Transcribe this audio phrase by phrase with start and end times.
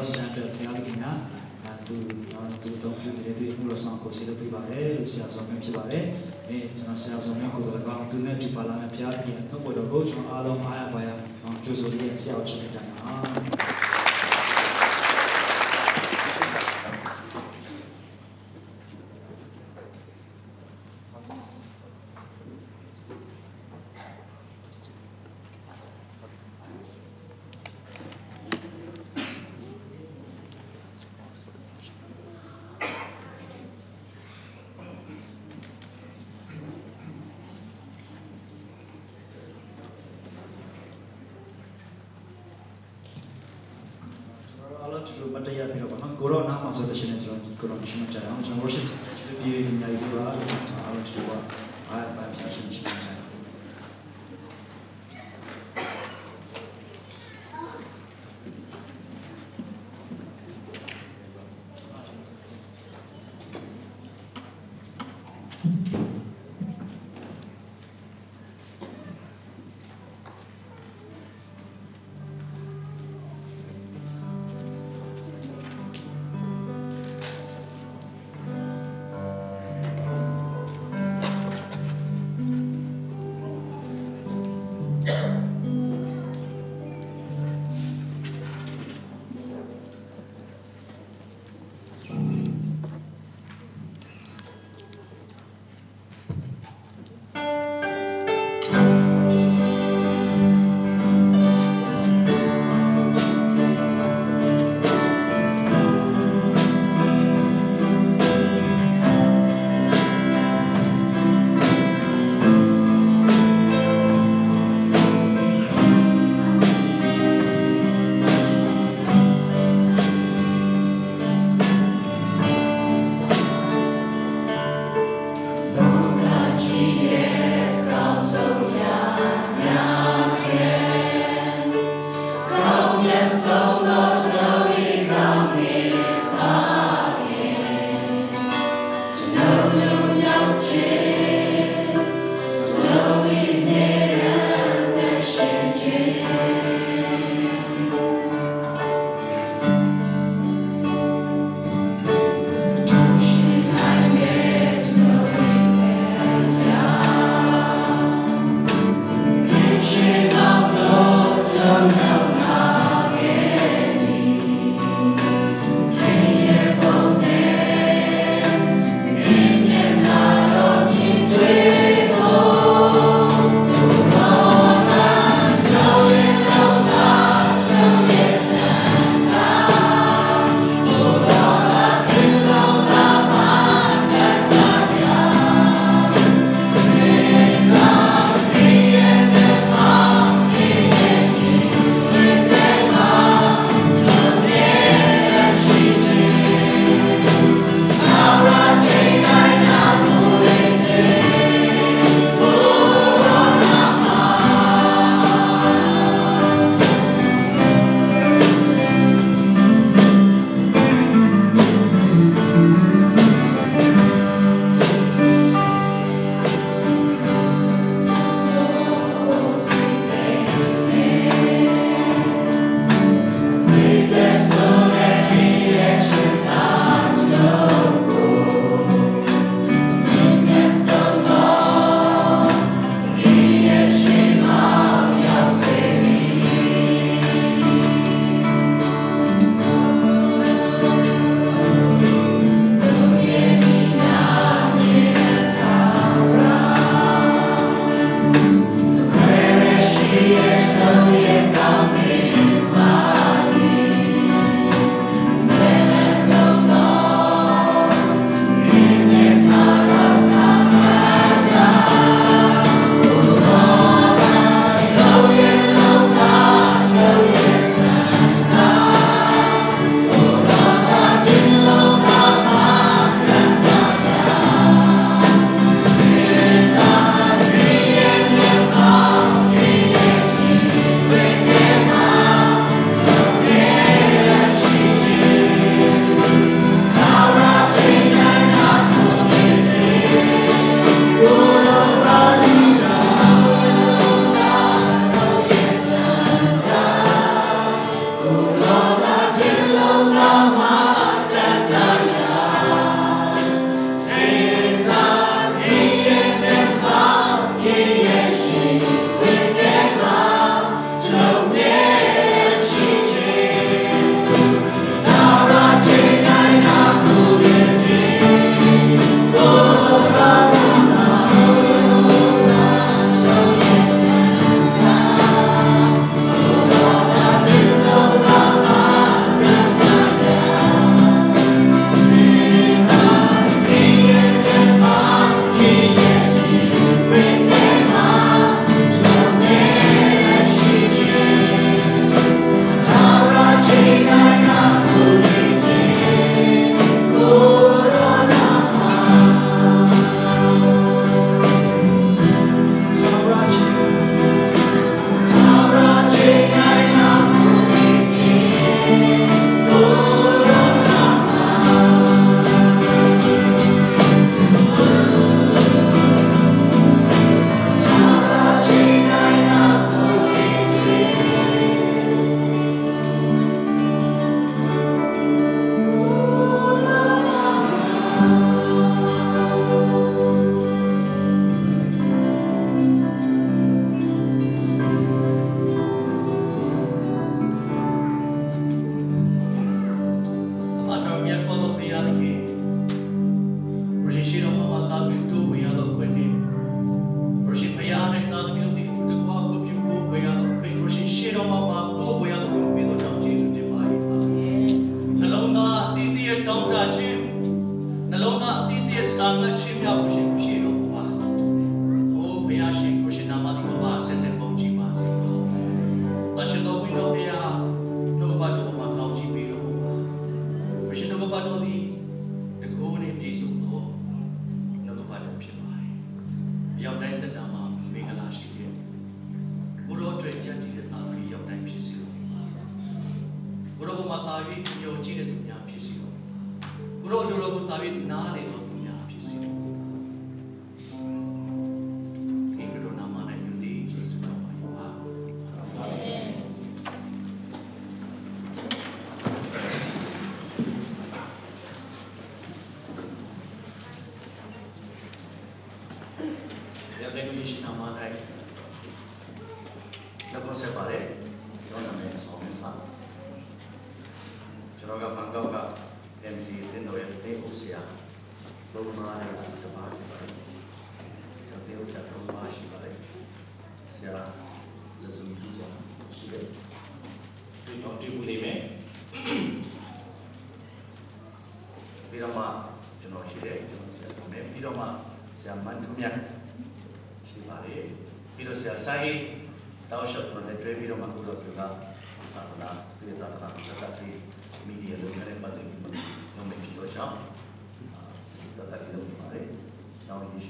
[0.00, 1.06] တော်ရောက်စတန်အတွက်ဖရားသခင်က
[1.64, 1.96] အဲသူ
[2.62, 6.04] သူတော့ပြုတယ်သူမှုလို့ဆောင်ကိုစီလို့ပြပါတယ်လို့ဆရာဆောင်မျိုးဖြစ်ပါတယ်
[6.48, 11.08] အဲကျွန်တော်ဆရာဆောင်မျိုးကိုတော့ကောင်းသူနဲ့ဒီပါလာနဲ့ဖရားသခင်တော့ဘောတော့ကိုကျွန်တော်အားလုံးအားရပါရ
[11.42, 13.59] အောင်ကြိုးစိုးလေးဆရာကိုချစ်ကြပါ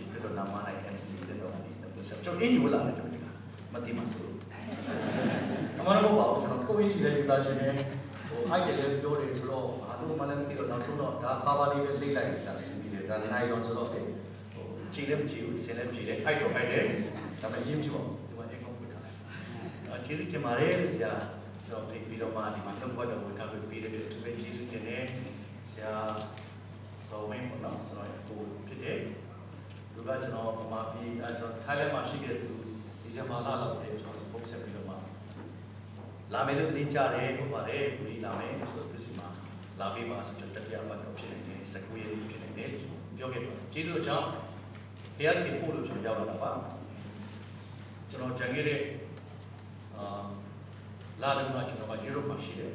[0.01, 3.23] ကျောင်းရရှိဖြစ်တော့နာမနိုင် MC တဲ့တော့ဒီတော့ဆက်ကျွန်တော်အင်ဂျူလာတယ်ကျွန်တော်
[3.73, 4.27] မတိမဆို။
[5.79, 7.73] အမှန်တော့ပေါ့ကျွန်တော်ကိုအင်ဂျူလည်းယူလာခြင်းနဲ့
[8.29, 14.05] ဟိုအိုက်တယ်လည်းပြောတယ်ဆိုတော့ဘာလို့မှလည်းမသိတော့နောက်ဆုံးတော့ဒါပါပါလေးပဲလေးလိုက်တာစီပြီးတယ်ဒါနိုင်တော့ဆိုတော့ဟို
[14.95, 16.85] ကြည့်လည်းမကြည့်ဘူးဆင်းလည်းမကြည့်တယ်အိုက်တော့အိုက်တယ်
[17.43, 19.15] ဒါပေမဲ့ရင်းကြည့်ပါဒီမှာအကောင့်ပြထားတယ်။
[19.89, 21.13] အဲကျေးဇူးတင်ပါတယ်ဆရာ
[21.67, 25.05] ကျွန်တော်ပြီးတော့မှဒီမှာတော့ဘတ်တော်ကိုကပ်ပြီးတဲ့အတွက်သူပဲကျေးဇူးတင်တယ်
[25.71, 25.95] ဆရာ
[27.09, 28.99] စောဝင်းပေါ့နော်ကျွန်တော်ရဲ့ကိုဖြစ်တယ်
[30.01, 32.53] သူကကျွန်တော်ပမာပြီးအဲကျွန်တော်ထိုင်းလန်မှာရှိခဲ့တဲ့သူ
[33.03, 34.95] ဒီဇင်ဘာလလောက်ပဲကျွန်တော်ပုံဆက်ပြီးတော့မှ
[36.33, 39.29] လာမယ်လို့သိကြတယ်ဟုတ်ပါတယ်ခုဒီလာမယ်ဆိုတော့သူစီမှာ
[39.81, 42.71] လာပြီးပါဆိုတော့တတိယဘတ်တော့ဖြစ်နေတယ်စကူရေးဖြစ်နေတယ်
[43.17, 44.27] ပြောခဲ့ပါကျေးဇူးအကြောင်း
[45.17, 46.53] ဘုရားခင်ပို့လို့ကျွန်တော်ရောက်လာတာပါ
[48.11, 48.81] ကျွန်တော်ကြံခဲ့တဲ့
[49.97, 50.23] အာ
[51.23, 52.73] လာတယ်မှာကျွန်တော်ကယူရိုပမှာရှိတယ်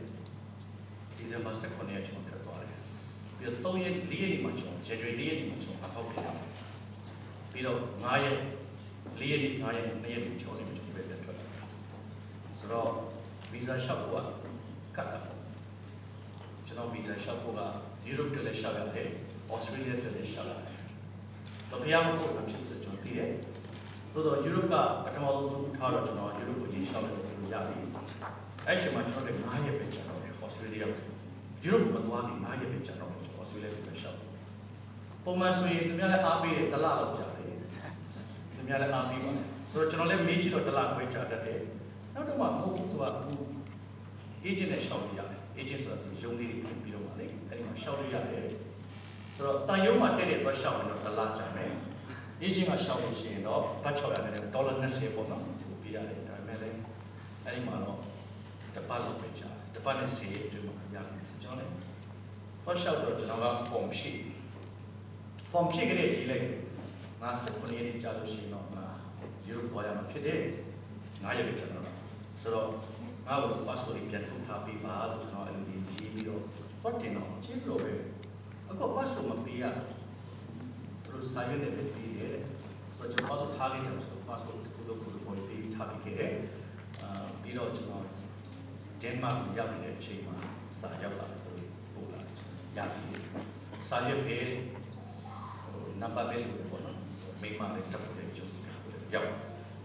[1.18, 2.72] ဒီဇင်ဘာ16ရက်ကျွန်တော်ထွက်သွားတယ်
[3.38, 6.45] ပြီးတော့3ရက်4ရက်ဒီမှာကျွန်တော် January 4ရက်ဒီမှာကျွန်တော်အဖောက်ဖြစ်တယ်
[7.56, 8.38] ပြီးတော့9ရက်
[9.18, 11.46] 4ရက်ဒီ9ရက်2ရက်ဒီကျွန်တော်နေကျွန်တော်ပဲထွက်လာ
[12.60, 12.90] ဆိုတော့
[13.52, 15.20] visa ရှောက်ဖို့ကကတ်တာ
[16.66, 17.62] ကျွန်တော် visa ရှောက်ဖို့က
[18.10, 19.10] Europe တက်လည်းရှောက်ရတယ်
[19.54, 20.80] Australia တက်လည်းရှောက်ရတယ်
[21.70, 23.32] ဆိုတော့ဘုရားမဟုတ်တာဖြစ်ဆိုကျွန်တော်သိတယ်
[24.14, 27.22] သို့တော့ Europe ကပထမဆုံးထားတော့ကျွန်တော် Europe ကိုရင်းရှောက်လို့
[27.54, 27.76] ရပြီ
[28.68, 30.86] အဲ့ချိန်မှာကျွန်တော်တို့9ရက်ပဲကြာတော့တယ် Australia
[31.64, 34.20] ယူရိုပမသွားပြီး9ရက်ပဲကြာတော့တယ် Australia ကိုရှောက်
[35.26, 37.35] ပုံမှန်ဆိုရင်သူများလည်းအားပေးတယ်တစ်လလောက်ကြာတယ်သူ
[38.68, 41.62] များလည်းအားပေးပါတယ်ဆိုတော့ကျွန်တော်လည်းမေးကြည့်တော့တစ်လခွဲကြာတတ်တယ်
[42.14, 43.06] နောက်တော့မှမဟုတ်ဘူးသူက
[44.48, 48.48] agent နဲ့ရှောက်လို့ရတယ် agent ဆိုတာသူရုံးလေးတွေပြီးတော့မှလေအဲ့ဒီမှာရှောက်လို့ရတယ်
[49.36, 51.72] ဆိုတော့တန်ရုံးမှာတက်တဲ့တော့ရှောက်ရင်တော့တစ်လကြာမယ်
[52.44, 56.78] agent ကရှောက်လို့ရှိရင်တော့ဘတ်600နဲ့ဒေါ်လာ20ပေါ့နော်သူပြရတယ်ဒါပေမဲ့လည်း
[57.44, 58.00] အဲ့ဒီမှာတော့
[58.76, 61.72] တပတ်လောက်ပဲကြာတယ်တပတ်နဲ့10ရက်အတွင်းမှာရတယ်ကျွန်တော်လည်း
[62.64, 64.20] ဟောရှောက်တော့ကျွန်တော်က form ဖြည့်
[65.52, 66.65] form ဖြည့်ကြတဲ့ကြီးလိုက်ငါစ
[67.26, 67.32] ခု
[67.72, 68.86] နှစ်ရက်ကြာလို့ရှိရင်တော့ငါ
[69.48, 70.42] ယူရိုပေါ်ရမှာဖြစ်တယ်
[71.24, 71.98] ငါရက်ပဲကျွန်တော်တော့
[72.42, 72.68] ဆိုတော့
[73.28, 76.42] ငါ့ကို passport ပြန်ထုတ်ထားပေးပါလို့ကျွန်တော်အဲ့လိုရေးပြီးတော့
[76.84, 77.94] တော့တင်တော့ကျေးဇူးတော်ပဲ
[78.70, 82.36] အခု passport မပေးရသူတို့စာရွက်တွေပဲပေးတယ်
[82.98, 86.34] ဆိုတော့ကျွန်တော် passport ထားလိုက်ဆိုတော့ passport ကိုတော့ကိုပေါ်ပေးထားပြီးခဲ့တယ်
[87.02, 87.10] အာ
[87.42, 88.06] ပြီးတော့ကျွန်တော်
[89.02, 90.36] Denmark ကိုရောက်နေတဲ့အချိန်မှာ
[90.80, 92.36] စာရောက်လာတယ်ပို့လာတယ်
[92.78, 93.04] ရပြီ
[93.90, 94.38] စာရွက်ပဲ
[95.64, 96.65] ဟိုနံပါတ်ပဲလို့ပေါ့နော်
[97.42, 99.30] မိမလည်းတက်ဖို့လည်းကြိုးစားတယ်ရောက်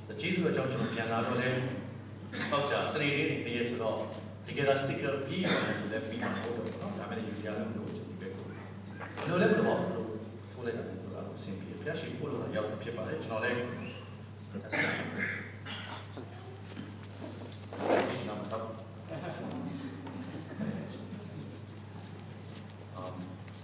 [0.06, 1.48] ဆိုကျေးဇူးတော်ကြောင့်ကျွန်တော်ပြန်လာတော့လဲ
[2.52, 3.96] တော့ကြာစနေနေ့နေ့ရက်ဆိုတော့
[4.46, 8.44] ဒီကရာစတစ်ကာပြီးရတယ်ဆိုလည်းပြီးမှာဟုတ်တယ်နော်ဒါမှလည်းယူကြလို့လို့ကျွန်တော်ပဲကို
[9.28, 9.80] လို့လည်းတော့
[10.52, 13.58] ထိုးလိုက်တာဆိုတော့အဆင်ပြေဖျက်ရှိဖို့လို့ရောက်ဖြစ်ပါတယ်ကျွန်တော်လည်း
[18.28, 18.64] နောက်တော့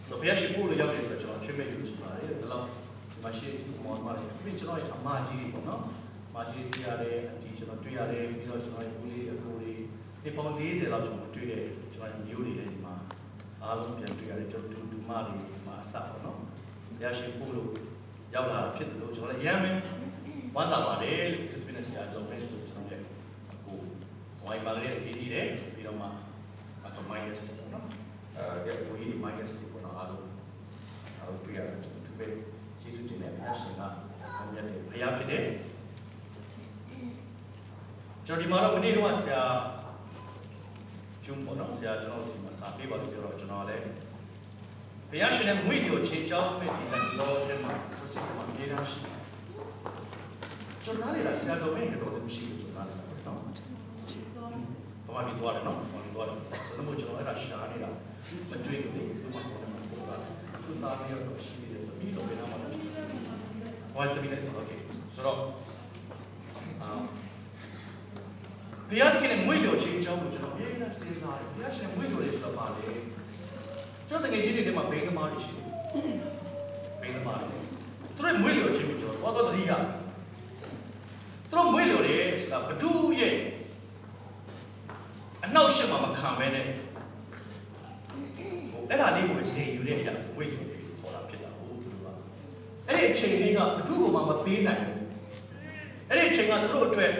[0.08, 3.50] ဆိုဘုရားရှိခိုးလို့ရောက်တယ်ဆိုတော့ကျွန်တော်ချွေးမဲ့ယူချင်ပါတယ်ဒါတော့ဒီ မှာရှိ
[3.84, 5.82] မောင်မလေးပြင်ကျွန်တော်ရဲ့အမကြီးပေါ့နော်
[6.28, 9.80] အမကြီးတွေ့ရတယ်အကြီးကျွန်တော်တွေ့ရတယ်ပြီးတော့ကျွန်တော်ရဲ့ဦးလေးအကိုလေး
[10.22, 11.64] ဒီပေါင်း40လောက်ကျွန်တော်တွေ့တယ်
[11.94, 12.94] ကျွန်တော်မျိုးတွေလည်းဒီမှာ
[13.62, 17.70] အားလုံးပြန်တွေ့ရတယ်ကျွန်တော်ဒူဒူမလေးဒီမှာအစပေါ့နော်ဘုရားရှိခိုးလို့
[18.34, 19.76] ရောက်လာဖြစ်တယ်လို့ကျွန်တော်လည်းရမ်းမယ်
[20.54, 23.00] ဝမ်းသာပါတယ်လို့ဒီနေ့ဆရာကျော်ပဲဆိုကျွန်တော်ရဲ့
[23.52, 23.72] အခု
[24.44, 26.06] ဝိုင်းပါလေးပြီးပြီးတယ်ပြီးတော့မှ
[26.86, 27.86] အကမိုင်းရစ်ပေါ့နော်
[28.36, 30.26] အဲဒီကိုကြီးမိုင်းရစ်ပေါ့နော်အားလုံး
[31.18, 32.55] အားလုံးတွေ့ရတယ်ကျွန်တော်သူပဲ
[32.96, 35.44] ကျေးဇူးတင်တယ်ဘုရားရှင်ကဆောင်ရွက်တယ်ဘုရားဖြစ်တယ်
[38.26, 39.42] ကျွန်တော်ဒီမှာတော့မနေ့တော့ဆရာ
[41.24, 43.82] ကျုံပေါ်တော့ဆရာကျွန်တော်ဒီမှာစာပေးပါလို့ပြောတော့ကျွန်တော်လည်း
[45.10, 49.18] ဘုရားရှင်ရဲ့မွေတွေကိုချိန်ချောင်းမဲ့ဒီလက်လောတဲ့မှာသူစိတ်မှာနေရရှိတယ်
[50.84, 53.38] ကျွန်တော်လည်းဆရာတော်မင်းကတော့မရှိဘူးကျွန်တော်လည်းနော်
[55.14, 56.30] ဘာမှမပြောရနော်ဘာမှမပြောရ
[56.66, 57.90] ဆရာမကျွန်တော်အဲ့ဒါရှာနေတာ
[58.50, 59.38] မတွေ့ဘူးလေဘာမှ
[59.74, 60.12] မပြောရ
[60.52, 62.65] ဘူးသူသားမျိုးတော့ရှိနေတယ်ပြီးတော့ဘယ်တော့မှ
[63.95, 64.71] ဟောသမီးလည်းโอเค
[65.13, 65.37] ဆိုတော့
[66.81, 66.89] အာ
[68.89, 72.83] ဘုရားသခင်ရဲ့မွေးလျော်ခြင်းအကြောင်းကိုကျွန်တော်အများကြီးစဉ်းစားတယ်ဘုရားရှင်မွေးလျော်တယ်ဆိုတော့ပါလေ
[74.07, 75.65] ကျွန်တော်တကယ်ကြီးတွေထဲမှာဘိန်းသမားတွေရှိတယ်
[77.01, 79.71] ဘိန်းသမားတွေသူတို့မွေးလျော်ခြင်းကိုကျွန်တော်တော့သတိရ
[81.49, 83.35] သူတို့မွေးလျော်တယ်ဆိုတာဘဒုရဲ့
[85.43, 86.65] အနောက်ရှက်မှာမခံမဲနဲ့
[88.89, 90.67] အဲ့ဒါလေးကိုဇေယူတဲ့အရာဝိတ်လို့
[92.96, 94.96] အဲ့ဒီအချိန်လေးကဘသူ့ကိုမှမပေးနိုင်ဘူး
[96.08, 97.12] အဲ့ဒီအချိန်ကသူတို့အတွက်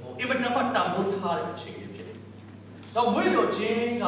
[0.00, 2.18] ဟိုအင်မတန်မှတန်ဖိုးထားတဲ့အချိန်လေးဖြစ်တယ်။
[2.94, 4.04] တော့ဝိတ်လို့ခြင်းက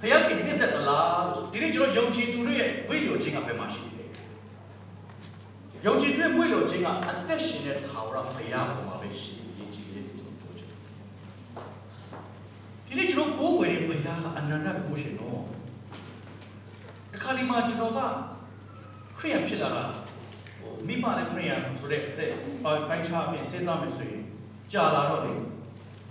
[0.00, 1.22] ဘုရားခင်မြင့်သက်သလား
[1.52, 4.04] ဒီနေ့ကျွန်တော်ယုံကြည်သူတွေရဲ့ဝိတ်လို့ခြင်းကဘယ်မှာရှိလဲ။
[5.86, 10.80] ယုံကြည်သူရဲ့ဝိတ်လို့ခြင်းကအသက်ရှင်တဲ့ထာဝရဘုရားပေါ်မှာပဲရှိတယ်ယဉ်ကျေးတယ်ကျွန်တော်ပြောချင်တယ်။
[12.86, 15.40] ဒီနေ့ကျွန်တော်ကိုယ်ဝယ်တဲ့ဘုရားကအနန္တကိုရှင်တော့
[17.14, 18.00] အခါဒီမှာကျွန်တော်က
[19.18, 19.84] ခရိယံဖြစ်လာတာ
[20.60, 22.30] ဟိုမိမလည်းခရိယံဆိုတဲ့တဲ့
[22.64, 24.22] ပိုင်းခြားအပြင်စဉ်းစားမယ်ဆိုရင်
[24.72, 25.34] ကြာလာတော့လေ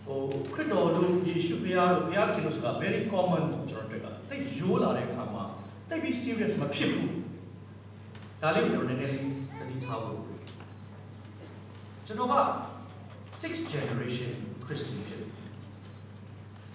[0.05, 0.19] ဟို
[0.53, 5.43] ခရစ်တော်တို့ယေရှုဘုရားတို့ဘုရားခင်တို့ဆိုတာ very common ကျွန်တော်တွေ့တာတိတ်ရိုးလာတဲ့အခါမှာ
[5.89, 7.11] တိတ်ပြီး serious မဖြစ်ဘူး
[8.41, 9.23] ဒါလေးကိုကျွန်တော်နည်းနည်းလေး
[9.59, 10.19] သတိထားဖို့
[12.05, 12.35] ကျွန်တော်က
[13.41, 14.31] sixth generation
[14.65, 15.31] Christian ဖြစ်တယ်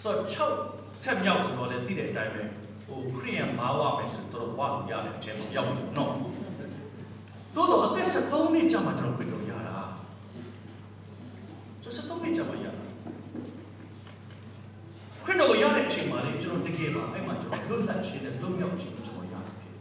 [0.03, 0.29] ဆိုတော့
[0.65, 2.43] 6ဆက်မြောက်ဆိုတော့လည်းသိတဲ့အတိုင်းပဲ
[2.91, 6.13] ဟိုခရိယံဘာဝမယ်ဆိုတော့ဝါလို့ရတယ်အချိန်မှာရောက်ပြီနော်
[7.55, 9.79] တိုးတော့အသက်73နှစ်ကြာမှကျွန်တော်ခရစ်တော်ရတာ
[11.83, 12.83] ကျွန်တော်73နှစ်ကြာမှရတာ
[15.25, 19.75] ခရစ်တော်ရတဲ့အချိန်မှာလေကျွန်တော်တကယ်ပါအဲ့မှာကျွန်တော်လွတ်လပ်ခြင်းနဲ့လွတ်မြောက်ခြင်းကိုကျွန်တော်ရတာဖြစ်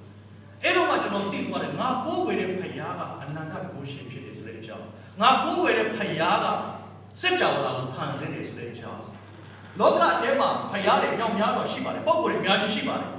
[0.64, 2.82] အဲ့တော့မှကျွန်တော်သိသွားတယ်ငါကိုးဝယ်တဲ့ဖခင်က
[3.22, 4.88] အနန္တကိုရှင်ဖြစ်တယ်ဆိုတဲ့အကြောင်း
[5.22, 6.24] ငါကိုးဝယ်တဲ့ဖခင်က
[7.22, 9.04] စัจ java လာကိုဖန်ဆင်းတယ်ဆိုတဲ့အကြောင်း
[9.80, 13.10] လောကအထဲမှာဖခင်တွေညောင်များစွာရှိပါတယ်ပုံကိုယ်တွေအများကြီးရှိပါတယ်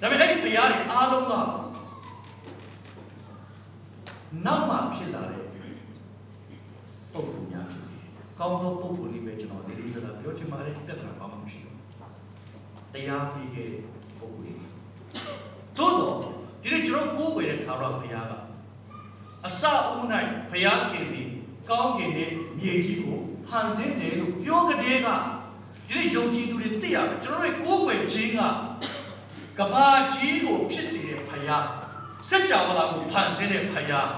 [0.00, 1.32] ဒါပေမဲ့အဲ့ဒီဖခင်တွေအားလုံးက
[4.46, 5.44] နောက်မှဖြစ်လာတဲ့
[7.12, 8.00] ပုံကိုများဖြစ်တယ်။
[8.38, 11.76] ကောင်းသောပုံကိုလေးပဲကျွန်တော်လေးလေးစားစားပြောချင်ပါတယ်ပြဿနာဘာမှမရှိဘူး။
[12.92, 13.82] တရားပြီးခဲ့တဲ့
[14.18, 14.56] ပုံကိုလေး။
[15.76, 16.16] သို့တော့
[16.62, 18.32] ဒီနေ့ကျွန်တော်ကိုးကွယ်တဲ့ထာဝရဘုရားက
[19.46, 20.04] အစအဦး၌
[20.50, 21.28] ဘုရားခင်သည်
[21.68, 25.07] ကောင်းကင်နဲ့မြေကြီးကို ဖန်ဆင်းတယ်လို့ပြောကြတဲ့က
[25.87, 28.39] ဒီနေ့ယုံကြည်သူတွေသိရမယ်ကျွန်တော်တို့ကိုးကွယ်ခြင်းက
[29.59, 31.65] ကဘာကြီးကိုဖြစ်စေတဲ့ဘုရား
[32.29, 34.09] စัจ java လာကိုဖန်ဆင်းတဲ့ဘုရား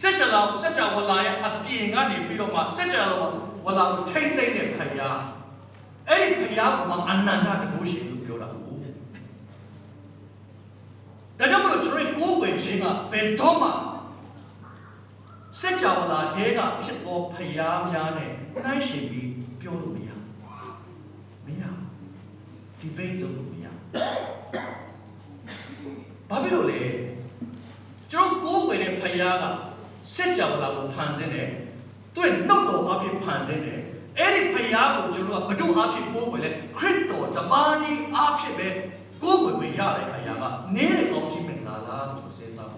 [0.00, 3.26] စัจ java စัจ java လာရဲ့အပြင်ကနေပြီးတော့မှစัจ java
[3.64, 5.18] ဝလာကိုထိမ့်သိမ့်တဲ့ဘုရား
[6.08, 13.68] အဲ့ဒီဘုရားကမှအနန္တတကုရှင်လို့ပြောတာဟုတ်ဒါကြောင့်မလို့ကျွန်တော်ကိုးကွယ်ခြင်းကဘယ်တော့မှ
[15.60, 18.30] စัจ java လာတဲကဖြစ်သောဘုရားများနဲ့
[18.62, 19.30] နှိုင်းယှဉ်ပြီး
[19.60, 20.10] ပြောလို့မရ
[21.46, 21.62] မရ
[22.78, 23.66] ဒီဘိတ်လို့မရ
[26.28, 26.82] ဘာဖြစ်လို့လဲ
[28.10, 29.44] ကျွန်တော်ကိုးကွယ်တဲ့ဘုရားက
[30.14, 31.48] စัจ java လာကိုဖန်ဆင်းတယ်
[32.14, 33.80] သူ့ရဲ့နှုတ်တော်အဖြစ်ဖန်ဆင်းတယ်
[34.18, 38.68] အဲ့ဒီဘုရားကိုကျွန်တော်ကဘု து အဖြစ်ကိုးကွယ်လဲခရစ်တော်တပါးဒီအဖြစ်ပဲ
[39.22, 40.44] ကိုးကွယ်ဝင်ရတဲ့အရာက
[40.74, 42.77] နေတဲ့ကောင်းကြီးမင်္ဂလာလားလို့စဉ်းစားဖိ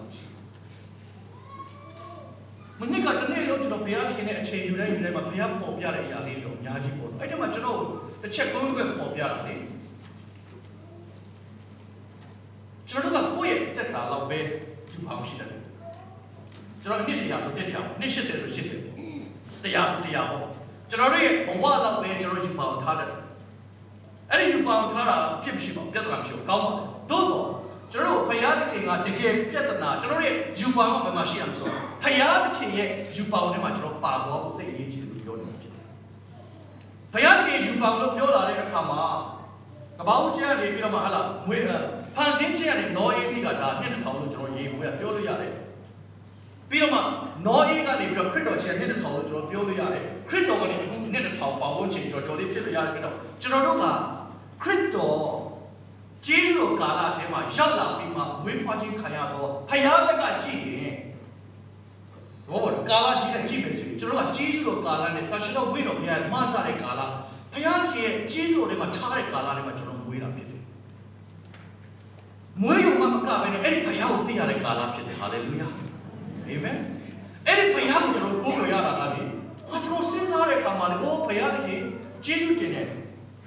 [2.82, 7.78] မနစ်ကတနေ့လုံးကျွန်တော်ဘုရားရှင်နဲ့အချိန်ယူတိုင်းယူတိုင်းမှာဘုရားပေါ်ပြတဲ့အရာလေးတွေအများကြီးပေါ်တယ်အဲ့ဒီမှာကျွန်တော်
[8.22, 9.54] တစ်ချက်ကုန်းကွယ်ပေါ်ပြတယ်လေ
[12.88, 14.38] ကျွန်တော်တို့ကကိုယ့်ရဲ့တက်တာတော့ပဲ
[14.92, 15.50] ယူအောင်ရှိတယ်
[16.82, 20.46] ကျွန်တော်နှစ်တရားဆိုနှစ်တရားနှစ်80ဆို80တရားဆိုတရားပေါ့
[20.90, 23.10] ကျွန်တော်တို့ရဲ့ဘဝတော့ပဲကျွန်တော်ယူပါအောင်ထားတယ်
[24.30, 27.46] အဲ့ဒီယူပါအောင်ထားတာဖြစ်မရှိပါဘူးပြဿနာမရှိဘူးကောင်းပါတယ်သို့တော့
[27.92, 31.70] ကျွန်တော်တို့ဘုရားသခင်ကတကယ်ပြဿနာကျွန်တော်ရဲ့ယူပါအောင်ဘယ်မှာရှိအောင်ဆို
[32.02, 35.72] ဘုရားသခင်ရဲ့ယူပါအောင်ထဲမှာကျွန်တော်ပါသွားဖို့တိတ်အရေးကြီးတယ်လို့ပြောနေတယ်
[37.12, 39.02] ဘုရားသခင်ယူပါအောင်လို့ပြောလာတဲ့အခါမှာ
[39.98, 41.64] ကပောင်းကျဲနေပြီးတော့မှဟာလာမွေး
[42.14, 45.54] ဖန်ဆင်းခြင်းကနေနောအေးတိကဒါနှစ်ထောင်လို့ကျွန်တော်ရေဘူးရပြောလို့ရတယ်
[46.68, 47.00] ပြီးတော့မှ
[47.46, 53.84] နောအေးကနေပြီးတော့ခရစ်တော်ချင်းနှစ်ထောင်လို့ကျွန်တော်ပြောလို့ရတယ်ခရစ်တော်ကနေအခုနှစ်ထောင်ပေါင်းချင်းကြော်ကြော်လေးဖြစ်လို့ရတယ်ပြီးတော့ကျွန်တော်တို့က
[54.62, 55.22] ခရစ်တော်
[56.26, 60.91] ကျေးဇူးတော်ကာလအထဲမှာရောက်လာပြီးမှဝိဖွားခြင်းခံရတော့ဖယားဘက်ကကြည့်ရင်
[62.52, 67.00] ဘောဘောကာလကြီးနဲ့ကြည့်မယ်ဆိုရင်ကျွန်တော်ကကျေးဇူးတော်ကာလနဲ့တရှိတော်ဝိတော်ဖယားမဆတဲ့ကာလ
[67.52, 70.62] ဖယားကြီးရဲ့ကျေးဇူးတော်တွေမှာထားတဲ့ကာလတွေမှာကျွန်တော်မွေးတာဖြစ်တယ်
[72.62, 75.68] မွေးရုံမှမကဘဲနဲ့အဲ့ဒီဖယားကိုသိရတဲ့ကာလဖြစ်တယ်ဟာလေလုယာ
[76.46, 76.76] အာမင်
[77.46, 79.22] အဲ့ဒီဖယားကိုကျွန်တော်ကိုးကွယ်ရတာကလေ
[79.70, 81.80] ဟာကျွန်တော်စဉ်းစားတဲ့အခါမှာလေအိုးဖယားတခင်
[82.24, 82.88] ကျေးဇူးတင်တယ်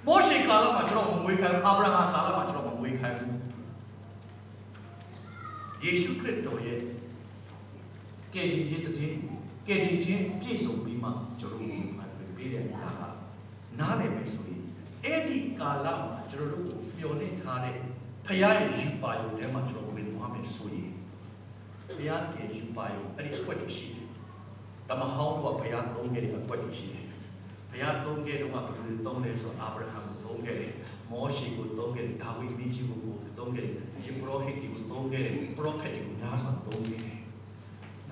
[0.08, 3.34] မောရှေကာလမှာကျွန်တော်မမွေးခိုင်းအာဗြဟံကာလမှာကျွန်တော်မမွေးခိုင်းဘူး
[5.84, 6.80] ယေရှုခရစ်တော်ရဲ့
[8.36, 9.14] ကယ်တင်ခြင်းတည်
[9.68, 11.72] ကယ်တင်ခြင်းပြည့်စုံပြီးမှကျွန်တော်တို့
[12.18, 13.02] ကိုပေးတဲ့အရာက
[13.80, 14.62] နားလည်မယ်ဆိုရင်
[15.04, 17.76] အဲ့ဒီကာလမှာကျွန်တော်တို့ကိုမျှော်လင့်ထားတဲ့
[18.26, 20.92] ဖခင်ရဲ့ယူပါယုံထဲမှာကျွန်တော်ဝင်သွားမယ်ဆိုရင်
[21.90, 24.06] ဖခင်ရဲ့ယူပါယုံအဲ့ဒီအကွက်တွေရှိတယ်။
[24.90, 27.06] တမဟောင်းတို့ကဖခင်သုံးခဲ့တဲ့အကွက်တွေရှိတယ်။
[27.70, 30.74] ဖခင်သုံးခဲ့တော့ကဘယ်လိုသုံးလဲဆိုအာဗြဟံကိုသုံးခဲ့တယ်။
[31.12, 33.00] မောရှေကိုသုံးခဲ့တယ်။ဒါဝိဒ်မင်းကြီးကို
[33.38, 37.15] သုံးခဲ့တယ်။ယေဘရဟိတ်ကိုသုံးခဲ့တယ်။ပရောဖက်တွေကိုများစွာသုံးခဲ့တယ်။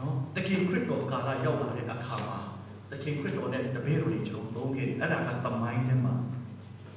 [0.03, 2.39] နော်တခင်ခရစ်တော်ကာလရောက်လာတဲ့အခါမှာ
[2.91, 6.13] တခင်ခရစ်တော်နဲ့တပည့်တော်တွေကျွန်တော်သုံးခဲ့တယ်။အဲ့ဒါကတမိုင်းထဲမှာ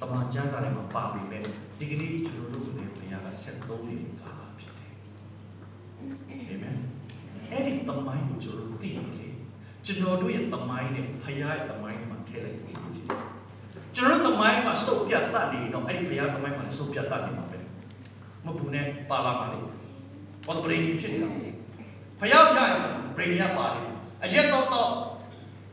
[0.00, 1.38] တမန်ကျမ်းစာထဲမှာပါပြီပဲ။
[1.78, 4.92] ဒီကနေ့ကျွန်တော်တို့ကိုလည်းဘုရားကဆက်သုံးနေတဲ့ကာလဖြစ်တယ်။
[6.30, 6.76] အာမင်။
[7.50, 9.28] အဲ့ဒီတမိုင်းကိုကျွန်တော်တို့သိရတယ်လေ။
[9.86, 13.08] ကျွန်တော်တို့ရဲ့တမိုင်းနဲ့ဘုရားရဲ့တမိုင်းမှာထည့်လိုက်ပြီးကြည့်။
[13.96, 17.58] ကျွန်တော်တို့တမိုင်းမှာစုပ်ပြတ်တတ်နေတော့အဲ့ဒီဘုရားတမိုင်းမှာစုပ်ပြတ်တတ်နေမှာပဲ။
[18.44, 19.58] မဘူးနဲ့ပါလာပါလေ။
[20.46, 21.50] ဘာလို့ပရိဖြစ်နေတာလဲ။
[22.20, 22.76] ဘုရားပြရင်
[23.16, 23.86] ပရိယပါတယ်။
[24.24, 24.90] အရက်တော့တော့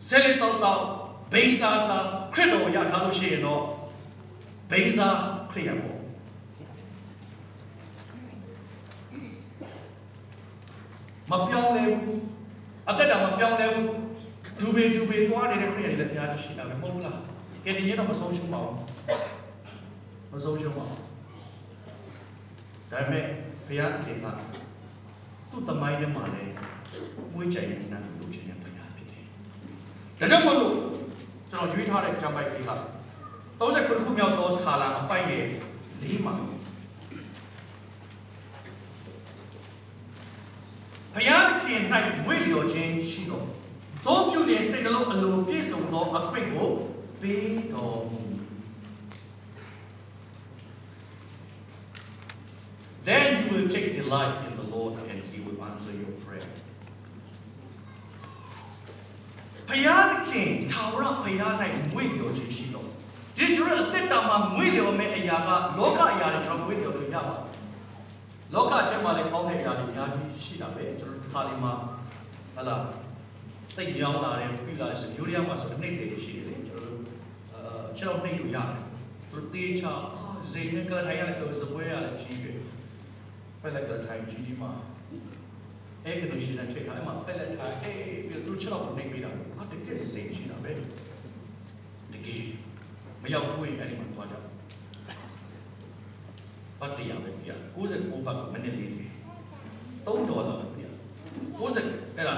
[0.08, 0.82] ဆယ်လေးတော့တော့
[1.32, 3.62] ဘိန်းစားစားခရစ်တော်ရထားလို့ရှိရင်တော့
[4.70, 5.18] ဘိန်းစား
[5.52, 6.00] ခရစ်ယာန်ပေါ့
[11.30, 12.22] မပြောင်းလဲဘူး
[12.90, 13.90] အသက်တာမပြောင်းလဲဘူး
[14.60, 17.18] ဒူဘေဒူဘေသွားနေတဲ့ခရစ်ယာန်တွေလည်းဘုရားရှိတာပဲမဟုတ်ဘူးလား
[17.66, 18.76] ကဲဒီနေ့တော့မဆုံးရှုံးပါဘူး
[20.34, 21.00] မဆုံးရှုံးပါဘူး
[22.92, 23.26] ဒါပေမဲ့
[23.68, 24.26] ဘုရားသခင်က
[25.54, 26.54] သူ့တမိုင်းထဲမှာလည်း
[27.34, 29.24] မွေးကြိုင်နေတာလို့ချင်းတဲ့ဘုရားဖြစ်တယ်
[30.20, 30.76] ဒါကြောင့်မို့လို့
[31.50, 32.72] ကျွန်တော်ရွေးထားတဲ့ကျမ်းပိုက်ကလေးက
[33.60, 35.44] 39ခုမြောက်သောဆာလံအပိုက်ရဲ့
[36.02, 36.34] ၄မှာ
[41.14, 41.82] ဘုရားသခင်၌
[42.26, 43.46] ဝိလျော်ခြင်းရှိတော်
[44.06, 46.70] သောပြုတဲ့စိတ်နှလုံးအလိုပြည့်စုံသောအခွင့်ကို
[47.22, 48.20] ပေးတော်မူ
[53.06, 56.48] Then you will take delight in the Lord and he will answer your prayer.
[59.70, 61.54] ဘုရားသခင်ထာဝရဘုရား၌
[61.92, 62.88] မွေ့လျော်ခြင်းရှိတော်
[63.38, 67.44] ဒီကျွန်တော်အသက်တာမှာမွေ့လျော်မဲ့အရာကလောကအရာတွေကျွန်တော်မွေ့လျော်လို့ရပါတယ်
[68.54, 71.74] လောကချက်မှာလည်းကောင်းတဲ့အရာတွေအများကြီးရှိတာပဲကျွန်တော်တစ်ခါလေးမှာ
[72.56, 72.76] ဟလာ
[73.78, 76.98] တိတ်ပြောင်းလာတယ်ပြည်လာတယ်ဆိုယူရီးယားမှာဆိုနှိမ့်တယ်ရှိတယ်လေကျွန်တော်
[77.54, 77.62] အဲ
[77.98, 78.80] ကျွန်တော်နှိမ့်လို့ရတယ်
[79.32, 79.94] သူတေးချာ
[80.52, 82.60] ဇိမ်နဲ့ကထိုင်ရတယ်ဆိုစပွဲရတယ်ကြီးတယ်
[83.62, 84.72] ပဲလက်ကထိုင်ကြီးကြီးမှာ
[86.06, 90.72] အဲ့ကလို့ရှိတဲ့ထိတ်ထားအဲ့မှာပဲလက်ထားအေးပြီးသူချောက်နှိမ့်ပေးတာဟာတကယ်စိတ်ရှိတာပဲ
[92.14, 92.44] တကယ်
[93.24, 94.36] မရောက်ဘူးအဲ့ဒီမှာသွားကြ
[96.80, 98.82] ပတ်တရားပဲပြ69ဘတ်မိနစ်40
[100.06, 100.84] 3ဒေါ်လာပဲပြ
[101.60, 102.36] 90အဲ့ဒါ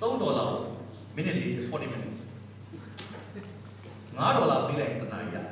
[0.00, 0.44] 3ဒေါ်လာ
[1.16, 1.40] မိနစ်40
[1.72, 2.20] 40 minutes
[4.16, 5.46] 9ဒေါ်လာပေးလိုက်တနားရတယ်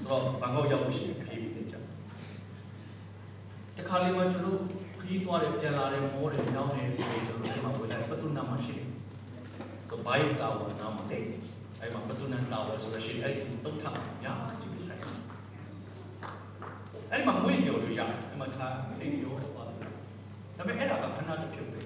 [0.00, 1.76] ဆိုတော့ဘန်ကောက်ရောက်လို့ရှိရင်ခရီးပြီးကြ
[3.76, 4.60] တခါလေးမှကျွန်တော်
[5.02, 8.88] ခရီးသွားတယ်ပြန်လာတယ်မောတယ်ညောင်းတယ်ဆိုရင်ကျွန်တော်ဒီမှာဝင်လာပတူနာမှာရှိတယ်
[9.88, 11.22] ဆိုဘိုင်တာဝါနာမတဲ့
[11.80, 13.34] အဲ့မှာပတူနာတာဝါဆိုလို့ရှိရင်အဲ့
[13.64, 13.84] တုတ်ထ
[14.22, 15.00] ညာကြည့်ဆိုင်
[17.10, 19.76] အဲ့မှာမွေးရော်လို့ရတယ်အဲ့မှာထားအိမ်ရောတော့ပါတယ်
[20.56, 21.80] ဒါပေမဲ့အဲ့ဒါကခဏတစ်ဖြုတ်ပဲ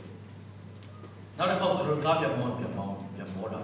[1.37, 3.61] နောက်တစ်ခေါက်ကျွန်တော်ကားပြန်မောပြန်မောပြန်မောတာ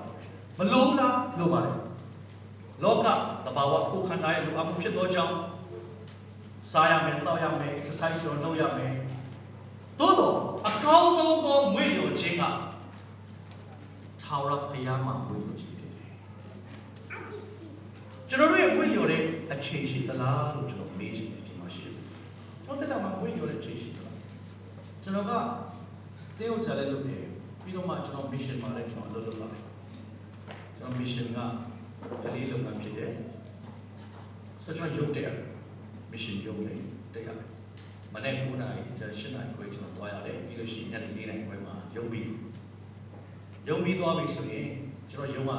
[0.59, 1.77] မလို့လားလို့ပါတယ်
[2.83, 3.07] လောက
[3.47, 5.35] တဘာဝကိုခန္ဓာရဲ့လူအမှုဖြစ်သောကြောင့်
[6.73, 8.93] စားရမယ်တောက်ရမယ် exercise လုပ်လုပ်ရမယ်
[10.03, 10.37] သို့တော့
[10.69, 12.43] အကောင်းဆုံးသောမွေးရော်ခြင်းက
[14.23, 16.11] ထာဝရဘုရားမှာမွေးရော်ခြင်းဖြစ်တယ်
[18.29, 21.95] ကျွန်တော်တို့ရဲ့မွေးရော်တဲ့အခြေရှိသလားလို့ကျွန်တော်မေးချင်တယ်ဒီမှာရှိတယ်
[22.65, 24.17] ကျွန်တော်တက်တာမှာမွေးရော်တဲ့အခြေရှိသလား
[25.03, 25.33] ကျွန်တော်က
[26.39, 27.25] တေးဥစားလည်းလုပ်တယ်
[27.63, 29.63] ပြီးတော့မှကျွန်တော် mission မှာလည်းကျွန်တော်လုပ်လုပ်ပါတယ်
[30.77, 31.39] ကျွန်တော် mission က
[32.23, 33.13] ကလေးလုပ်ငန်းဖြစ်တယ်
[34.65, 35.31] ဆိုတော့ရုပ်တယ်
[36.13, 36.75] mission ရုပ်နေ
[37.15, 37.52] တရား
[38.15, 42.29] မနေ့9နာရီကျ10နာရီခွဲကျွန်တော်တွားရတယ်ပြီးလို့ရှိရင်ညနေ4နာရီခွဲမှာရုပ်ပြီး
[43.69, 44.69] ရုပ်ပြီးသွားပြီဆိုရင်
[45.11, 45.53] ကျွန်တော်ရုံးက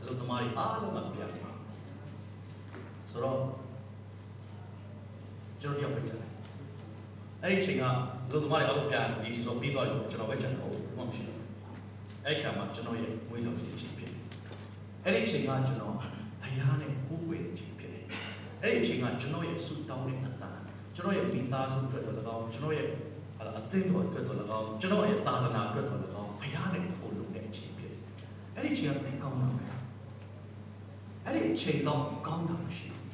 [0.00, 1.46] အလုပ်သမားတွေအားလုံးကပြန်တယ်
[3.10, 3.40] ဆိုတော့
[5.60, 6.32] ကျွန်တော်တယောက်ပဲကျန်တယ်
[7.42, 7.84] အဲ့ဒီအချိန်က
[8.28, 11.40] အလုပ်သမားတွေအားလုံးပြန်ပြီးဆိုတော့ပြီးသွားပြီကျွန်တော်ပဲကျန်တော့ဘာမှမရှိတော့
[12.24, 14.12] အဲ့ဒီခါမှာကျွန်တော်ရဲ့ဝေးတော်ကြီးဖြစ်ဖြစ်
[15.04, 15.94] အဲ့ဒီအချိန်ကကျွန်တော်
[16.42, 18.04] ဘုရားနဲ့ကိုးကွယ်ခြင်းဖြစ်တယ်
[18.62, 20.47] အဲ့ဒီအချိန်ကကျွန်တော်ရဲ့ဆုတောင်းတဲ့အတန်
[20.98, 22.86] ကျွန်တော်ရဲ့မိသားစုအတွက်တော့၎င်းကျွန်တော်ရဲ့
[23.38, 28.02] ဟာလာအသင်းတော်အတွက်တော့၎င်းကျွန်တော်ရဲ့သာသနာအတွက်တော့၎င်းဘုရားနဲ့ကိုလုံးတဲ့အချိန်ဖြစ်တယ်
[28.54, 29.64] အဲ့ဒီအချိန်ကသိကောင်းတာပဲ
[31.24, 33.06] အဲ့ဒီအချိန်တော့ကောင်းတာမရှိဘူး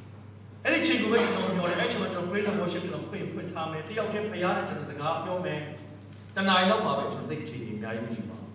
[0.63, 5.59] အဲ့ဒီအချိန်ကိုပဲကျွန်တော်ပြောတယ်အဲ့ဒီအချိန်မှာကျွန်တော် praise and worship ကျွန်တော်ဖွင့်ဖွင့်ထားမယ်တယောက်တည်းဘုရားနဲ့ကျွန်တော်စကားပြောမယ်
[6.35, 8.51] တနားရီလောက်ပါပဲကျွန်တော်သိအချိန်ကြီးအများကြီးမရှိပါဘူး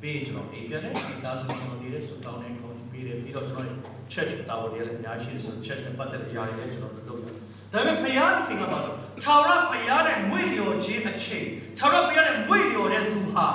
[0.00, 3.68] ပြီးရင်ကျွန်တော်အိမ်ပြန်တယ်မိသားစုကျွန်တော်နေတဲ့ဆုတောင်းတဲ့ခေါင်းပြီးတယ်ပြီးတော့ကျွန်တော်
[4.12, 7.43] church တာဝန်တွေလည်းအများကြီးဆို church နဲ့ပတ်သက်တဲ့အရာတွေလည်းကျွန်တော်လုပ်တယ်
[7.74, 11.46] ဒါပေမဲ့ဘုရားသခင်ကပါဆိုထာဝရဘုရားနဲ့မွေ့လျော်ခြင်းအချိန်
[11.78, 13.46] ထာဝရဘုရားနဲ့မွေ့လျော်တဲ့သူဟာ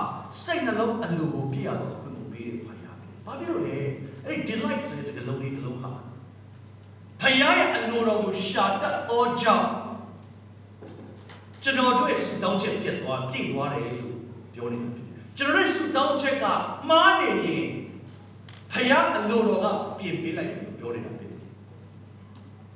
[0.44, 3.80] စိတ်နှလုံးအလိုကိုပြည့်ရတော့ခွင့်ကိုပေးတယ်ဘုရား။ဘာဖြစ်လို့လဲ။
[4.26, 5.92] အဲ့ဒီ delight ဆိုတဲ့စကားလုံးလေးတစ်လုံးဟာ
[7.22, 9.70] ဘုယားရဲ့အလိုတော်ကိုရှာတတ်သောကြောင့်
[11.64, 14.16] ကျွန်တော်တို့ရဲ့ဆုတောင်းချက်ပြတ်သွားပြည့်သွားတယ်လို့
[14.54, 16.46] ပြောနေတာဖြစ်တယ်ကျွန်တော်တို့ဆုတောင်းချက်က
[16.90, 17.66] မှားနေရင်
[18.72, 19.68] ဖယားအလိုတော်က
[20.00, 21.19] ပြင်ပေးလိုက်တယ်လို့ပြောနေတာဖြစ်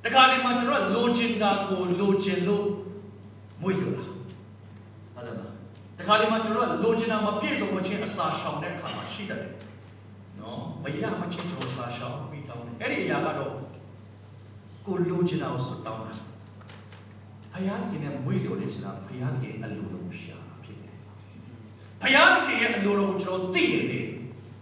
[0.04, 2.66] တယ်တခါဒီမှာကျွန်တော်လိုချင်တာကိုလိုချင်လို့
[3.62, 4.04] မွေ့ရတာ
[5.14, 5.52] ဟုတ်တယ်မလား
[5.98, 9.42] တခါဒီမှာကျွန်တော်လိုချင်တာမပြည့်စုံခြင်းအစာရှောင်တဲ့အခါမှာရှိတယ်
[10.40, 13.52] နော်မရမချင်းကျွန်တော်စာရှောင်ပြီးတောင်းတယ်အဲ့ဒီအရာကတော့
[14.86, 16.14] ကိုလိုချင်တာကိုဆွတောင်းတာ
[17.52, 20.94] ဖယားခင်နဲ့မွေ့လို့တဲ့ဆိုတာဖယားခင်အလိုတော်ကိုရှာတာဖြစ်တယ်
[22.00, 24.06] ဖယားခင်ရဲ့အလိုတော်ကိုကျွန်တော်သိနေတယ်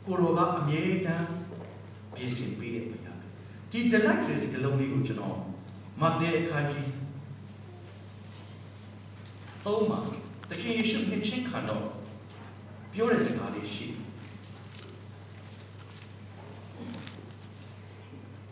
[0.07, 1.27] ကိုရောကအမြဲတမ်း
[2.15, 3.02] ပြင်ဆင်ပေးတဲ့ဖယား
[3.73, 5.37] ဒီဒလက်တွေဒီလုံးလေးကိုကျွန်တော်
[6.01, 6.91] မတ်တဲ့အခါကြီး
[9.65, 9.99] သုံးမှာ
[10.51, 11.85] တခင်ယေရှုနှစ်ချင်းခံတော့
[12.93, 14.01] ပြောတဲ့စကားလေးရှိတယ်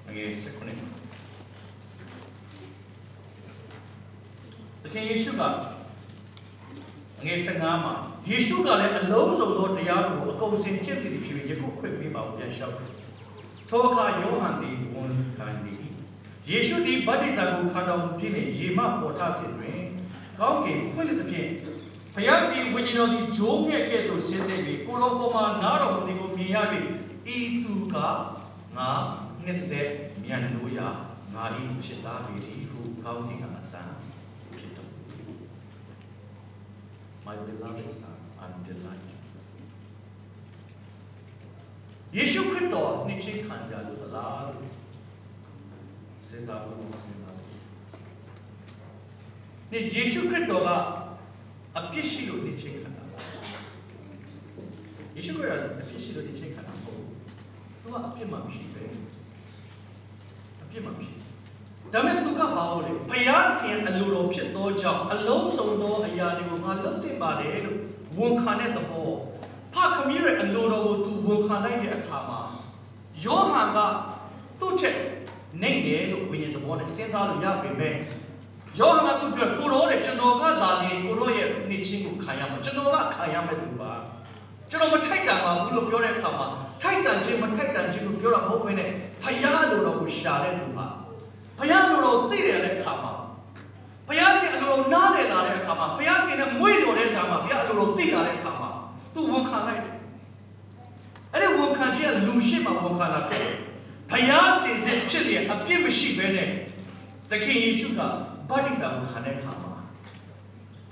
[0.09, 0.77] အငယ်စခုနှစ်
[4.83, 5.43] တခင်ယေရှုက
[7.21, 7.95] အငယ်15မှာ
[8.29, 13.00] ယေရှုကလည်းအလုံးစုံသောတရားတို့ကိုအကုန်စင်ကျင့်တည်ဖြစ်ပြီးယခုခွင့်ပေးပါဦးပြန်လျှောက်တယ်
[13.71, 15.83] ထိုအခါယောဟန်သည်ဝန်ခံသည်
[16.49, 19.81] ယေရှုသည်ဗတ္တိဇံကိုခံတော်မူပြီးနှင့်ရေမပေါ်ထစဉ်တွင်
[20.39, 21.51] ကောင်းကင်ဖွင့်သဖြင့်
[22.15, 26.57] ဘုရားသည်ဝိညာဉ်တော်သည်ဂျိုးငယ်ကဲ့သို့ဆင်းသက်ပြီးကိုရောပေါ်မှာနားတော်မူသည်ကိုမြင်ရ၍
[27.35, 27.97] ဤသူက
[28.77, 28.91] ငါ
[29.45, 29.89] နှစ်သက်
[30.23, 30.81] မြန်လို့ရ
[31.35, 31.45] ငါ၏
[31.85, 33.89] ချစ်သားပေသည်ဟုကောင်းကင်ကအတန်
[34.59, 34.91] ဖြစ်တော်
[37.27, 39.10] My beloved son I'm delighted
[42.17, 44.71] ယေရှုခရစ်တော်နှစ်ချင်းခံကြလို့သလားလို့
[46.29, 47.49] စဉ်းစားဖို့စဉ်းစားဖို့
[49.71, 50.71] နေယေရှုခရစ်တော်က
[51.79, 53.27] အပြစ်ရှိလို့နှစ်ချင်းခံတာလား
[55.17, 57.17] ယေရှုခရစ်တော်အပြစ်ရှိလို့နှစ်ချင်းခံတာမဟုတ်ဘူး
[57.83, 58.85] သူကအပြစ်မှမရှိပဲ
[60.63, 61.15] အပြစ်မှမရှိ
[61.93, 67.79] ဒါမဲ့သူကဘာလို့လဲဘုရားသခင်အလိုတော်ဖြစ်သောကြောင့်အလုံးစုံသောအရာတွေကိုငါလုပ်တင်ပါတယ်လို့
[68.19, 69.11] ဝန်ခံတဲ့သဘော
[69.81, 72.41] ဖခမည်းရဲ့အလိုတော်ကိုသူဝန်ခံလိုက်တဲ့အခါမှာ
[73.25, 73.79] ယောဟန်က
[74.61, 74.97] သူ့ထက်
[75.63, 77.95] နေတယ်လို့ဝိညာဉ်သဘောနဲ့စဉ်းစားလို့ရပေမဲ့
[78.79, 83.93] ယောဟန်ကသူပြောကိုရောတဲ့ကျွန်တော်ကသာလေကိုရောရဲ့နှိချင်းကိုခံရမှာကျွန်တော်ကခံရမယ်သူပါ
[84.71, 86.47] ကျွန်တော်မထိုက်တန်ပါဘူးလို့ပြောတဲ့အခါမှာ
[86.83, 88.91] ထိုက်တန်ခြင်းမထိုက်တန်ခြင်းလို့ပြောတာမဟုတ်ဘဲနဲ့
[89.23, 90.87] ဖယားလိုတော်ကိုရှာတဲ့သူပါ
[91.59, 93.13] ဖယားလိုတော်သိတယ်တဲ့အခါမှာ
[94.09, 98.70] ဖယားကအလိုတော်နားလည်လာတဲ့အခါမှာဖယားကလည်းမွေ့တော်တဲ့အခါမှာဖယားအလိုတော်သိလာတဲ့အခါမှာ
[99.15, 99.97] သူဝန်ခံလိုက်တယ်
[101.33, 103.57] အဲ့ဒီဝန်ခံခြင်းကလူရှိမှဝန်ခံလာဖြစ်တယ်
[104.11, 106.49] ဖယားစင်စစ်ဖြစ်လျက်အပြစ်မရှိဘဲနဲ့
[107.31, 108.01] သခင်ယေရှုက
[108.51, 109.73] ဗတ္တိဇာကိုခံတဲ့အခါမှာ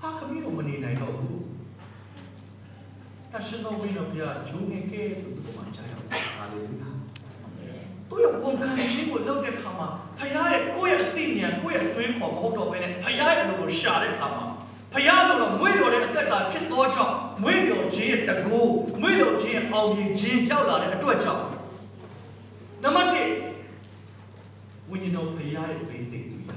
[0.00, 1.40] ဟာခမီးတော့မနေနိုင်တော့ဘူး
[3.32, 6.06] တရှင်တော်ဝိညာဉ်ဘုရားဂျုံငယ်ကဲဆိုသူ့မှာကြားရောက်
[6.38, 6.60] ပါလေ
[8.08, 14.44] သူရဲ့ဝန်ခံခြင်းကိုလုပ်တဲ့အခါမှာဖယားရဲ့ကိုယ့်ရဲ့အသိဉာဏ်ကိုယ့်ရဲ့အတွေးခေါ်မဟုတ်တော့ဘဲနဲ့ဖယားရဲ့လူကိုရှာတဲ့အခါမှာ
[14.92, 18.58] ဖယားလိုတော့မွေးတော်တဲ့အသက်တာဖြစ်သောကြောင့်မွေးတော်ခြင်းရဲ့တကူ
[19.00, 21.44] မွေးတော်ခြင်းရဲ့အောင်မြင်ခြင်းရောက်လာတဲ့အတွက်ကြောင့်
[22.82, 26.52] နံပါတ်1ဝိညာဉ်တော်ဖယားရဲ့ဘေးသိတူရ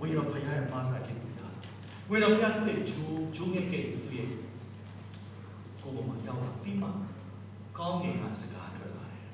[0.00, 1.40] ဝိညာဉ်တော်ဖယားရဲ့မာစာခြင်းတူရ
[2.10, 4.28] ဝိညာဉ်တော်ဖယားကိုဂျိုးဂျိုးငယ်ကဲ့သူရဲ့
[5.82, 6.88] ကိုယ်ပေါ်မှာရောက်လာပြီးမှ
[7.78, 9.24] ကောင်းကင်ကစကားထွက်လာတယ်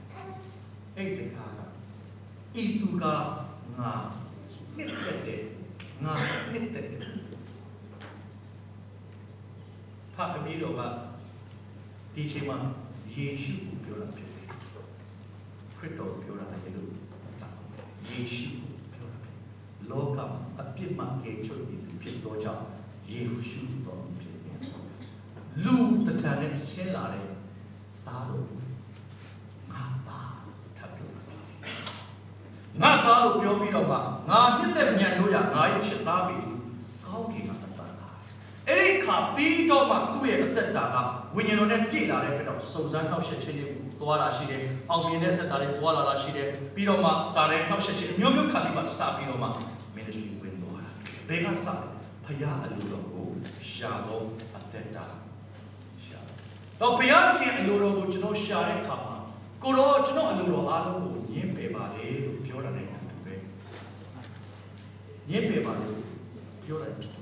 [0.97, 1.61] အဲ့စကားက
[2.61, 3.05] ဤသူက
[3.79, 3.93] ငါ
[4.77, 5.43] နှစ်သက်တယ်
[6.05, 6.13] ငါ
[6.53, 7.18] နှစ်သက်တယ်
[10.19, 10.83] ဖခင်ကြီးတော်က
[12.15, 12.57] ဒီချိန်မှာ
[13.15, 14.47] ယေရှုကိုပြောတာဖြစ်တယ်
[15.77, 16.91] ခရစ်တော်ကိုပြောတာလည်းလို့
[18.09, 19.19] ယေရှုကိုပြောတာ
[19.91, 20.19] လောက
[20.61, 22.65] အပြစ်မှကယ်ချွတ်ပြီးဖြစ်သောကြောင့်
[23.11, 24.59] ယေရှုတော်ဖြစ်တယ်
[25.65, 25.75] လူ
[26.07, 27.27] တတန်နဲ့ဆင်းလာတဲ့
[28.07, 28.47] သားတော်
[29.73, 30.33] ငါသား
[30.77, 31.23] ထပ်ပြောတာ
[32.83, 33.97] ငါသားလို့ပြောပြီးတော့မှ
[34.31, 36.37] ငါမြင့်တဲ့မြန်လို့ရငါရဲ့ချစ်သားပြီ
[37.07, 37.58] ကောင်းကင်ကအတန်သား
[38.69, 40.97] အဲ့ဒီခါပြီးတော့မှသူ့ရဲ့အသက်တာက
[41.37, 43.69] ဝိညာဉ်တော်နဲ့ပြည့်လာတဲ့အတွက်တော့စုံစမ်းနှောက်ယှက်ခြင်းတွေ
[44.01, 48.85] သွားလာရှိတယ်။အောင်မြင်တဲ့သက်တာတွေသွားလာလာရှိတယ်။ပြီးတော့မှစာရဲနှောက်ယှက်ခြင်းမျိုးမျိုးခံပြီးမှစ
[49.17, 49.49] ပြီးတော့မှ
[49.97, 50.91] ministry ဝင်သွားတာ။
[51.29, 51.67] ဘယ်ကစ
[52.25, 53.27] ဖယားအလိုတော်ကို
[53.71, 54.25] ရှာတော့
[54.57, 55.05] အသက်တာ
[56.05, 56.21] ရှာ။
[56.81, 59.15] တော့ဘုရားသခင်အလိုတော်ကိုကျွန်တော်ရှာတဲ့အခါမှာ
[59.63, 63.35] ကိုတော့ကျွန်တော်အလိုတော်အားလုံးကိုညှင်းပယ်ပါလေလို့ပြောတာနဲ့တူပဲ။
[65.29, 65.97] ညှင်းပယ်ပါလို့
[66.65, 67.18] ပြောတယ်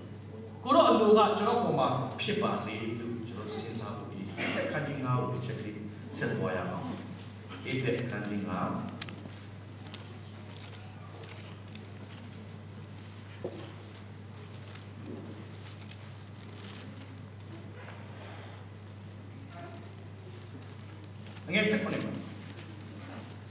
[0.68, 1.88] ကိုတော့အလိုကကျွန်တော်ပုံမှာ
[2.20, 5.80] ဖြစ်ပါစေလို့ကျွန်တော်စဉ်းစားဖို့ဒီအခန်းကြီး9ကိုတစ်ချက်ကလေး
[6.16, 6.88] ဆက်သွားရအောင်
[7.64, 8.50] အေဖက်အခန်းကြီး9
[21.54, 22.02] ငယ်ဆက်ခုနှစ်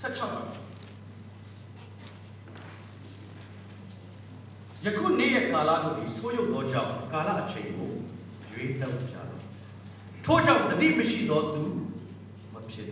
[0.01, 0.41] ဆက်ချောက်ပါ
[4.86, 7.91] ယခုနေ့ရဲ့ကာလတို့သည်ဆိုးရုပ်သောကြောင့်ကာလအချိန်ကို
[8.52, 9.30] ရွေးတောက်ကြတော့
[10.26, 11.63] ထို့ကြောင့်တတိမရှိသောသူ
[12.54, 12.89] မဖြစ်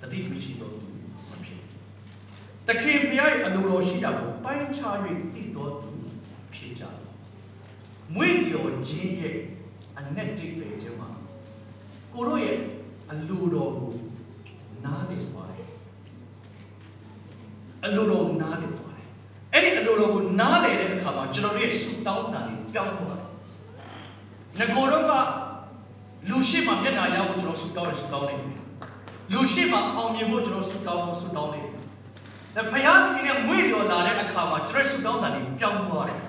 [0.00, 0.88] တတိမရှိသောသူ
[1.30, 1.60] မဖြစ်
[2.68, 4.96] တခင်ဘုရားရဲ့အလိုတော်ရှိတာကိုပိုင်းခြား၍
[5.34, 5.90] တည်တော်သူ
[6.54, 6.96] ဖြစ်ကြတယ်
[8.14, 9.36] မွေ့လျော်ခြင်းရဲ့
[9.98, 11.08] အနက်တိတ်ပဲတဲ့မှာ
[12.14, 12.58] ကိုတို့ရဲ့
[13.10, 13.92] အလိုတော်ကို
[14.84, 15.70] နားလည်သွားတယ်
[17.84, 18.85] အလိုတော်ကိုနားလည်သွား
[19.98, 23.20] တယ်အဲ့ဒီအလိုတော်ကိုနားလည်တဲ့အခါမှာကျွန်တော်တို့ရဲ့ဆုတောင်းတာတွေပြောင်းသွား
[24.58, 25.12] တယ်ငကိုတော့က
[26.28, 28.50] လူရှိမှမျက်နှာရဖို့ကျွန်တော်ဆုတောင်းရဆုတောင်းနေတယ်
[29.32, 31.72] လူရှိမှအောင်မြင်ဖို့ကျွန်တော်ဆုတောင်းဖို့ဆုတောင်းနေတယ်
[32.56, 36.20] ဒါဖယားသခင်ရဲ့မွေ့လျော်လာတဲ့အခါမှာကျွန်တော်ဆုတောင်းတာတွေပြောင်းသွားတယ်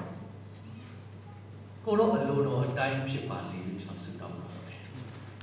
[1.85, 4.81] ကိုတော့အလိုတော်အတိုင်းဖြစ်ပါစေလို့ကျွန်တော်ဆုတောင်းပါတယ်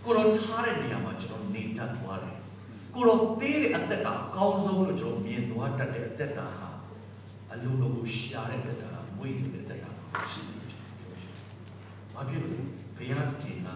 [0.04, 2.38] ကိုတော့ထားတဲ့နေရာမှာကျွန်တော်နေတတ်သွားတယ်
[2.94, 6.68] ကိုတော့သေးတဲ့အသက်တာအကောင်းဆုံးလို့ကျွန်တော်မြင်သွားတတ်တဲ့အသက်တာဟာ
[7.54, 9.90] အလိုတော်ကိုရှာတဲ့သက်တာမွေ့တဲ့အသက်တာ
[10.30, 11.30] ရှိတယ်ကျွန်တော်ပြောချင်တယ်။
[12.14, 12.60] ဘာဖြစ်လို့လဲ
[12.96, 13.68] ဘုရားခင်က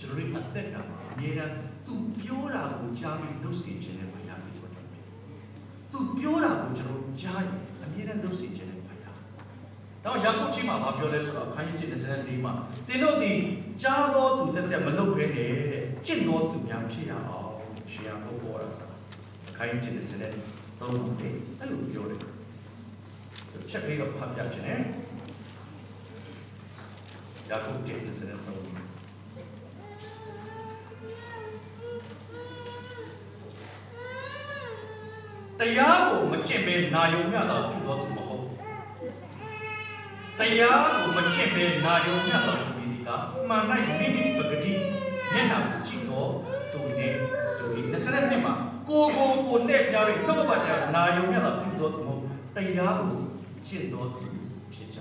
[0.00, 1.54] ကျွန်တော်တို့အသက်တာမှာအမြဲတမ်း
[1.86, 4.84] သူပြောတာကိုကြားပြီးလုပ်စီခြင်းနဲ့ဘုရားဖြစ်တော်တယ်။
[5.92, 9.16] သူပြောတာကိုကျွန်တော်ကြားရင်အမြဲတမ်းလုပ်စီခြင်းနဲ့ဘုရား။
[10.04, 12.52] တော့ယာကုပ်ကြီးမှာမပြောလဲဆိုတော့အခန်းကြီး74မှာ
[12.86, 13.32] တင်းတို့ဒီ
[13.82, 15.52] ကြားတော်သူတက်တက်မလုပ်ဘဲနဲ့
[16.04, 17.50] ကျင့်တော်သူများဖြစ်ရအောင်
[17.92, 18.94] ရှေးအောင်ပေါ်တာစား
[19.48, 19.92] အခန်းကြီး
[20.40, 22.20] 73သုံးပါလေအဲ့လိုပြောတယ်။
[23.70, 24.80] ချက်လေးတော့ဖတ်ပြခြင်းနဲ့
[27.50, 28.94] ယာကုပ်73
[35.60, 38.44] တရားကိုမကျင့်ဘဲနာယုံမြတော့ပြုတော်သူမဟုတ်
[40.38, 43.08] တရားကိုမကျင့်ဘဲနာယုံမြတော့သူဒီက
[43.48, 43.62] မှန်၌
[43.98, 44.72] မိမိပဂတိ
[45.32, 46.30] မျက်နှာကိုကြည့်တော့
[46.72, 47.14] သူနဲ့
[47.58, 48.54] သူဒီ20နှစ်မှာ
[48.88, 52.22] ကိုကိုကိုနဲ့ပြားပြီးနှုတ်ပတ်ပြားနာယုံမြတော့ပြုတော်သူမဟုတ်
[52.56, 53.23] တရားကို
[53.66, 54.26] ကျင့်တော်သူ
[54.74, 55.00] ဖြစ်ကြ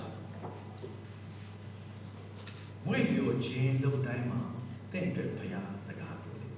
[2.86, 4.40] မွေပြောခြင်းလို့တိုင်းမှာ
[4.92, 6.52] တင့်အတွက်ဘုရားစကားပြောတယ်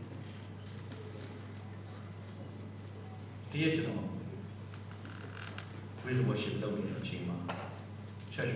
[3.49, 4.09] ဒီရကျွန်တော်
[5.99, 7.37] praise worship လုပ်နေတဲ့အချိန်မှာ
[8.33, 8.53] church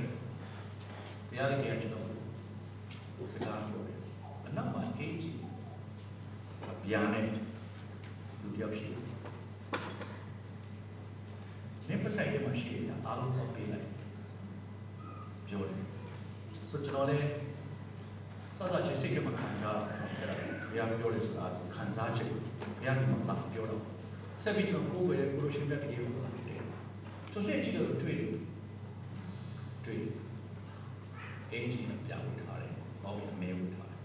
[1.30, 2.06] ဘုရားသခင်ကကျွန်တော်
[3.16, 4.00] ကိုစကားပြောတယ်
[4.48, 5.38] အနောက်မှာအေးကြီး
[6.90, 7.26] ဗျာနဲ့
[8.42, 9.09] လူတယောက်ရှိတယ်
[11.90, 13.88] နေပဆိုင်ရမှာရှိတာအားလုံးတော့ပေးလိုက်
[15.48, 15.84] ပြောတယ်
[16.72, 17.28] ဆိုကျွန်တော်လည်း
[18.58, 19.80] စသချစ်စိတ်ကမှခံစား
[20.22, 22.38] ရတယ်ဘုရားပြောတယ်ဆိုတာခံစားချက်ဘု
[22.86, 23.84] ရားဒီမှာပြောတော့
[24.44, 28.34] ဆက်ပြီးကျွန်တော်ကိုယ်ပဲကိုလိုရှင်တဲ့တကယ်ကိုကျွန်တော်လက်ကြည့်လို့တွေ့တယ်
[29.86, 30.02] တွေ့
[31.52, 32.74] အင်ဂျင်ပြဝထားတယ်။
[33.04, 34.00] ဘောင်းအမဲဝထားတယ်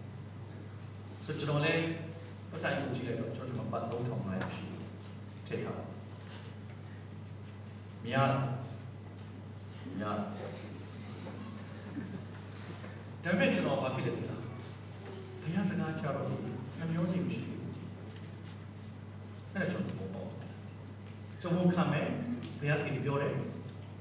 [1.24, 1.84] ။ဆိုကျွန်တော်လည်း
[2.50, 4.64] ပတ်ဆိုင်ကိုကြည့်လိုက်တော့ကျွန်တော်ပတ်3500ရှိ
[5.46, 5.80] ထည့်ထား။
[8.06, 8.32] မြား
[9.98, 10.22] မြားဒါ
[13.24, 14.40] ပေမဲ့ကျွန်တော်ဘာဖြစ်လဲသိလား။
[15.42, 16.26] ဘုရားစကားချတော့
[16.78, 17.60] နှမျိုးစီမရှိဘူး။
[19.54, 20.28] အဲ့ဒါကျွန်တော်ပေါ့။
[21.40, 22.08] ကျွန်တော်ခံမယ်
[22.60, 23.34] ဘုရားခင်ပြောတယ်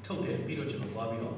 [0.06, 1.38] ထုတ်တယ်ပြီးတော့ကျွန်တော်သွားပြီးတော့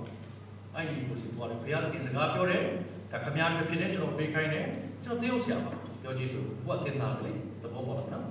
[0.76, 2.64] အဲ့ဒီကိုစီသွားတယ်ဘုရားခင်စကားပြောတယ်
[3.12, 4.66] ဒါခမည်းတော်ဖြစ်နေကျွန်တော်ပေးခိုင်းတယ်
[5.04, 8.26] ကျွန်တော်သိအောင်ဆရာပါပြောကြည့်စို့ဘုရားတင်တာလေသဘောပေါက်လားနော်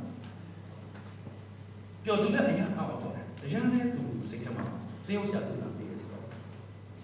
[2.04, 4.66] ပြောသူလည်းအရာအောက်တော့တယ် အရာနဲ့သူစိတ်ထဲမှာ
[5.06, 6.24] သိအောင်ဆရာသူလည်းပေးရဆိုတော့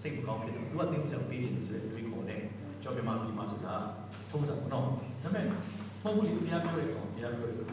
[0.01, 2.41] စိတ်မကောင်းဖြစ်တယ်သူကသိအောင်ဆရာပေးခြင်းဆိုတဲ့ recall နဲ့
[2.81, 3.75] ကြောက်ပြမပြီးမှဆိုတာ
[4.29, 4.89] ထုံးစံပေါ့နော်ဒါ
[5.23, 5.51] ပေမဲ့မ
[6.01, 7.69] ဟုတ်ဘူးလေဘုရားပြောတဲ့ကောင်ဘုရားပြောတဲ့ကောင်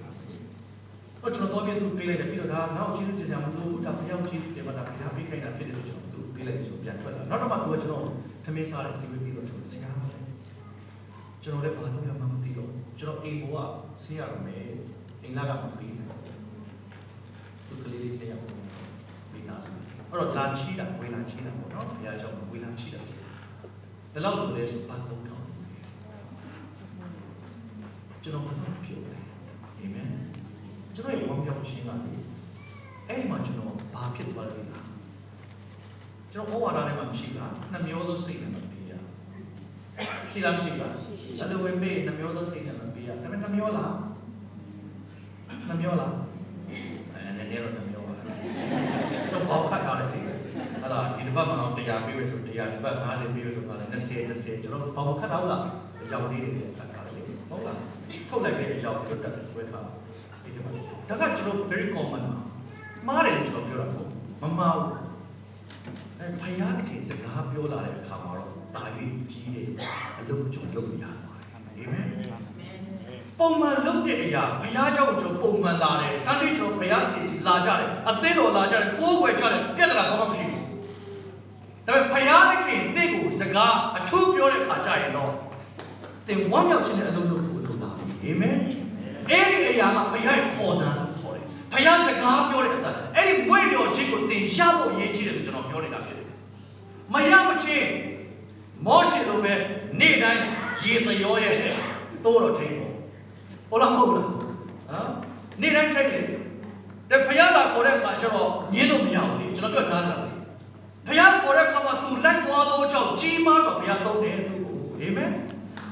[1.22, 8.04] တော့ကျွန်တော်တော့ပြသူပေးလိုက်တယ်ပြီးတော့ဒါနောက်ကျေးဇူးတင်တယ်မလို့ဘူးဒါဘုရားကျေးဇူးတင်ပါတာဘုရားပေးခိုင်းတာဖြစ်တယ်ဆိုကျွန်တော်သူပေးလိုက်ဆိုပြန်ထွက်လာနောက်တော့မှသူကကျွန်တော်
[8.44, 10.24] ထမင်းစားတယ်စီဝေးပြီးတော့ကျွန်တော်စကားပြောတယ်
[11.42, 13.70] ကျွန်တော်လည်းဘာလို့ရမှမသိတော့ကျွန်တော်အိမ်ဘောက
[14.02, 14.66] ဆေးရမယ်
[15.22, 16.07] အိမ်လာကမပြီးဘူးသူ
[17.84, 18.44] ကလေးလေးတယောက်
[19.32, 23.00] မိသားစုအဲ့တော့လာချီတာဝေးလာချီတာပေါ့နော်ဘုရားကြောင့်ဝေးလာချီတာ
[24.12, 25.46] ဒီလောက်လို့လဲဆိုပတ်တော့ကောင်း
[28.22, 29.16] ကျွန်တော်ဘာလို့ပြောလဲ
[29.78, 30.08] အာမင်
[30.94, 31.94] ကျွန်တော်ရဲ့ဝမ်းပြောင်းခြင်းကလေ
[33.08, 34.86] အဲ့ဒီမှာကျွန်တော်ဘာဖြစ်သွားလဲလား
[36.32, 38.92] ကျွန်တော်ဩဝါဒထဲမှာမရှိတာနှမျိုးသောစိတ်နဲ့မပေးရ
[40.30, 40.92] ရှိလားမရှိလား
[41.42, 43.92] အလိုပဲမေးနှမျိုးသောစိတ်နဲ့မပေးရဒါပေမဲ့နှမျိုးလား
[45.68, 46.12] နှမျိုးလား
[47.48, 48.14] အဲနည်းနည်းတော့နှမျိုးပါ
[49.30, 50.20] ကျွန်တော်ဘောက်ခတ်ထားတယ်လေ
[50.82, 53.84] ဟာလာဒီတစ်ပတ်မှာတော့100ပေးရဆို100ဒီပတ်50ပေးရဆိုတော့20
[54.30, 55.62] 20ကျွန်တော်ဘောက်ခတ်ထားလား
[56.12, 57.78] ရောက်နေတယ်ခတ်ထားတယ်ဟုတ်လား
[58.28, 59.86] ထုတ်လိုက်တဲ့အကြောင်းလွတ်တက်ဆွဲထား
[60.42, 60.74] ဒီတစ်ပတ်
[61.08, 62.32] ဒါကကျွန်တော် very common ပါ
[63.08, 64.92] မားတယ်လို့ကျွန်တော်ပြောတာပေါ့မမားဘူး
[66.18, 68.82] အဲဖယားခင်စကားပြောလာတဲ့အခါမှာတော့တာ၍
[69.30, 69.68] ကြီးတယ်
[70.18, 71.60] အလုပ်ကြုံလုပ်ရသွားတယ်အာ
[71.92, 72.06] မင်
[73.38, 80.64] ပုံမှန်လုပ်တဲ့အရာဘုရားကြောင့်ကျွန်တော်ပုံမှန်လာတယ်ဆန်းလေးကျွန်တော်ဘုရားခင်စီလာကြတယ်အသင်းတော်လာကြတယ်ကိုးကွယ်ကြတယ်ပြဿနာဘာမှမရှိဘူး
[81.86, 85.32] ဒါပေမဲ့ဖယားသခင်တင့်ကိုစကားအထူးပြောတဲ့ခါကြရင်တော့
[86.26, 88.56] တင်ဝမ်းမြောက်ခြင်းနဲ့အလုံးလုံးကိုလုပ်လာပြီအာမင်
[89.30, 96.28] အဲ့ဒီအရာကဖယားရဲ့ခေါ်တာလို့ခေါ်တယ်ဖယားစကားပြောတဲ့အတိုင်းအဲ့ဒီဝိညာဉ်ခြင်းကိုတင်ရဖို့အရေးကြီးတယ်လို့ကျွန်တော်ပြောနေတာဖြစ်တယ်
[97.12, 97.88] မရမချင်း
[98.86, 99.54] မောရှေလိုပဲ
[100.00, 100.42] နေ့တိုင်း
[100.82, 101.72] ရေတရောရဲ့နဲ့
[102.24, 102.87] တိုးတော့ထိန်ပေါ့
[103.70, 105.12] ဟုတ်လားမဟုတ်လားဟမ်
[105.60, 106.24] နေ့တိုင်းထိန်တယ်
[107.10, 110.28] တဲ့ဖယားလာခေါ်တဲ့အခါကျတော့ညင်းလို့မရဘူးလေကျွန်တော်ပြောထားတာလေ
[111.06, 115.30] ဖယားခေါ်တဲ့အခါမှာ तू လိုက်သွားတော့ကြောင့်ကြီးမားတော့ဖယားသုံးတယ်သူ့ကိုအာမင်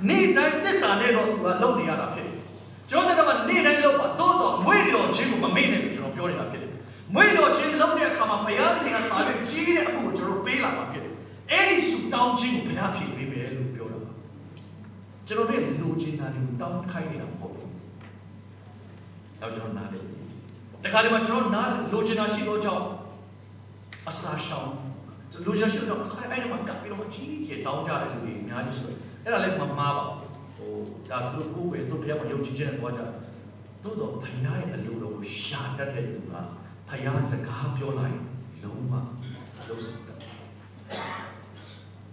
[0.08, 2.36] နေ့တိုင်းသစ္စာနဲ့တော့ तू ကလုပ်နေရတာဖြစ်တယ်
[2.90, 6.72] ကျွန်တော်တို့ကနေ့တိုင်းလုပ်ပါတော့တော့မွေးလျော်ခြင်းကိုမမေ့နဲ့လို့ကျွန်တော်ပြောနေတာဖြစ်တယ်
[7.14, 11.14] မွေးလျော်ခြင်းလုပ်တဲ့အခါမှာဘုရားသခင်ကတာပြီးကြီးတဲ့အမှုကိုကျွန်တော်ပေးလာမှာဖြစ်တယ်
[11.50, 14.10] အဲ့ဒီစုတောင်းခြင်းကိုဘုရားဖြည့်ပေးမယ်လို့ပြောတာပါ
[15.28, 17.35] ကျွန်တော်တို့လူချင်းသားတွေကိုတောင်းခိုင်းနေတာမဟု
[19.46, 20.00] တ်ဘူးတော့ကျွန်တော်နားလေ
[20.84, 22.84] တခါလေမှကျွန်တော်နားလူချင်းသားရှိတော့ကြောင့်
[24.08, 24.70] အစာရှောင်
[25.44, 30.74] လူချင်းရှိတော့ခါအဲ့ဒီမှာကပ်ပြီးတော့ကြီးကြီးတောင်းကြတယ်လူတွေအများကြီးဆိုအဲ့ဒါလည်းမမှားပါဘူးဟို
[31.10, 33.00] ဒါသူကိုယ်ပဲသူဘုရားမယုံကြည်ခြင်းနဲ့တွားကြ
[33.82, 36.32] သို့တော့ဘုရားရဲ့အလိုတော်ကိုရှာတတ်တဲ့သူက
[36.88, 38.18] ဘုရားစကားပြောလိုက်
[38.62, 40.18] လုံးဝလုံးစုံတယ်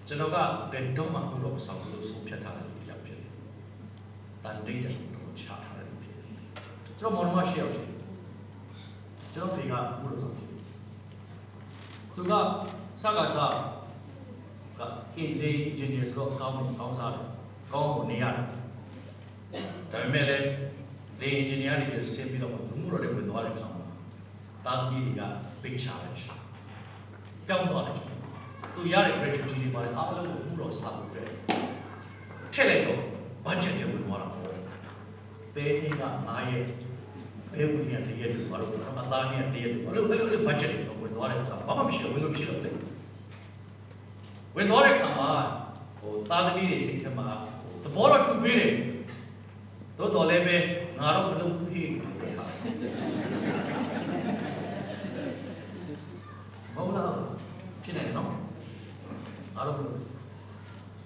[0.07, 0.37] ကျွန်တော်က
[0.71, 3.33] ဘယ်တော့မှဘုရားဆောင်လို့ဆုံးဖြတ်ထားတယ်လို့ပြောဖြစ်တယ်။
[4.43, 5.72] တန်တိတ်တယ်လို့ချထားတယ်လို့ဖြစ်တယ်။
[7.03, 7.95] ကျွန်တော်မောင်နှမရှိအောင်ရှိတယ်။
[9.33, 9.85] ကျွန်တော်ဖေကဘုရား
[10.21, 10.61] ဆောင်ဖြစ်တယ်။
[12.15, 12.33] သူက
[13.01, 13.55] စကားစား
[14.79, 14.81] က
[15.17, 17.25] အင်ဒီအင်ဂျင်နီယာဆိုတော့ကောင်းကောင်းစားတယ်။
[17.71, 18.45] ကောင်းကိုနေရတယ်။
[19.91, 20.45] ဒါပေမဲ့လည်း
[21.19, 23.85] ဒီအင်ဂျင်နီယာတွေဆင်းပြီးတော့သူမှုတော်တွေဝင်သွားတဲ့အခါမှာ
[24.65, 25.21] တာသမီတွေက
[25.61, 26.15] ပိတ်ချတယ်။
[27.49, 27.97] တောင်းသွားတယ်။
[28.75, 31.27] သူရတဲ့ gratuity တွေပါလေအားလုံးကိုမှုတော်စားဖို့အတွက်
[32.53, 33.01] ထည့်လိုက်တော့
[33.45, 34.41] budget တွေဝင်သွားတာပေါ့။
[35.55, 36.65] ဘယ်ဟင်းက9ရက်
[37.53, 42.71] ဘယ်ဝင်ရတဲ့ရက်တွေဘာလို့လဲအသားဟင်းတရက်တွေဘာလို့အဲ့လိုအဲ့လို budget တွေကျွန်တော်ဝင်သွားတဲ့အခါဘာမှမရှိတော့ဝင်လို့ဖြစ်တော့လေ။
[44.55, 45.29] ဝင်သွားတဲ့အခါမှာ
[45.99, 47.27] ဟိုတာသမီတွေစိတ်ထဲမှာ
[47.83, 48.71] သဘောတော့တူပေးတယ်
[49.97, 50.57] တို့တော်လည်းပဲ
[50.99, 51.95] ငါတော့မလုပ်ဘူးဟေ့မ
[56.75, 57.13] ဟုတ်လား
[57.83, 58.27] ဖြစ်နေနော်
[59.55, 59.91] ငါတော့မလုပ်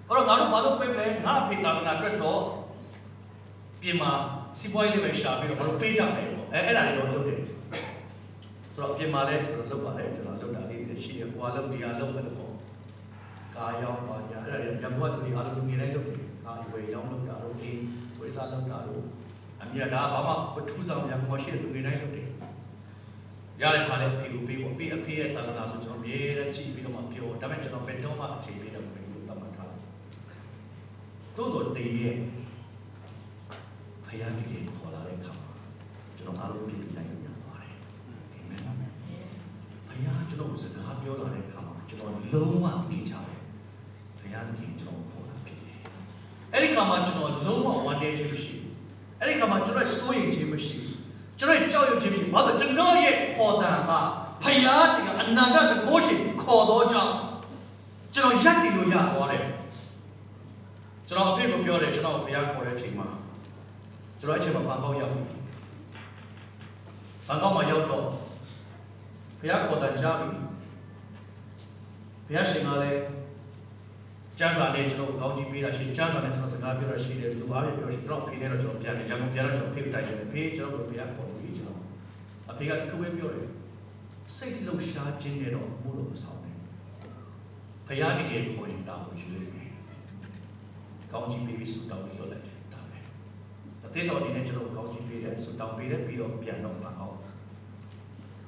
[0.07, 2.41] အဲ့တော့ငါတို့ဘာလို့ပြေးလဲငါအဖေတာမနာအတွက်တော့
[3.81, 4.11] ပြင်မှာ
[4.57, 7.41] စီးပွားရေးလေးပဲရှာပြီးတော့ဘာလို့ပေးကြမယ်ပေါ့ အဲအဲ့ဒါတွေတော့လုပ်တယ်
[8.73, 12.53] ဆိုတော့ပြင်မှာလဲကျွန်တော်လုပ်ပါတယ်ကျွန်တော်လုပ်တာလေးတွေရှိတယ်ဟိုကလုပ်ဒီကလုပ်ပဲလို့ပေါ့
[13.55, 17.71] ကာရောက်ပါညာအဲ့ဒါတွေရံဘွားတွေအားလုံးငွေတိုင်းလုပ်တယ်ကာရွေရောင်းလုပ်တာတော့ဒီ
[18.19, 19.03] ဝေစားလုပ်တာတော့
[19.61, 22.27] အမြတ်ဒါဘာမှပထူးဆောင်ရံဘွားရှိတဲ့လူတွေတိုင်းလုပ်တယ်
[23.61, 29.81] ရတဲ့ခါလဲဖေကိုပေးပေါ့ပေးအဖေရဲ့တာလနာဆိုကျွန်တော်မြေတဲ့ကြည့်ပြီးတော့မှပြောဒါပေမဲ့ကျွန်တော်ဘယ်တော့မှအခြေပေးတယ်မလို့သတ်မှတ်ထားတယ်
[31.35, 32.15] တိုးတော့တည်ရဲ့
[34.05, 35.46] ဖယားကြီးတွေခေါ်လာတဲ့အခါမှာ
[36.27, 37.75] ကျွန်တော်အားလုံးပြည်တိုင်းရသွားတယ်
[38.65, 38.91] အာမင်
[39.89, 43.41] ဖယားကျွန်တော်စကားပြောလာတဲ့အခါမှာကျွန်တော်လုံးဝသိချတယ်
[44.19, 45.77] ဖယားကြီးကျွန်တော်ခေါ်လာဖြစ်တယ်
[46.53, 48.73] အဲ့ဒီခါမှာကျွန်တော်လုံးဝဝန်တဲခြင်းမရှိဘူး
[49.19, 50.97] အဲ့ဒီခါမှာကျွန်တော်စိုးရိမ်ခြင်းမရှိဘူး
[51.39, 53.91] ကျွန်တော်ကြောက်ရွံ့ခြင်းမရှိဘူးဘာလို့ကျွန်တော်ရဲ့ခေါ်တန်က
[54.43, 57.13] ဖယားစီကအနန္တတကောရှိခေါ်တော့ကြောင့်
[58.13, 59.43] ကျွန်တော်ရက်တည်လို့ရသွားတယ်
[61.07, 63.07] ကျွန်တော်အဖေကိုပြောတယ်ကျွန်တော်ဖယားခေါ်တဲ့အချိန်မှာ
[64.19, 65.36] ကျွန်တော်အချိန်မှာဘာကောက်ရောက်
[67.27, 68.05] ပြီဘာကောက်မှရောက်တော့
[69.39, 70.27] ဖယားခေါ်တန်ကြပြီ
[72.27, 73.01] ဖယားရှင်ကလည်း
[74.39, 81.81] ကျမ်းစာနဲ့ကျွန်တော်ကောင်းကြည့်ပေးတာရှိကျမ်းစာနဲ့ကျွန်တော်စကားပြောတာရှိတယ်လူအားဖြင့်ပြောရှိကျွန်တော်ဖေးနဲ့တော့ကျွန်တော်ပြန်တယ်ရန်ကုန်ပြန်တော့ကျွန်တော်ဖေးတိုင်တယ်ဖေးကျွန်တော်ကိုဖယားခေါ်ပြီးကျွန်တော်
[82.49, 83.47] အဖေကတခွေးပြောတယ်
[84.35, 86.55] စိတ်လှုပ်ရှားခြင်းနဲ့တော့မို့လို့မဆောင်နဲ့
[87.87, 89.69] ဖယားတကယ်ခေါ်ရင်တာကိုယူလိုက်တယ်
[91.11, 92.99] ကောင်းကြည့်ပေးပြီးဆူတောင်းပြီးပြောလိုက်တယ်ဒါပဲ
[93.85, 97.16] အသေးတော်ဒီနေ့ကျွန်တော်ကောင်းကြည့်ပေးတယ်ဆူတောင်းပေးတယ်ပြီးတော့ပြန်တော့ပါအောင်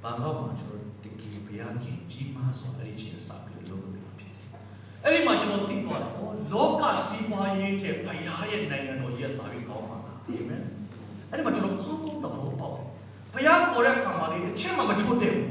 [0.03, 4.47] ဘာကောက်မှာကျွန်တော်တကယ်ဘုရားကြီးကြီးမားစွာအဲ့ဒီချင်းစပြီးလုပ်လို့ဖြစ်တယ်။
[5.03, 10.61] အဲ့ဒီမှာကျွန်တော်သိသွားတယ်။ဟောလောကစီးပွားရေးတဲ့ဘုရားရဲ့နိုင်ငံတော်ကြီးတာပြီးကောင်းပါလား။အာမင်။
[11.29, 12.85] အဲ့ဒီမှာကျွန်တော်ကောင်းကောင်းသဘောပေါက်တယ်။
[13.33, 15.47] ဘုရားခေါ်တဲ့အခါမှာလေတစ်ချက်မှမချို့တဲ့ဘူး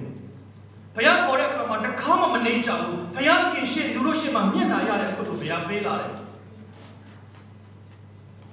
[0.94, 6.12] ။ဘုရားခေါ်တဲ့အခါမှာတစ်ခါမှမနေကြဘူး။ဘုရားသခင်ရှေ့လူတို့ရှေ့မှာမျက်နှာရတဲ့အခုတို့ဘုရားပေးလာတယ်။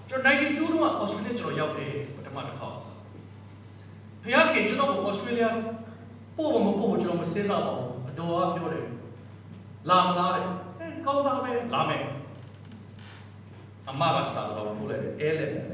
[0.10, 2.68] ကျွန်တော်92တုန်းကအော်စတြေးလျကျွန်တော်ရောက်တယ်ပထမတစ်ခါ။
[4.24, 5.46] ဘုရားခင်ကျွန်တော်ကိုအော်စတြေးလျ
[6.38, 8.86] ပို့မမပို့ကျွန်တော်မစင်းစားပါဘူးအတော်ကပြောတယ်
[9.90, 10.44] လာမလားတဲ့
[10.80, 12.04] အဲကောင်းသားပဲလာမယ်
[13.90, 15.66] အမကစာတော့ပို့လိုက်တယ်အဲလက်တယ်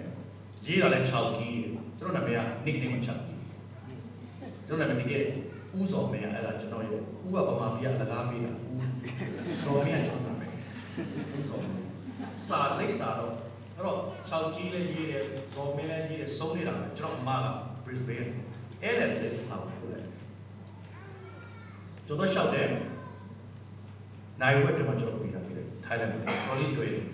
[0.65, 1.57] ရေးရလဲ6ကြီး
[1.97, 3.41] ကျွန်တော်နာမည်က nickname 6ကြီး
[4.67, 5.25] ကျွန်တော်နာမည်တကယ်
[5.77, 10.51] ဦးစော်မင်းအဲ့ဒါကျွန်တော်ရဲ့ဦးကဗမာပြည်ကလကားပေးတာဦးစော်မင်းကကျွန်တော်နာမည်
[11.37, 11.63] ဦးစော်
[12.47, 13.33] စာလိုက်စာတော့
[13.75, 13.99] အဲ့တော့
[14.29, 17.45] 6ကြီးလည်းရေးတယ်စော်မင်းလည်းရေးတယ်စုံးနေတာကျွန်တော်အမက
[17.83, 18.31] Brisbane
[18.83, 19.57] အဲ့လက်တဲ့စာ
[22.11, 22.81] ပို့လိုက်ကျွန်တော်လျှောက်တယ်
[24.41, 27.05] နိုင်ဝက်တော့ကျွန်တော်ဗီဇာပေးတယ်ထိုင်းလန်မှာ solid တွေ့တယ်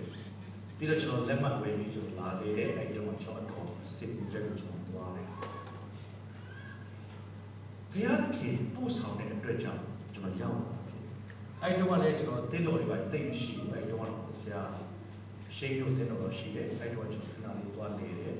[0.78, 5.26] ပြီးတော့ကျွန်တော်လက်မှတ်ဝယ်ပြီးကျွန်တော်လာလေတဲ့အဲ့ဒီမှာကျွန်တော်တော့စစ်ပြီးတက်ကိုကျွန်တော်သွားတယ်
[7.90, 9.82] ဘုရားခင်ပို့ဆောင်တဲ့အတွက်ကြောင့်
[10.14, 11.02] ကျွန်တော်ရောက်လာတယ်
[11.62, 14.08] အဲ့ဒီတော့လည်းကျွန်တော်တင်းတော်တွေပါတိတ်မရှိဘူးအဲ့ဒီတော့
[14.42, 14.62] ဆရာ
[15.56, 18.34] ရှေးရုပ်တင်းတော်ရှိတယ်အဲ့ဒီတော့ကျွန်တော်ခဏလေးသွားနေတယ်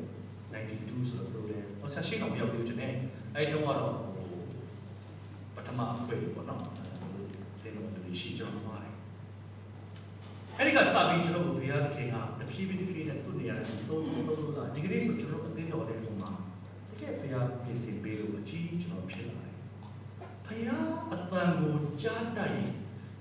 [0.53, 2.93] 92ဆိုတော့လည်းဟောဆရာရှေးတော်ပြောပြီးတယ်
[3.35, 4.08] အဲ့ဒီတော့ကတော့
[5.69, 6.61] ပထမအခွင့်ပေါ့နော်
[7.63, 8.95] တင်းတော်တွေရှိကျွန်တော်သွားတယ်
[10.57, 16.31] အဲ့ဒီကစာပြီးကျွန်တော်ကိုဘုရားခင်ကတဖြည်းဖြည်းတဖြည်းနဲ့သူ့နေရာနဲ့တိုးတိုးတိုးတိုးလာဒီကနေ့ဆိုကျွန်တော်အတင်းတော်တဲ့ပုံမှာ
[16.91, 19.55] တကယ်ဘုရားပြင်ဆင်ပေးလို့အကြီးကျွန်တော်ဖြစ်လာတယ်
[20.47, 22.71] ဘုရားအတန်ကိုကြားတိုက်ရင်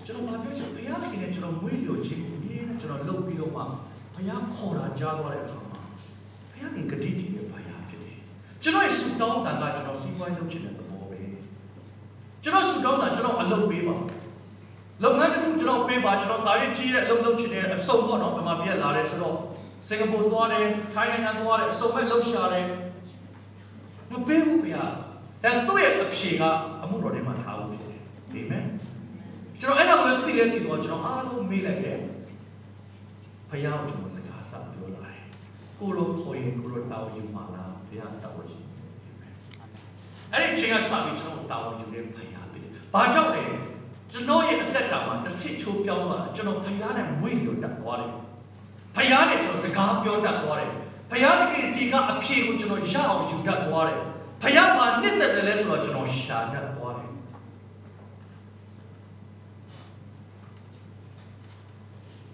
[0.06, 3.62] ကျွန်တော်မပြောချင်ဘုရားခင်နဲ့ကျွန်တော်မွေးလျော်ခြင်းကိုဒီနဲ့ကျွန်တော်လုပ်ပြီးတော့မှ
[4.14, 5.80] ဘုရားခေါ်တာကြားသွားတဲ့အခါမှာ
[6.52, 8.18] ဘုရားခင်ဂတိတည်တဲ့ဘုရားဖြစ်တယ်
[8.62, 10.77] ကျွန်တော်ရဲ့ဆုတောင်းတန်ကကျွန်တော်စီးပွားရေးလုပ်ချင်တဲ့သဘောပဲ
[12.44, 13.96] ကျွန်တော်ဆုတောင်းတာကျွန်တော်အလုပ်ပေးပါ
[15.02, 19.36] လုပ်ငန်းတစ်ခုကျွန်တော်ပေးပါကျွန်တော်ဒါရီကြီးတဲ့အလုပ်လုပ်ချင်တဲ့အစုံပေါ့နော်ဗမာပြည်လာတယ်ဆိုတော့
[19.88, 22.66] စင်ကာပူသွားတယ်ထိုင်းနိုင်ငံသွားတယ်အစုံမဲ့လှုပ်ရှားတယ်
[24.12, 24.82] မပေးဘူးဗျာ
[25.44, 26.42] ဒါသူ့ရဲ့အဖြေက
[26.82, 28.64] အမှုတော်ထဲမှာထားဖို့ဖြစ်တယ်အာမင်
[29.60, 31.98] ကျွန်တော်အဲ့ဒါကိုလည်းသိတယ်သိတော့ကျွန်တော်အားလုံးမေးလိုက်တယ်
[33.50, 35.26] ဖယားကိုကျွန်တော်စကားဆက်ပြောလာတယ်
[35.80, 38.64] ကိုလိုခေါ်ရင်ကိုလိုတောင်းရင်မှာလားဘုရားတောင်းရင်
[40.32, 43.44] အဲ့ဒီချိန်ကစပြီးကျွန်တော်တောင်းယူတဲ့ဖယားဖြစ်တယ်ဘာကြောင့်လဲ
[44.12, 48.12] ကျွန်တော်ရဲ့အသက်တာမှာတစ်ဆစ်ချိုးပြောင်းလာကျွန်တော်ဖယားနဲ့မွေးလို့တက်သွားတယ်
[48.96, 50.72] ဖယားနဲ့ကျွန်တော်စကားပြောတတ်သွားတယ်
[51.10, 54.00] ဖယားတခင်စီကအဖြေကိုကျွန်တော်ရအောင်ယူတတ်သွားတယ်
[54.42, 57.10] ဖယားမှာနှစ်သက်တယ်လဲဆိုတော့ကျွန်တော်ရှာတတ်သွားတယ်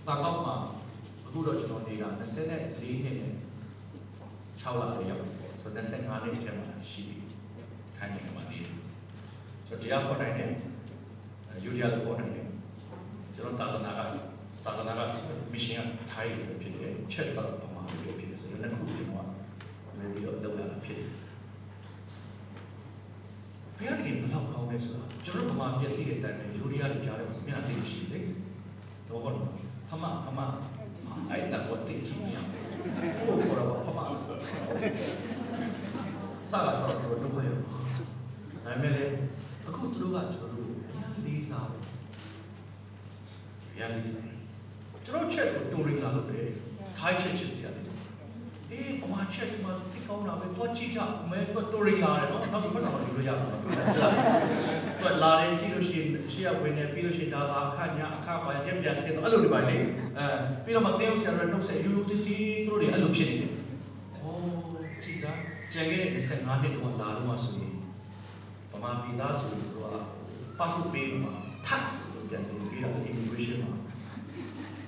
[0.07, 0.55] ဘာကောက်မှာ
[1.27, 3.33] အခုတော့ကျွန်တော်နေတာ24နှစ်နဲ့
[4.61, 7.14] 6လလေးရောက်ပေါ့ဆိုတော့25နှစ်ထဲမှာရှိပြီ
[7.97, 8.75] ထိုင်နေမှာနေတယ်
[9.67, 10.51] ဆိုတော့တရားဟောတိုင်းနဲ့
[11.65, 12.47] ယူရီယာဟောတိုင်းနဲ့
[13.35, 14.01] ကျွန်တော်တာသနာက
[14.65, 15.01] တာသနာက
[15.53, 19.29] မရှင်ကထိုင်ရဖြစ်တယ်ချက်တော့ပမာဖြစ်တယ်ဆိုတော့နှစ်ခုကျွန်တော်
[19.85, 21.09] ကလည်းပြီးတော့လောက်လာဖြစ်တယ်
[23.79, 28.25] ဘယ်ကနေဘလောက်ကောင်းလဲဆိုတာကျွန်တော်ပမာပြည့်တည်တဲ့အတိုင်းပဲယူရီယာတွေကြားတယ်မျက်နှာသိရှိတယ်
[29.09, 29.37] တော့ဟုတ်
[29.89, 30.41] ဖမဖမ
[31.31, 33.99] အဲ့ဒါကိုတိတ်ချင်ရဟိုခေါ်တော့ဖမ
[36.51, 37.74] စားလာဆိုတော့ဒုက္ခရောက်
[38.65, 39.15] ဒါပေမဲ့လည်း
[39.69, 41.83] အခုသူတို့ကကျွန်တော်တို့အများလေးစားတယ်
[43.71, 44.25] အများလေးစား
[45.05, 46.49] ကျွန်တော်ချက်ကိုတူရင်းလာလို့တယ်
[46.99, 47.85] ထိုင်းချက်ချစ်စရာတယ်
[48.71, 51.01] အေးပမာချက်မှာတိတ်ကောင်းတာပဲတော့ကြည့်ကြ
[51.31, 53.47] မဲတော့တူရင်းလာတယ်နော်နောက်ဆုံးပတ်ဆောင်လို့ရရမှာ
[55.01, 60.27] တော့လာတယ်ကြည့်လို့ရှိရင်ရှေ့ကဝင်နေပြီးလို့ရှိရင်ဒါကအခညာအခပါရက်ပြဆင်းတော့အဲ့လိုတွေပါလေအဲ
[60.65, 63.51] ပြီးတော့မှတင်းအောင်ဆရာတွေနှုတ်ဆက်ယူယူတီတီသူတို့တွေအဲ့လိုဖြစ်နေတယ်။
[64.23, 64.47] အော်
[65.03, 65.39] ကြည်စား
[65.73, 67.74] ကြံခဲ့တဲ့25နှစ်တော့လာတော့မှဆိုရင်
[68.75, 69.97] ဗမာပြည်သားဆိုရင်တို့က
[70.59, 71.33] passport ပေးလို့မှာ
[71.69, 73.79] tax လို့ပြန်တင်ပြီးတော့ immigration မှာ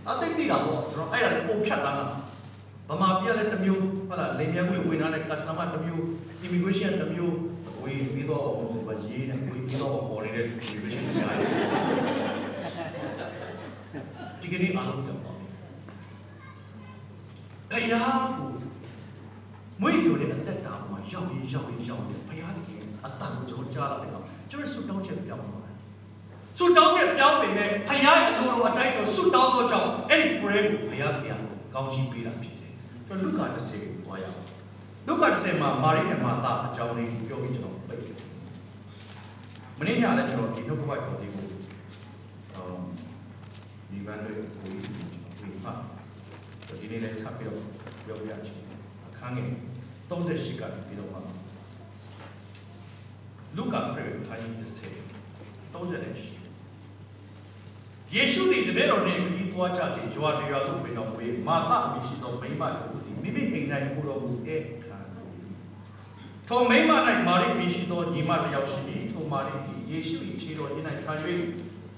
[0.09, 2.11] အသိတိတာပေါ့ကျွန်တော်အဲ့ဒါကိုပုံဖြတ်တာလား
[2.89, 6.03] ဗမာပြည်လည်းတစ်မျိုးဟုတ်လားလိမ်မြန်ခွေဝင်လာတဲ့ customer တစ်မျိုး
[6.47, 7.37] immigration တစ်မျိုး
[7.82, 11.51] ဝေးပြီးတော့ဆိုပါရေးနေဝေးပြီးတော့ပေါ်နေတဲ့ immigration များတယ်
[14.41, 15.32] ဒီကနေ့အားလုံးကြောက်ပါ
[17.70, 18.51] ဖယားကို
[19.80, 25.75] မွေးလို့တဲ့အသက်တာမှာရောက်ရင်ရောက်ရင်ရောက်ရင်ဖယားတကယ် အတန်ကိုကျွန်တော်ကြားလာတယ်တော့ကျွန်တော်ဆုတောင်းချက်ပြောင်းသွားတယ်
[26.59, 31.41] ဆုတောင်းချက်ပြောင်းပေမဲ့ဖယားရဲ့အလိုတော်အတိုင်းကျွန်တော်ဆုတောင်းတော့ကြောင့်အဲ့ဒီ prayer ကိုဖယားပြန်
[31.75, 32.73] ကောင်းချီးပေးတာဖြစ်တယ်
[33.07, 34.47] ကျွန်တော်လူကာ30ကိုသွားရအောင်
[35.07, 38.19] လူကာ30မှာမာရိနဲ့မာသာအကြောင်းလေးပြောပြီးကျွန်တော်ပိတ်တယ်
[39.79, 41.45] မနေ့ညလည်းကျွန်တော်ဒီနှုတ်ကပတ်တော်လေးကို
[42.55, 42.83] အမ်
[43.91, 47.61] ဒီဘန်တွေကိုရေးကျွန်တော်ပြင်ဖတ်ဒီနေ့လည်းထပ်ပြီးတော့
[48.05, 48.61] ပြောပြချင်
[49.07, 49.51] အခန်းငယ်
[50.11, 51.19] 38ကပြီးတော့မှ
[53.57, 56.37] လူကာခရစ်ထိုင်း30 30ရှိ
[58.15, 64.99] ယေရှုသည်တပည့်တော်နှင့်ခရီးသွားကြစေကြွားတရားသို့ဝင်တော်မူ၏မာသအမည်ရှိသောမိန်းမတို့သည်မိမိအိမ်၌ကိုတော်မူတဲ့ခံ
[66.49, 66.93] ထိုမိန်းမ၌
[67.29, 68.81] မာရိအမည်ရှိသောညီမတစ်ယောက်ရှိ၏
[69.13, 71.19] ထိုမာရိသည်ယေရှု၏ခြေတော်ရင်း၌ထား၍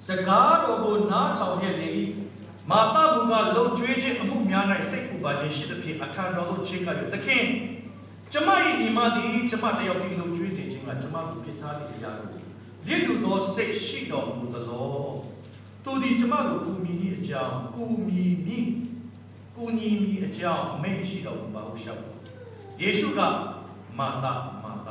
[0.06, 1.88] စကားတော်ကိုနားထောင်ရနေ၏
[2.70, 7.44] မာသဘုကလုံကျွေးခြင်းအမှုများ၌စိတ်ပူပါခြင်းရှိသဖြင့်အထံတော်သို့ချဉ်းကပ်၍သခင်
[8.32, 8.48] ကျမ၏
[8.80, 10.52] ညီမသည်ကျမတစ်ယောက်တည်းလုံကျွေး
[10.88, 12.30] စေခြင်းကကျမကိုဖြစ်ထားသည့်အရာကို
[12.86, 14.86] လစ်လူသောစိတ်ရှိတော်မူသလော
[15.84, 18.58] သူသည်ကျမကိုကူမီ၏အကြောင်းကူမီမီ
[19.56, 22.02] ကူညီမီအကြောင်းအမိန့်ရှိတော်မူပါဟုရှောက်
[22.80, 23.20] ယေရှုက
[23.98, 24.26] မာသ
[24.62, 24.88] မာသ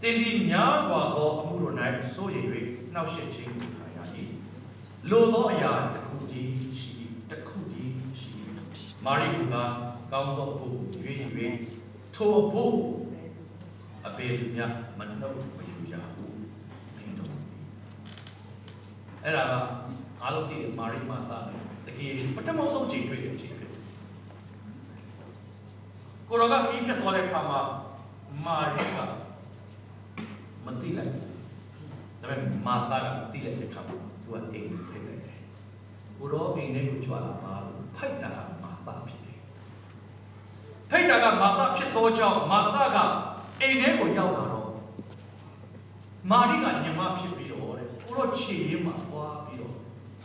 [0.00, 1.74] တင်ဒီများစွာသောအမှုတို့၌
[2.12, 2.48] စိုးရိမ်၍
[2.92, 3.98] နှောက်ယှက်ခြင်းကိုခံရ၏
[5.10, 6.96] လိုသောအရာတစ်ခုတည်းရှိ
[7.30, 8.32] တစ်ခုတည်းရှိ
[9.04, 9.54] မာရိက
[10.12, 11.22] ကောင်းသောအဖို့ရွေး၍
[12.14, 12.99] ထိုအဖို့အ
[14.20, 16.36] ပေသူများမနှုတ်မယူရဘူး
[16.96, 17.34] မင်းတို့
[19.24, 19.54] အဲ့ဒါက
[20.22, 21.32] အားလုံးသိတယ်မာရိမာသ
[21.86, 23.72] တကယ်ယေရှုပထမဆုံးချိန်တွေ့တဲ့အချိန်ဖြစ်
[26.28, 27.60] ကိုရောကခီးဖြတ်သွားတဲ့အခါမှာ
[28.44, 28.96] မာရိက
[30.64, 31.26] မသိလိုက်ဘူး
[32.20, 35.40] ဒါပေမဲ့မာသကသိလိုက်တဲ့အခါမှာသူကအိမ်ကိုဖိတ်လိုက်တယ်
[36.18, 39.38] ကိုရောအိမ်ထဲကိုကြွလာပါလို့ဖိုက်တာကမာသဖြစ်တယ်
[40.90, 42.98] ဖိတ်တာကမာသဖြစ်သောကြောင့်မာသက
[43.60, 44.68] အိမ်ထဲကိုရောက်လာတော့
[46.30, 49.74] မာရိကညမဖြစ်ပြီးတော့တဲ့ကိုရောခြေရင်းမှာသွားပြီးတော့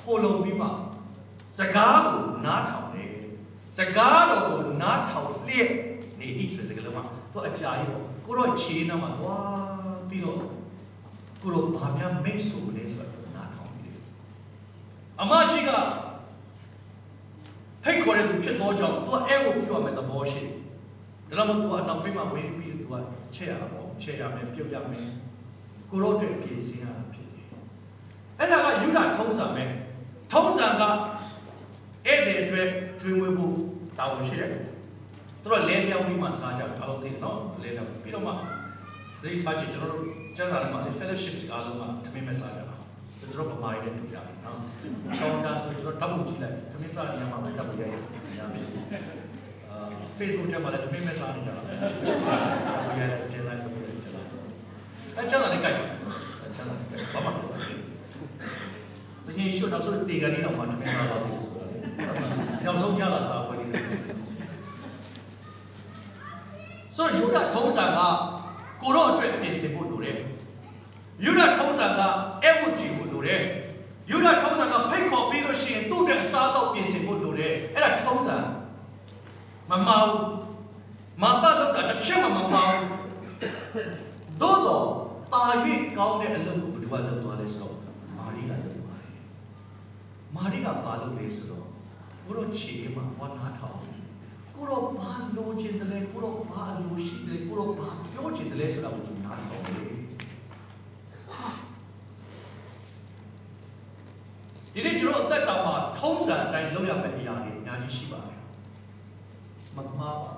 [0.02, 0.68] ခိုလုံပြီးမှ
[1.58, 3.14] စကားကိုနားထောင်တယ်
[3.78, 5.72] စကားတော်ကိုနားထောင်လျက်
[6.20, 9.46] နေဤဆိုတဲ့စကားလုံးမှာသူအကြာကြီးပေါ့ကိုရောခြေနားမှာသွား
[10.10, 10.38] ပြီးတော့
[11.42, 14.04] ကိုရောဘာများမိတ်ဆိုလဲဆိုတော့နားထောင်ပြီးတယ်
[15.22, 15.72] အမကြီးက
[17.84, 20.44] ဖိတ်ခေါ်တဲ့သူဖြစ်သောကြောင့်သူကအဲကိုပြောရမယ်သဘောရှိ
[21.28, 23.02] တယ်ဒါတော့သူကအနောက်ဖိတ်မှာဝင်ပြီးသူ က
[23.36, 25.10] ချက်ရတာပေါ့ချက်ရမယ်ပြုတ်ရမယ်
[25.90, 27.48] ကိုရောအတွက်ပြင်ဆင်ရတာဖြစ်တယ်
[28.40, 29.66] အဲ့ဒါကယူဒထုံးစံပဲ
[30.32, 30.84] ထုံးစံက
[32.06, 32.68] ဧည့်သည်အတွက်
[33.02, 33.56] ကျွေးမွေးဖို့
[33.98, 34.50] တာဝန်ရှိတယ်
[35.42, 38.32] သူတို့လဲလျောင်းပြီးမှစားကြတယ်အားလုံးသိတယ်နော်လဲလျောင်းပြီးတော့မှ
[39.22, 40.04] သတိထားကြည့်ကျွန်တော်တို့
[40.36, 42.76] ကျမ်းစာထဲမှာ fellowship အားလုံးကတမင်မဲ့စားကြတာ
[43.20, 44.58] ကျွန်တော်တို့ဗမာရီနဲ့တူကြတယ်နော်။
[45.20, 47.96] ဆောင်းတာဆိုကျွန်တော်ဓာတ်ပုံကြည့်လိုက်တမင်စားနေရာမှာပဲဓာတ်ပုံရိုက်ရ
[48.52, 48.64] မယ်။
[49.20, 49.25] အာ
[50.20, 51.94] Facebook ထဲမှာလည်းတမင်မဲ့စားနေကြတာပဲ။ဓာတ်
[52.86, 54.28] ပုံရိုက်တင်လိုက်တော့တင်လိုက်။
[55.18, 55.88] အဲကျမ်းစာလေးကြိုက်တယ်။
[56.42, 57.80] အဲကျမ်းစာလေးကြိုက်ဘာမှမလုပ်ဘူး။
[59.26, 61.78] တကယ်ရှိတော့ဆိုတေကန်နေတော့မှတမင်စားတော့ဘူးဆိုတာလေ။
[62.66, 63.70] နောက်ဆုံးကြလာစားပွဲလေး။
[66.96, 68.00] ဆိုတော့ယူဒထုံးစံက
[68.82, 70.18] ကိုတော့အတွက်ပြင်ဆင်ဖို့လိုတယ်။
[71.24, 72.02] ယူဒထုံးစံက
[72.44, 73.42] အဲ့ဝတ်ကြည့်ဖို့လိုတယ်။
[74.12, 78.38] ယူဒထုံးစံကဖိတ်ခေါ်ပြီးလို့ရှိရင်သူ့အတွက်အစားတော့ပြင်ဆင်ဖို့လိုတယ်။အဲ့ဒါထုံးစံ
[79.70, 80.12] မမအောင်
[81.22, 82.78] မပတ်လို့တာတစ်ချက်မှမမအောင်
[84.42, 84.88] သို့တော့
[85.34, 85.44] တာ၍
[85.98, 87.76] ကောင်းတဲ့အလုပ်ကိုဘယ်သူကလုပ်သွားလဲဆိုတော့
[88.18, 89.24] မာရိကလုပ်သွားတယ်။
[90.36, 91.66] မာရိကဘာလုပ်လဲဆိုတော့
[92.26, 93.80] ဘုရောခြေမှာဝါနာထောင်
[94.56, 99.76] ကိုတော့ဘာလိုချင်တယ်လဲကိုတော့ဘာလိုရှိတယ်ကိုတော့ဘာပြောချင်တယ်လဲဆိုတာကိုသူနားထောင်တယ်
[104.74, 108.35] ဒီနေ့ကျွန်တော်အသက်တာမှာထုံးစံအတိုင်းလုပ်ရမယ့်အရာတွေအများကြီးရှိပါတယ်
[109.76, 110.34] မမှားပါ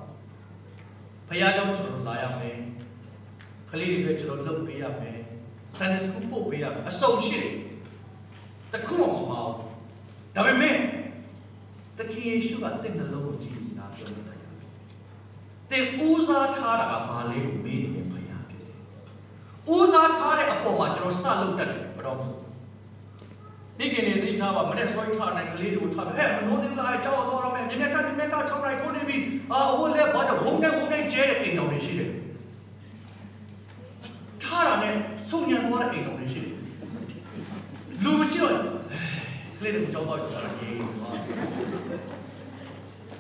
[1.28, 2.58] ဘုရားကြောင့်ကျွန်တော်လာရမယ်
[3.72, 5.20] ကလေးတွေကျွန်တော်လုပ်ပေးရမယ်
[5.78, 7.54] ဆန်စကူပို့ပေးရမယ်အစုံရှိတယ်
[8.74, 9.68] တခုမှမမှားဘူး
[10.36, 10.76] ဒါပေမဲ့
[11.98, 14.72] တခင်ယေရှုကတင့်နှလုံးကိုကြည့်စကားပြောနေတာရတယ်။
[15.70, 18.78] တင်ဦးစားထားတာကဘာလဲကိုမေးနေတယ်ဘုရားဖြစ်တယ်။
[19.74, 22.28] ဦးစားထားတဲ့အပေါ်မှာကျွန်တော်စလုပ်တတ်တယ်ဘယ်တော့မှ
[23.80, 29.18] မိခင်တွေသိထားပါမနေ့ဆွဲထားတဲ့ကလေးတွေကိုထားတယ်ဟဲ့မလို့တင်လာအကြောင်းတော်ရမယ်မြင်မြတ်တတ်မြင်မြတ်တတ်၆နိုင်ထိုးနေပြီ
[29.52, 32.12] အာဟိုလဲဘာတော့ဝုန်းနဲ့ဝုန်းနဲ့ကျဲတဲ့အိမ်တော်တွေရှိတယ်
[34.44, 34.96] ထားတာနဲ့
[35.30, 36.54] စုံညံသွားတဲ့အိမ်တော်တွေရှိတယ်
[38.04, 38.54] လူမရှိတော့
[39.58, 41.16] ကလေးတွေကိုကြောက်တော့ဆိုတာရေးသွား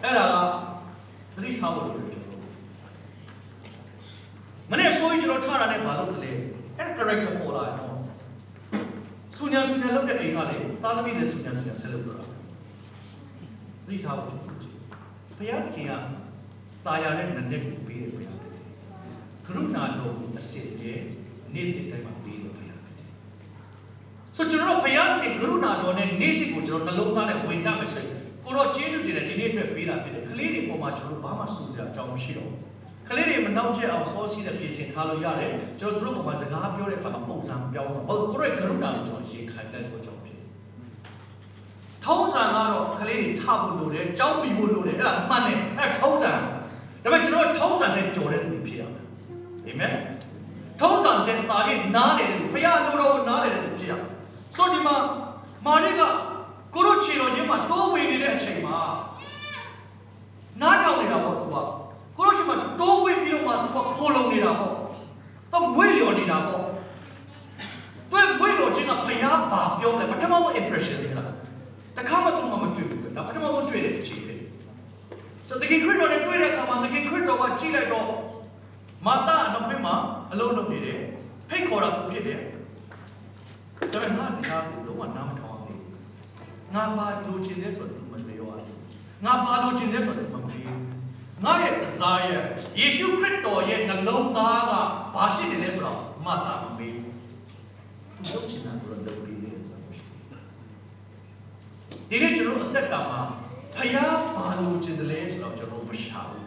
[0.03, 2.41] အဲ့ဒါကသတိထားဖို့လိုတယ်ကျွန်တော်
[4.71, 6.31] မနေ့ဆိုရင်ကျွန်တော်ထားတာနဲ့ဘာလုပ်တယ်လဲ
[6.77, 7.86] အဲ့ character ပေါ်လာတော့
[9.37, 12.21] ဆူညာဆူညာလုပ်တဲ့အိမ်ကလေတာသမီနဲ့ဆူညာဆူညာဆက်လုပ်တော့သ
[13.87, 14.39] တိထားဖို့
[15.37, 15.93] ဘုရားသခင်က
[16.85, 18.43] တာယာနဲ့နနဲ့ကိုပေးတယ်ဘုရားက
[19.55, 20.99] ရုဏာတော်ကိုအစစ်ရဲ့
[21.53, 22.81] နေ့တည်းတိုင်းမှာပေးတယ်ဘုရား
[24.35, 32.61] ဆိုကျွန်တော်ဘုရားသခင်ကရုဏာတော်နဲ့နေ့တည်းကိုကျွန်တော်နှလုံးသားနဲ့ဝင်တတ်မယ်ဆိုရင်ကိုတော့ကျေးဇူးတင်တယ်ဒီနေ့အတွက်ပေးတာဖြစ်တယ်ကလေးတွေပေါ်မှာကျွန်တော်ဘာမှစူးစရာအကြောင်းမရှိတော့ဘူး
[33.09, 40.39] ကလေးတွေမနှောက်ချက်အောင်စောစီးတဲ့ပြင်ဆင်ထားလို့ရတယ်ကျွန်တော်တို့ပေါ်မှာစကားပြောတဲ့အခါမှာပုံစံပြောင်းတော့ဟုတ်ကိုယ့်ရဲ့ကရုဏာကိုကျွန်တော်ရေခံတဲ့တော့ကြောင့်ဖြစ်
[42.05, 46.41] ထုံးစံကတော့ကလေးတွေထဖို့လိုတယ်ကြောင်းပြီးဖို့လိုတယ်အဲ့ဒါမှန်တယ်အဲ့ထုံးစံဒါ
[47.03, 49.05] ပေမဲ့ကျွန်တော်ထုံးစံနဲ့ကြော်တဲ့လူဖြစ်ရမယ်
[49.65, 49.93] အာမင်
[50.81, 54.09] ထုံးစံတဲ့တာရဲ့နားတယ်လို့ဘုရားလိုတော်ကိုနားတယ်လို့ဖြစ်ရမယ်
[54.55, 54.95] ဆိုဒီမှာ
[55.65, 56.01] မာရိက
[56.73, 58.77] ကိုတို့ခြေတော်ချင်းမှာတိုးဝင်နေတဲ့အချိန်မှာ
[60.61, 61.55] နားထောင်နေတာပေါ့သူက
[62.17, 64.73] ကိုတို့ရှိမှတိုးဝင်ပြီးတော့မှသူကခိုးလုံနေတာပေါ့
[65.51, 66.63] တော့ဝေ့လျော်နေတာပေါ့
[68.11, 71.31] သူဝေ့လျော်ခြင်းကဘုရားဘာပြောလဲပထမဆုံး impression တွေလား
[71.97, 74.35] တခါမှသူမှမတွေ့ဘူးဒါပထမဆုံးတွေ့တဲ့အချိန်ပဲ
[75.47, 78.07] ဆိုတကယ်ခရစ်တော်နဲ့တွေ့တဲ့အခါမှာတကယ်ခရစ်တော်ကကြည့်လိုက်တော့
[79.05, 79.95] မာသအနောက်ဘက်မှာ
[80.31, 80.99] အလုံးလုံးနေတယ်
[81.49, 82.39] ဖိတ်ခေါ်တာသူဖြစ်တယ်
[83.93, 85.65] ဒါပေမဲ့ငါစကားကိုလုံးဝနားမထောင်အောင်
[86.75, 88.79] ငါဘာလိုချင်လဲဆိုတော့သူမပြောရဘူး
[89.25, 90.46] ငါဘာလိုချင်လဲဆိုတော့သူမပြော
[91.43, 92.43] ငါရဲ့ desire
[92.79, 94.71] ယေရှုခရစ်တော်ရဲ့နှလုံးသားက
[95.15, 97.13] ဘာရှိတယ်လဲဆိုတော့မတာမမေးဘူး
[98.15, 100.19] သူလုပ်ချင်တာဆိုတော့လုပ်ပြီးတယ်ဆိုတာမရှိဘူး
[102.09, 103.21] ဒီနေ့ကျွန်တော်အသက်တာမှာ
[103.75, 106.45] ဖယားဘာလိုချင်တယ်လဲဆိုတော့ကျွန်တော်မရှာဘူး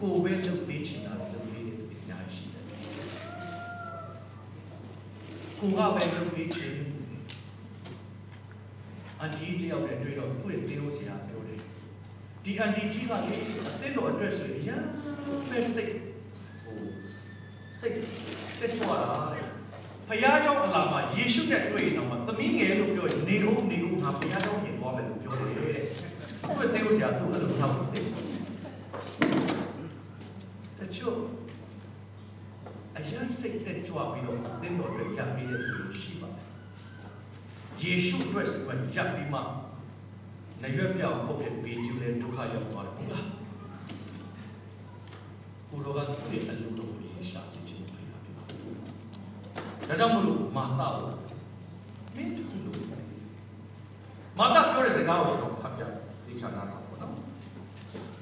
[0.00, 2.64] ကိုယ်ပဲလုပ်ပေးချင်တာလုပ်ပေးတယ်အများကြီးရှိတယ်
[5.58, 6.74] ကိုကပဲလုပ်ပေးချင်
[9.20, 11.57] အန်တီတယောက်နဲ့တွေ့တော့သူ့ရဲ့တေးလို့ဆရာပြောတယ်
[12.43, 14.87] ဒီအန်တီကြီးကလေအသင်းတော်အတွက်ဆိုရင်ရမ်း
[15.49, 15.93] ပဲစိတ်
[16.61, 16.77] ဟို
[17.79, 17.97] စိတ်
[18.59, 19.45] တက်ကြွတာတဲ့
[20.07, 28.05] ဖခင်เจ้าအလာမှာယေရှုနဲ့တွေ့ရင်တော့သမီးငယ်လို့ပြောရင်နေဦးနေဦးငါဖခင်เจ้าမြင်သွားမယ်လို့ပြောတယ်တဲ့သူ့ရဲ့တေးလို့ဆရာသူ့အဲ့လိုနောက်တယ်
[30.79, 31.17] တချို့
[32.97, 36.47] အရင်စိတ်တက်ကြွပြီးတော့အသင်းတော်တွေရပ်ပြီးတဲ့လူရှိပါတယ်
[37.81, 39.39] ယေရှုအတွက်ဆိုရင်ရပ်ပြီးမှ
[40.62, 43.26] နေရွက်ပြောင်းခုတ်တဲ့ပေကျူလဲဒုက္ခရောက်သွားတယ်ဟုတ်လား
[45.68, 51.14] ကိုရောကသူ့ရဲ့အလုပ်တော်ကိုရှာစီခြင်းဖိအားပြပါဒါကြောင့်မလို့မာတာကို
[52.16, 52.78] မင်းတို့လို့
[54.38, 55.82] မာတာပြောတဲ့စကားကိုကျွန်တော်ဖတ်ပြ
[56.26, 57.14] သိချာတာတော့ပေါ့နော်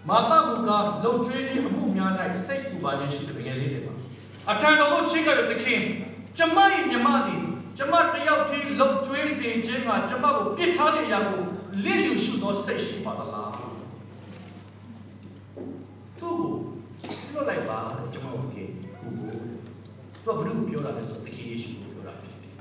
[0.09, 2.11] မာတာကလှုပ်ကြွေးခြင်းအမှုများ၌
[2.47, 3.93] စိတ်ပူပါခြင်းရှိတယ်ငယ်လေးစပါ
[4.51, 5.83] အထံတော်ကိုချိတ်ကြတဲ့သခင်
[6.39, 6.59] ကျမ၏
[6.91, 7.43] မြမသည်
[7.79, 11.47] ကျမတယောက်တည်းလှုပ်ကြွေးစေခြင်းမှာကျမကိုပြစ်ထားတဲ့အရာကို
[11.85, 13.53] လစ်လျူရှုသောစိတ်ရှိပါသလား
[16.19, 16.39] သူ့
[17.03, 17.79] ကိုပြောလိုက်ပါ
[18.13, 18.69] ကျမတို့ကကို
[20.37, 22.53] ကိုသူကဘုရားပြောတာလဲဆိုတခင်ယေရှုကိုပြောတာဖြစ်တယ်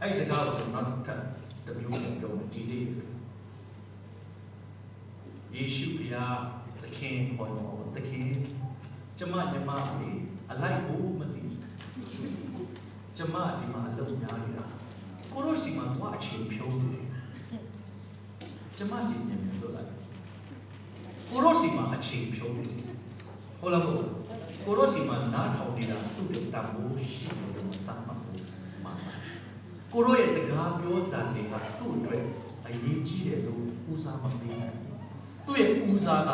[0.00, 1.20] အဲ့ဒီစကားကိုကျွန်တော်နောက်ထပ်
[1.66, 2.84] တစ်မျိုးနဲ့ပြောမယ်ဒီနေ့
[5.54, 6.36] ယေရှုဘုရား
[6.82, 8.28] သခင်ခေါ်တော်သခင်
[9.18, 9.70] ကျမညီမ
[10.00, 10.18] လေး
[10.52, 11.42] အလိုက်ကိုမသိ
[13.16, 14.66] ကျမဒီမှာအလုပ်များနေတာ
[15.32, 17.09] ကိုရိုစီမှာတော့အချိန်ဖြုံးနေတယ်
[18.76, 19.88] ကျမစီမြန်မြန်လုပ်လိုက်
[21.30, 22.96] ကိုရိုစီမှာအချိန်ဖြုံးနေတယ်
[23.60, 24.08] ဟုတ်လားမဟုတ်
[24.64, 27.54] ကိုရိုစီမှာနားထောင်နေတာသူ့ရဲ့တန်ဖိုးရှိတယ်လို့
[27.86, 28.38] တတ်မှတ်ဖို့
[28.84, 28.92] မှာ
[29.92, 32.22] ကိုရိုရဲ့စကားပြောတန်တွေကသူ့အတွက်
[32.66, 33.62] အရေးကြီးတယ်လို့
[33.92, 34.76] ဦးစားမပေးနိုင်
[35.46, 36.30] သူ့ရဲ့ဦးစားက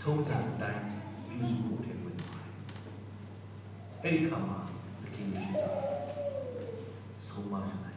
[0.00, 0.82] ထုံးစံအတိုင်း
[1.28, 2.50] ပြုစုဖို့တည်းဝင်ပါတယ်
[4.02, 4.58] အဲ့ဒီခါမှာ
[5.02, 5.66] သခင်ယေရှုက
[7.26, 7.95] ဆုံးမရတယ်ဆုံး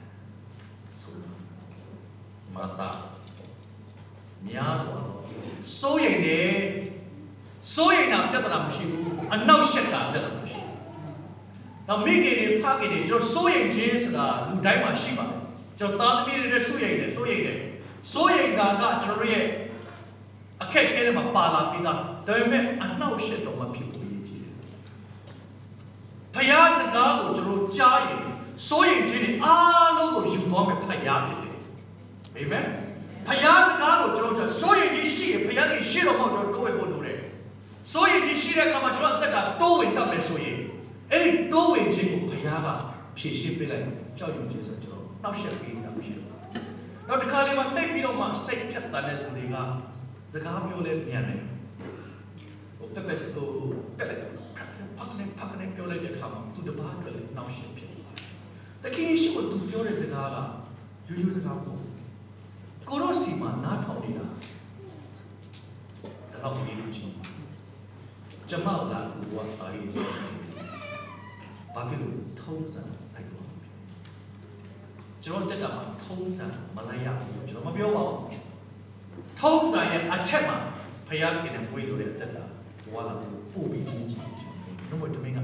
[2.60, 2.90] မမာတာ
[4.48, 5.20] များစွာတော့
[5.80, 6.52] စိုးရိမ်တယ်
[7.74, 10.78] စိုးရိမ်တာပြဿနာမရှိဘူးအနောက်ရှက်ကပြဿနာမရှိဘူး
[11.88, 15.40] တော့မိခင်တွေဖခင်တွေကျွန်တော်စိုးရိမ်ခြင်းဆိုတာလူတိုင်းမှာရှိပါတယ်
[15.80, 17.58] ကျွန်တော်သားသမီးတွေလည်းစိုးရိမ်တယ်စိုးရိမ်တယ်
[18.12, 19.46] စိုးရိမ်တာကကျွန်တော်ရဲ့
[20.62, 21.98] အခက်အခဲတွေမှာပါလာပြီးသား
[22.28, 24.56] ဒါပေမဲ့အနောက်ရှက်တော့မဖြစ်ဘူးရည်ကြီးတယ်
[26.34, 28.22] ဖယားစကားကိုကျွန်တော်ကြားရင်
[28.68, 31.49] စိုးရိမ်ခြင်းတွေအားလုံးကိုယူသွားမယ်ဖယားဖြစ်တယ်
[32.40, 32.66] အာမင်
[33.28, 37.20] ဖယားစကားကိုကျွန်တော်စိုးရိမ်ခြင်းရှိရင်ဖယားကြီးရှိတော့မှကျွန်တော်တိုးဝဲဖို့လိုတယ်
[37.92, 40.58] စိုးရိမ်ခြင်းရှိတဲ့အခါမှာကျွန်တော်အသက်တာတိုးဝင်တတ်မယ်ဆိုရင်
[41.12, 42.68] အဲ့ဒီတိုးဝင်ခြင်းကိုဖယားက
[43.18, 43.86] ဖြည့်ရှင်းပေးလိုက်
[44.18, 46.28] ကြောက်ရွံ့ခြင်းဆိုကျွန်တော်တောက်ရှက်ပေးစရာမရှိဘူး
[47.08, 49.56] နောက်တစ်ခါလေးမှာတိတ်ပြီးတော့မှစိတ်ထက်တဲ့သူတွေက
[50.34, 51.42] စကားပြောလဲမြန်တယ်
[52.78, 53.48] ဟိုပက်ပက်ဆို
[53.98, 54.24] ပက်လိုက်
[54.98, 58.28] ဖက်နေဖက်နေပြောလိုက်တဲ့အခါမှာသူတပားအတွက်လည်းနောက်ရှက်ဖြစ်သွားတယ်
[58.84, 60.38] တကယ်ရှိကိုသူပြောတဲ့စကားက
[61.08, 61.89] ရိုးရိုးစကားမဟုတ်
[62.90, 64.26] ကိုရောစီမှာနားထောင်နေတာ
[66.44, 67.14] တော့ဒီလိုချင်း
[68.50, 69.82] ကျမလာကူကအာရီ
[71.74, 72.82] ဘာဖြစ်လို့ထုံးစံ
[73.14, 73.48] လိုက်တော့
[75.24, 78.28] ကျွန်တော်တက်ကမှာထုံးစံမလိုက်ရဘူးကျွန်တော်မပြောပါဘူး
[79.40, 80.58] ထုံးစံရဲ့အထက်မှာ
[81.08, 82.44] ဖယားခင်နဲ့ဝေးလို့တဲ့အသက်တာ
[82.84, 83.14] ဘဝလာ
[83.54, 84.24] ပို့ပြီးကြီးကြီး
[84.90, 85.40] တော့မတမင်းက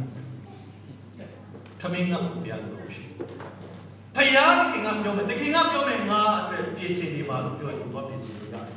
[1.79, 3.03] ထမင်းကဘုရားလို့ရှိ
[4.15, 8.75] ဖယားခင်ကပြောမယ်တခင်ကပြောမယ်ငါအတွက်ပြင်ဆင်နေပါလို့ပြောရင်တော့ပြင်ဆင်လို့ရတယ်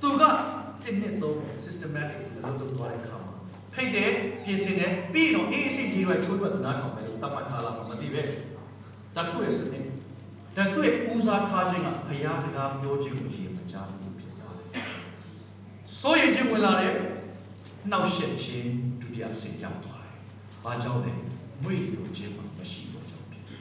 [0.00, 3.34] သူကတစ်နှစ်သုံး systematic လို့လုပ်သွားတဲ့အခါမှာ
[3.74, 4.10] ဖိတ်တယ်
[4.44, 8.22] ပြင်ဆင်တယ်ပြီးတော့အေးအစိကြီးရွယ်ချိုးရွယ်သူနားထောင်မယ်လို့တတ်မှတ်ထားလာမှာမသိပဲ
[9.16, 9.84] ဒါသူ့ရဲ့စနစ်
[10.56, 14.68] ဒါသူ့ရဲ့ဦးစားထားခြင်းကဖယားစကားပြောခြင်းကိုရှင်မကြားဘူးဖြစ်သွားတယ်
[16.00, 16.94] စိုးရင်ခြင်းဝင်လာတယ်
[17.90, 20.16] နှောက်ယှက်ခြင်းဒုတိယစိတ်ကြောက်သွားတယ်
[20.64, 21.12] ဘာကြောင့်လဲ
[21.62, 23.60] မွေ့လို့ခြင်းမှမရှိတော့ကြောင့်ဖြစ်တယ်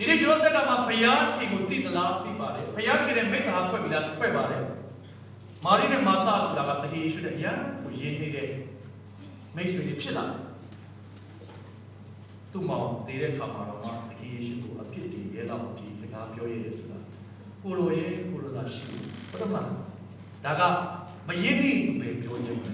[0.00, 4.64] ဒီနေ့ကျွန်တော်တက်ကမှာဖယားရှင်ကိုသိသလားသိပါတယ်ဖယားရှင်ရဲ့မိတ္တာဖွဲ့ပြီးလားဖွဲ့ပါတယ်
[5.64, 8.48] မာရိနဲ့မာသဆိုတာကတဟေရှိတဲ့အရာကိုရင်းနေတဲ့
[9.56, 10.38] မိတ်ဆွေတွေဖြစ်လာတယ်
[12.52, 13.80] သူ့မောင်တည်တဲ့ခါမှာတော့
[14.10, 16.98] တကယ်ယေရှုကိုအဖြစ်တည်ရဲလောက်ဒီစကားပြောရဲဆိုတာ
[17.62, 19.62] ကိုလိုရဲကိုလိုသာရှိတယ်ဘုရားမှာ
[20.44, 20.62] ဒါက
[21.28, 22.72] မရင်းနှီးပဲပြောခြင်းပဲ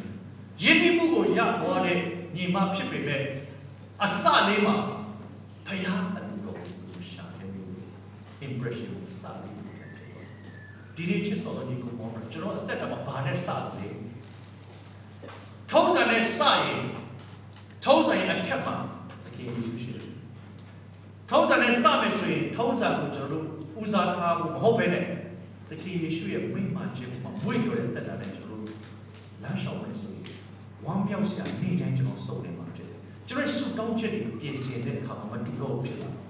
[0.63, 1.99] ရင်းနှီးမှုကိုရပေါ်တဲ့
[2.37, 3.23] ညီမဖြစ်ပေမဲ့
[4.03, 4.75] အစလေးမှာ
[5.67, 6.26] ဖယားအလူတော်ကိုရှာတယ်မျိုး
[8.53, 9.57] impression ကိုစတယ်
[10.97, 13.89] ဒီနေ့ချစ်တော်ဒီကိုမောကျွန်တော်အသက်တာမှာဘာနဲ့စလဲ
[15.71, 16.81] ထုံးစံနဲ့စရင်
[17.85, 18.77] ထုံးစံရဲ့အထက်မှာ
[19.25, 20.15] တကယ်ယူရှိတယ်
[21.31, 25.05] ထုံးစံနဲ့စမယ်ဆိုရင်ထုံးစံကိုကျွန်တော်တို့ဦးစားထားဖို့မဟုတ်ဘဲနဲ့
[25.71, 28.75] တကယ်ယေရှုရဲ့ဝိမာန်ခြင်းမှာဝိရတဲ့တက်တာနဲ့ကျွန်တော်တို့
[29.43, 30.25] လမ်းလျှောက်မယ်ဆိုရင်
[30.85, 36.26] ဝမ်းမြောက်စရာနေ့တိုင်းကျွန်တော်စုံနေမှာဖြစ်တယ်ကျွန်တော်ဆုတောင်းချက်တွေပြင်ဆင်တဲ့အခါမှာမတူတော့ဖြစ်လာဖြစ်တယ်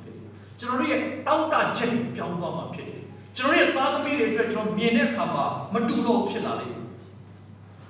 [0.61, 3.03] ကျွန်တော်တို့ရဲ့တောက်တာချက်ကိုပြောင်းသွားမှာဖြစ်တယ်
[3.37, 6.85] ကျွန်တော်ရဲ့သားသမီးတွေအတွက်ကျွန်တော်မြင်တဲ့အခါမှာမတူတော့ဖြစ်လာလိမ့်မယ်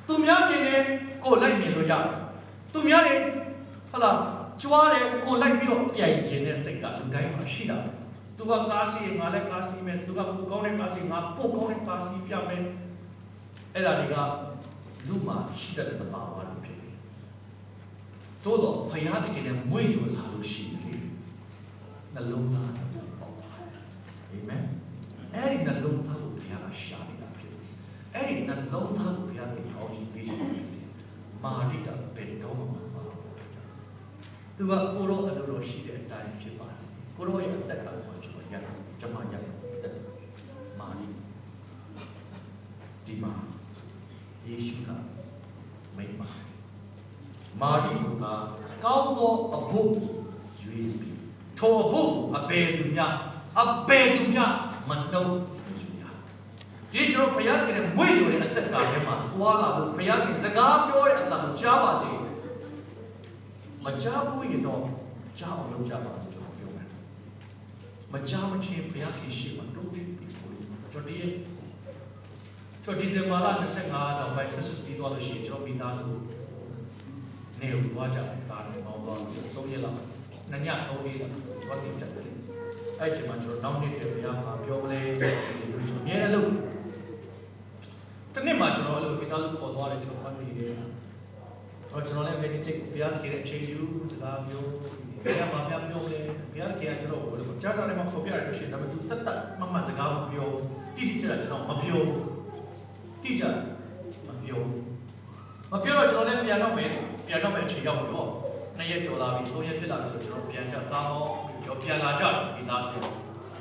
[0.06, 0.82] သူများမြင်တယ်
[1.24, 2.04] ကိုယ်လိုက်မြင်လို့ရတယ်
[2.72, 3.14] သူများတွေ
[3.92, 4.10] ဟလာ
[4.62, 7.78] ကြွားတယ်ကိုယ်လိုက်ပြီးတော့ပြိုင်ခြင်းတဲ့စိတ်ကလူတိုင်းမှာရှိတာ
[8.36, 12.62] သူကကားစီးငါလည်းကားစီးမယ်သူကပိုကောင်းတဲ့ကားစီးငါပိုကောင်းတဲ့ကားစီးပြမယ်
[13.74, 14.16] အဲ့ဒါတွေက
[15.08, 16.94] လူမှာရှိတဲ့တဘာဝလို့ဖြစ်တယ်
[18.44, 21.05] သို့တော့ဖယားတကယ်နဲ့မွေ့လို့လာလို့ရှိတယ်
[22.16, 23.50] နှလုံးသားနဲ့ပေါ့ပါတယ်
[24.30, 24.64] အာမင်
[25.34, 27.72] အဲ့ဒီနှလုံးသားကိုဘုရားကရှာနေတာဖြစ်တယ်
[28.14, 30.38] အဲ့ဒီနှလုံးသားကိုဘုရားကထောက်ကြည့်ပေးတယ်
[31.44, 33.22] မာရိတာဘယ်တော့မှမပါဘူး
[34.56, 36.86] သူကကိုရောအလိုတော်ရှိတဲ့အတိုင်းဖြစ်ပါစေ
[37.16, 38.54] ကိုရောရဲ့အသက်ကမှကျွန်တော်ရ
[39.00, 39.34] ကျွန်မရ
[39.82, 39.94] တဲ့
[40.80, 41.06] မာရိ
[43.06, 43.32] ဒီမှာ
[44.46, 44.88] ယေရှုက
[45.96, 46.22] မိမ
[47.60, 48.24] မာရိက
[48.84, 49.90] ကောင်းသောအဖို့
[50.62, 51.05] ရွေးပြီး
[51.58, 53.12] ထိုအဖို့အဘယ်သူများ
[53.58, 54.52] အဘယ်သူများ
[54.88, 55.30] မနှုတ်
[55.80, 56.04] ယူရ
[56.92, 62.10] ဒီကျွန်တော်ဘုရားရှင်ရဲ့မွေ့လို့တဲ့အသက်ကထဲမှာတွာလာလို့ဘုရားရှင်စကားပြောတဲ့အတန်ကိုကြားပါစေ
[63.84, 64.82] မကြားဘူးရင်တော့
[65.38, 66.88] ကြားအောင်လုပ်ကြပါလို့ကျွန်တော်ပြောတယ်
[68.12, 71.16] မကြားမချင်းဘုရားရှင်ရှိမှတို့ပြီးပြီးကိုကျွန်တော်ဒီ
[72.84, 73.46] ကျွန်တော်ဒီဇင်ဘာလ
[73.82, 76.06] 25တော့ဘိုင်ခရစ်စတီးသွားလို့ရှိရင်ကျွန်တော်မိသားစု
[77.60, 80.15] နေကိုသွားကြတယ်ဒါနဲ့မောင်းသွားပြီးသုံးရက်လောက်
[80.50, 82.30] နှစ်ညသုံးရက်လောက်သွားတင်တက်တယ်
[83.00, 85.00] အဲ့ချိန်မှာကျွန်တော်တောင်းနေတဲ့ဘုရားမှာပြောမလဲ
[85.44, 86.50] စီစဉ်လို့ကျွန်တော်အများနဲ့လို့
[88.34, 90.72] တနေ့မှကျွန်တော်အဲ့လိုမိသားစုခေါ်သွားတယ်ကျွန်တော်ဖတ်နေတယ်
[91.90, 93.80] တော့ကျွန်တော်လည်း meditate ကိုဘုရားကြီးတဲ့အချိန်ယူ
[94.12, 94.62] စကားပြော
[95.22, 96.20] ဘုရားမှာပြပြောလဲ
[96.52, 100.48] ဘုရားကြီးကကျွန်တော်ကိုကြားစားတယ်မှာခေါ်ပြရတယ်လို့ရှိရင်ဒါပေမဲ့သူတက်တက်မမစကားမပြော
[100.96, 102.02] တိတိကျကျကျွန်တော်မပြော
[103.22, 103.44] တိကျ
[104.28, 104.60] မပြော
[105.72, 106.90] မပြောတော့ကျွန်တော်လည်းပြန်တော့မယ်
[107.26, 108.28] ပြန်တော့မယ်အချိန်ရောက်ပြီပေါ့
[108.78, 111.22] နှစ်ရက်ကျော်လာပြီသုံးရက်ဖြစ်လာပြီဆိုကျွန်တော်ပြန်ကြကားမော
[111.64, 113.00] ပြောပြန်လာကြတယ်ဒီသားဆို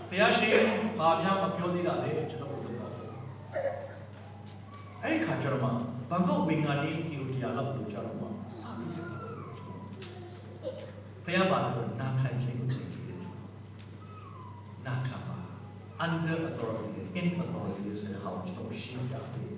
[0.10, 0.56] ဘုရားရှင်
[1.00, 2.92] ဘာများမပြောသေးတာလဲကျွန်တော်တို့တော့
[5.02, 5.70] အဲ့ဒီခါကျတော့မှ
[6.10, 8.28] ဘန်ကောက်ဝင်္ဂါလေးကီလိုတရားလောက်လို့ကြတော့မှ
[8.60, 9.22] စာပြီးစကား
[11.24, 13.22] ဘုရားပါတော့နာခံခြင်းကိုသိတယ်
[14.88, 15.38] နာခံပါ
[16.06, 19.52] under authority in authority ဆိုတဲ့ဟာကိုကျွန်တော်ရှင်းပြတယ်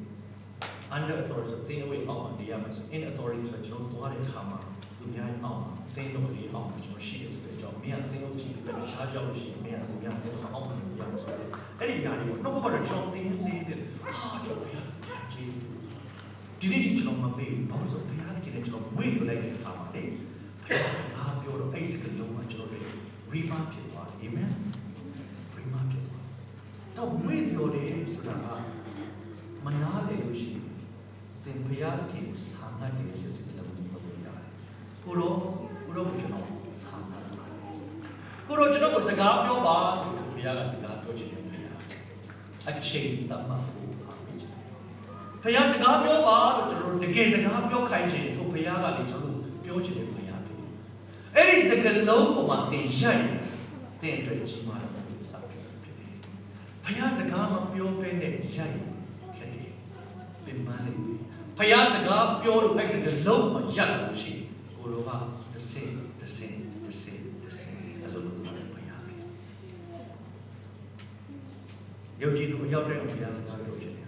[0.96, 4.60] under authority ဆိုတဲ့ဝေအောက်မှာနေရမယ်ဆို in authority ဆိုကျွန်တော်သွားတဲ့အခါမှာ
[5.08, 11.50] သူများအောက်မှာတင်းလို့လေးအောက်မှာကျွန်တော်ရှိတယ်ဆိုတဲ့အကြောင်းမင်းကတင်းလို့ကြည့်ပြီးတော့ရှားရောက်လို့ရှိရင်မင်းကသူများတင်းလို့အောက်မှာနေရမယ်ဆိုတော့
[11.80, 15.52] အဲ့ဒီຢာလေးကိုနှုတ်ကပတ်တော့ကျွန်တော်တင်းတင်းတင်းဟာကျွန်တော်ကြည့်
[16.60, 20.04] ဒီနေ့ဒီကျွန်တော်မမေ့ဘူးဘာလို့ဆိုဘုရားကကျွန်တော်ဝေ့လို့လိုက်တဲ့အခါမှာလေ
[20.66, 22.84] ဘုရားစကားပြောတော့အဲ့ဒီစကားလုံးမှာကျွန်တော်တို့
[23.34, 24.50] remark ဖြစ်သွားတယ် amen
[25.58, 26.26] remark ဖြစ်သွား
[26.98, 28.48] တော့ဝေ့လို့တယ်ဆိုတာက
[29.66, 30.68] မနာလေလို့ရှိရင်
[31.44, 32.14] သင်ဘုရားက
[32.50, 33.57] ဆာငတ်တယ်ဆိုတဲ့လုံးကိုပြောရတယ်
[35.08, 35.34] ကိုရော
[35.86, 36.46] ကိုရောကျွန်တော်
[36.82, 37.56] ဆာငတ်ပါတယ်
[38.48, 41.78] ကိုရောကျွန်တော်ကိုစကားပြောပါဆိုတော့ဘုရားကစကားပြောချင်တယ်ဘုရား
[42.68, 44.62] အချိန်တတ်မှတ်ဖို့အားပေးချင်တယ်
[45.44, 50.52] ဘုရားစကားပြောပါလို့ကျွန်တော်တို့တကယ်စကားပြောခိုင်းချင်ထိုဘုရားကလည်းကျွန်တော်တို့ပြောချင်တယ်ဘုရားပဲ
[51.36, 53.24] အဲ့ဒီစကားလုံးပေါ်မှာသင်ရိုက်
[54.02, 55.12] တဲ့အတွက်ကြီးမားတဲ့ဘုရား
[55.84, 56.12] ဖြစ်တယ်
[56.84, 58.74] ဘုရားစကားမပြောဘဲနဲ့ရိုက်
[59.36, 59.72] ခက်တယ်
[60.44, 61.18] ပြန်မလေး
[61.58, 64.34] ဖယားစကားပြောလို့အဲ့စကားလုံးမရလို့ရှိ
[64.88, 65.12] ကိုလိုက
[65.54, 68.36] တစ်စင်တစ်စင်တစ်စင်တစ်စင်အလိုလို
[68.74, 69.04] ဖယား
[72.22, 74.08] ယုံကြည်သူအရောက်တိုင်းဖယားစကားပြောချင်တယ်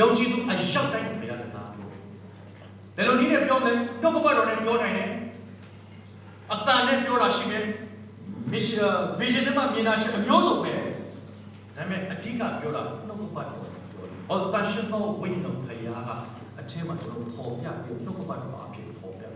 [0.00, 1.88] ယုံကြည်သူအရောက်တိုင်းဖယားစကားပြော
[2.96, 3.72] ဘယ်လိုနည်းနဲ့ပြောလဲ
[4.02, 5.10] နှုတ်ကပတ်တော်နဲ့ပြောနိုင်တယ်
[6.52, 7.64] အတန်နဲ့ပြောတာရှိမယ်
[8.52, 10.82] vision vision နဲ့မှမြင်တာရှိအမျိုးစုံပဲဒါ
[11.76, 13.62] ပေမဲ့အဓိကပြောတာနှုတ်ကပတ်တော်
[14.28, 16.10] ဟောတရှိသောဝိညာဉ်ဖယားက
[16.58, 19.35] အထက်မှာကျွန်တော်ပေါ်ပြပြီးနှုတ်ကပတ်တော်အဖြစ်ပေါ်ပြပြ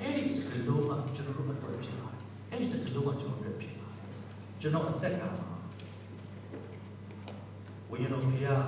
[0.00, 2.08] အဲ့ဒီစကလုံးကကျွန်တော်တို့အတွက်ဖြစ်လာ
[2.50, 3.88] အဲ့ဒီစကလုံးကကျွန်တော်တို့ဖြစ်လာ
[4.60, 5.48] ကျွန်တော်အသက်ကမှာ
[7.90, 8.64] ဝိညာဉ်တော်ဖယား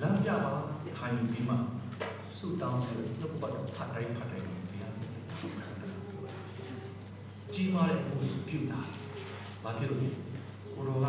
[0.00, 0.52] လမ်းပြပါ
[0.98, 1.54] ခိုင်းပြီးမှ
[2.36, 4.94] ဆုတောင်းပြီးနှုတ်ကပတ်တော်ဖတ်တိုင်းဖတ်တိုင်းဖယား
[7.54, 8.14] ကြီးမားတဲ့အမှု
[8.48, 8.80] ပြုတာ
[9.62, 10.10] ဘာဖြစ်လို့လဲ
[10.74, 11.06] ကိုရောက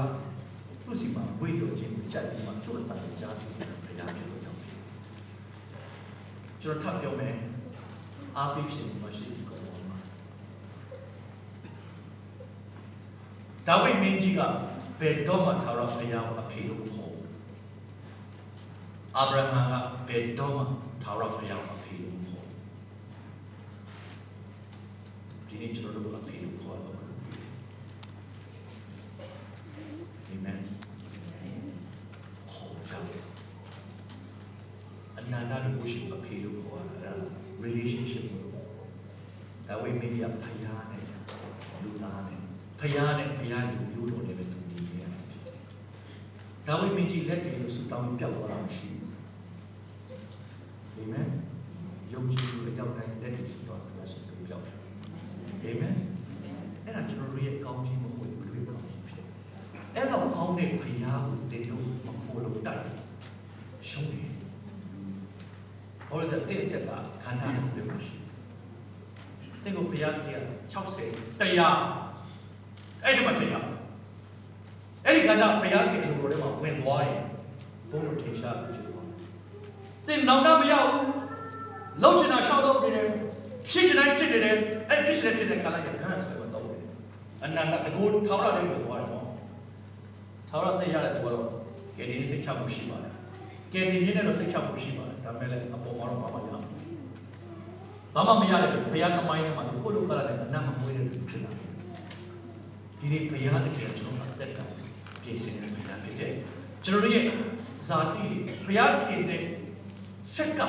[0.86, 4.60] သူ့စီမှာဝိညာဉ်ချင်းကြိုက်ပြီးမှသူ့အတန်ကိုကြားစီတယ်ဘုရားဖြစ်လို့ကြောင့်
[6.62, 7.36] ကျွန်တော်ထပ်ပြောမယ်
[8.38, 9.58] အားပေးခြင်းမရှိဘူးကော
[9.90, 9.98] မှာ
[13.68, 14.42] ဒါဝိမင်းကြီးက
[15.00, 17.28] ဘယ်တော့မှထာဝရဘုရားကိုအဖေလို့မခေါ်ဘူး
[19.18, 19.74] အာဗြဟံက
[20.08, 20.64] ဘယ်တော့မှ
[21.04, 22.56] ထာဝရဘုရားကိုအဖေလို့မခေါ်ဘူး
[25.48, 27.02] ဒီနေ့ကျွန်တော်တို့အဖေလို့ခေါ်တော့အာ
[30.46, 30.60] မင်
[32.52, 33.24] ခေါ်ကြတယ်
[35.18, 38.42] အနန္တလို့ရှိအဖေလို့ခေါ်တာအဲ့ဒါ relationship ကို
[39.68, 41.04] ဒါဝိမင်းကြီးကဖယားနဲ့
[41.84, 42.40] လူသားနဲ့
[42.80, 45.58] ဖယားနဲ့ဖယားလူမျိုးတော်နဲ့ပဲသူနေခဲ့ရတယ်ဖြစ်တယ်။
[46.68, 49.10] ဒါဝိမင်းကြီးလက်တွေလို့ဆူတောင်းပြောက်သွားတာမရှိဘူး။
[50.96, 51.28] အာမင်။
[52.14, 54.78] ယုံကြည်သူအရောက်တိုင်းလက်တွေဆူတောင်းဘုရားရှင်ကိုပြောက်တယ်။
[55.64, 55.96] အာမင်။
[56.86, 59.28] အဲ့ဒါကျွန်တော်တို့ရဲ့ကောင်းခြင်းမဟုတ်ဘူးဘယ်လိုကောင်းခြင်းဖြစ်တယ်။
[59.96, 62.98] အဲ့တော့ကောင်းတဲ့ဖယားကိုတင်လို့မခိုးလို့တတ်တယ်။
[63.90, 64.30] ရှုံးတယ်။
[66.14, 66.90] ဟောတဲ့တဲ့တက်က
[67.24, 70.40] ခန္ဓာတစ်ခုပဲမရှိဘူး။တဲ့ကိုဘုရားကြီးက
[70.74, 71.80] 60တရား
[73.04, 73.56] အဲ့ဒီမှာထင်ရ
[75.06, 77.24] အဲ့ဒီခန္ဓာဘုရားကြီးအလိုတော်ထဲမှာဝင်သွားရင်
[77.90, 79.18] ဘုန်းတော်ထင်ရှားဖြစ်သွားတယ်။
[80.08, 81.04] တင်နောက်တော့မရဘူး။
[82.02, 83.08] လှုပ်ချင်တာရှောက်တော့နေတယ်။
[83.70, 84.56] ဖြစ်ချင်တိုင်းဖြစ်နေတယ်။
[84.90, 86.82] အဲ့ဖြစ်ချင်တဲ့ဖြစ်တဲ့ခန္ဓာကြီးခန္ဓာစတဲ့တော့တယ်။
[87.44, 89.26] အနန္တတကူထောက်ရတဲ့ကိုသွားတယ်ပေါ့။
[90.50, 91.48] ထောက်ရတဲ့ရတဲ့သူကတော့
[91.98, 93.14] ကဲဒီနေ့စိတ်ချမှုရှိပါတယ်။
[93.74, 96.74] ကဲဒီနေ့နဲ့တော့စိတ်ချမှုရှိပါတယ်။ဒါပေ မဲ့လည်းအပေါ်မှာတော့ဘာမှမရဘူး။
[98.16, 101.70] ဘာမှမရတယ်ဘုရားကမိုင်းထဲမှာကိုယ့်လိုကရတဲ့အနတ်မမွေးတဲ့သူဖြစ်လာတယ်။
[103.00, 104.60] ဒီနေ့ဘုရားတကယ်ကျွန်တော်အသက်က
[105.22, 106.34] ပြည့်စင်တဲ့ဘုရားဖြစ်တယ်။
[106.86, 107.26] ကျွန်တော်တို့ရဲ့
[107.88, 108.26] ဇာတိ
[108.66, 109.44] ဘုရားခင်တဲ့
[110.34, 110.62] ဆက်က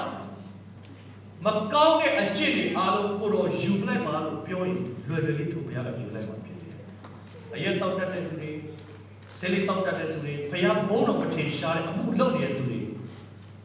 [1.44, 6.74] မကောင်းတဲ့အကျင့်တွေအားလုံးကိုတော့ယူလိုက်ပါလို့ပြောရင်လွယ်လွယ်လေးသူဘုရားကယူလိုက်ပါဖြစ်တယ်။
[7.54, 8.50] အရက်တောက်တတ်တဲ့သူတွေ
[9.38, 12.73] ဆယ်လေးတောက်တတ်တဲ့သူတွေဘုရားဘုန်းတော်မထင်ရှားတဲ့အမှုလုပ်နေတဲ့သူတွေ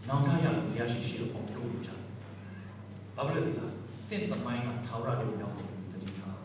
[0.10, 2.00] နောင်တရဘုရားရှိရှိလို့အောင်လုပ်ကြတယ်။
[3.16, 3.68] ဘာဖြစ်လို့လဲ။
[4.10, 6.36] တင့်သမိုင်းကထာဝရလေးရောက်တယ်တတိထား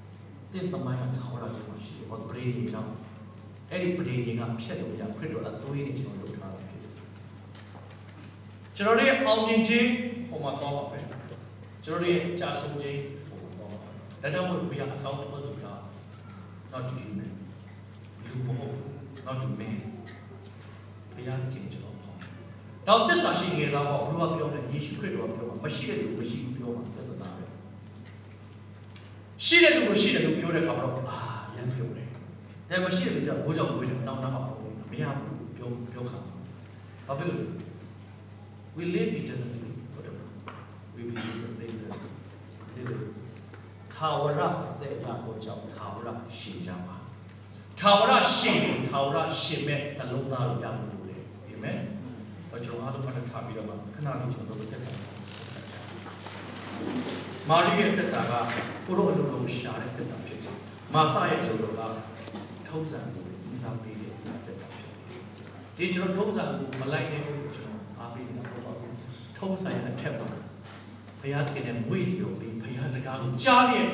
[0.52, 2.92] ။တင့်သမိုင်းကထာဝရလေးမှာရှိတယ်။ဘာပရိဒီကြောင့်
[3.70, 6.92] အဲ့ဒီပရိဒီကဖြတ်လို့ရခရစ်တော်အသွေးနဲ့ကျွန်တော်လုပ်ထားတာဖြစ်တယ်။
[8.76, 9.88] ကျွန်တော်တို့ရဲ့အောင်မြင်ခြင်း
[10.28, 10.98] ဟိုမှာတော့ပါပဲ။
[11.84, 13.88] ကျွန်တော်တို့ရဲ့ကြာဆုံးခြင်းဟိုမှာတော့ပါပဲ။
[14.22, 15.72] ဒါကြောင့်မို့ဘုရားအကောင်းဆုံးလုပ်တာ
[16.72, 17.30] not to human
[18.26, 18.76] လူမဟုတ်
[19.26, 19.76] not to man
[21.14, 21.87] ဘုရားခင်ကျွန်တော်
[22.88, 27.44] ပေါ့။တော့သစ္စာရှိငယ်သားပေါ့ဘုရားပြောတယ်ယေရှုခရစ်တော်ပြောမှာမရှိတဲ့လူမရှိဘူးပြောမှာသက်သက်သားပဲ။
[29.44, 31.18] ရှိတဲ့လူကိုရှိတယ်လို့ပြောတဲ့အခါမှာတော့အာ
[31.56, 32.06] ရမ်းပြောတယ်။
[32.70, 34.56] ဒါမရှိတဲ့လူကဘိုးကြောင့်ဘိုးတယ်တောင်းတမှာပေါ့။
[34.90, 36.34] မရဘူးပြောပြောခါမှာ။
[37.06, 37.46] ဘာဖြစ်လို့လဲ
[38.76, 40.24] We live eternally forever.
[40.94, 41.96] We believe that they will
[42.76, 43.18] live
[43.94, 44.40] ထာဝရ
[44.80, 46.08] တဲ့ရာကိုကြောင့်ထာဝရ
[46.38, 46.96] ရှင်ကြပါ
[47.80, 51.97] ထာဝရရှင်ကိုထာဝရရှင်မဲ့နှလုံးသားကိုရဖို့လိုတယ်အာမင်။ဘာ
[52.66, 54.96] ကျွန်တော်အားလုံးမှတ်ထားပြီးတော့မှခဏလေးကျွန်တော်တို့တက်တယ်
[57.48, 58.32] မာရိရဲ့တက်တာက
[58.86, 60.54] ကိုရောအလိုလိုရှာတဲ့တက်တာဖြစ်တယ်။
[60.94, 61.82] မာသရဲ့အလိုလိုက
[62.68, 64.70] ထုံးစံကိုဦးစားပေးတဲ့တက်တာဖြစ်တယ်။
[65.76, 67.22] ဒီကျွန်တော်ထုံးစံကိုမလိုက်တဲ့
[67.56, 68.92] ကျွန်တော်အားပေးနေတာပေါ့ပါဘူး။
[69.38, 70.28] ထုံးစံရဲ့အထက်မှာ
[71.20, 73.88] ဘုရားတကယ်နဲ့မွေ့လို့ပြီးဘုရားစကားကိုကြားရဲ့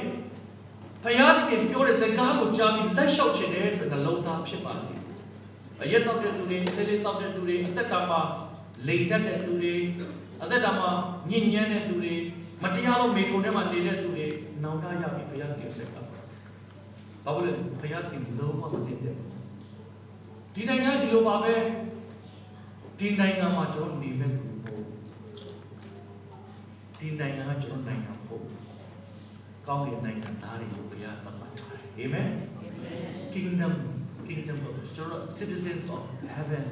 [1.04, 4.94] ဘုရားတကယ်ပြောတဲ့စကားကိုကြားပြီးလက်လျှောက်ချင်တယ်ဆိုတဲ့နှလုံးသားဖြစ်ပါစေ
[5.82, 8.20] အရက်တော့တဲ့သူတွေဆဲလေးတော့တဲ့သူတွေအသက်တာမှာ
[8.86, 9.74] လိမ်တတ်တဲ့သူတွေ
[10.42, 10.90] အသက်တာမှာ
[11.30, 12.14] ညဉ့်ညမ်းတဲ့သူတွေ
[12.62, 14.26] မတရားသောမိထုံထဲမှာနေတဲ့သူတွေ
[14.62, 16.06] နောင်တရပြီးဘုရားတကယ်ဆက်ကပ်
[17.24, 19.14] ဘာလို့လဲဘုရားတကယ်လုံးဝမသိတဲ့
[20.54, 21.54] ဒီနိုင်ငံဒီလိုပါပဲ
[22.98, 24.82] ဒီနိုင်ငံမှာကျွန်တော်နေမဲ့သူပေါ့
[26.98, 28.42] ဒီနိုင်ငံကကျွန်တော်နိုင်ငံပေါ့
[29.66, 32.28] ကောင်းတဲ့နိုင်ငံသားတွေကိုဘုရားသတ်မှတ်ထားတယ်အာမင်
[33.34, 33.74] kingdom
[34.26, 36.02] kingdom of ကျွန်တော် citizens of
[36.36, 36.64] heaven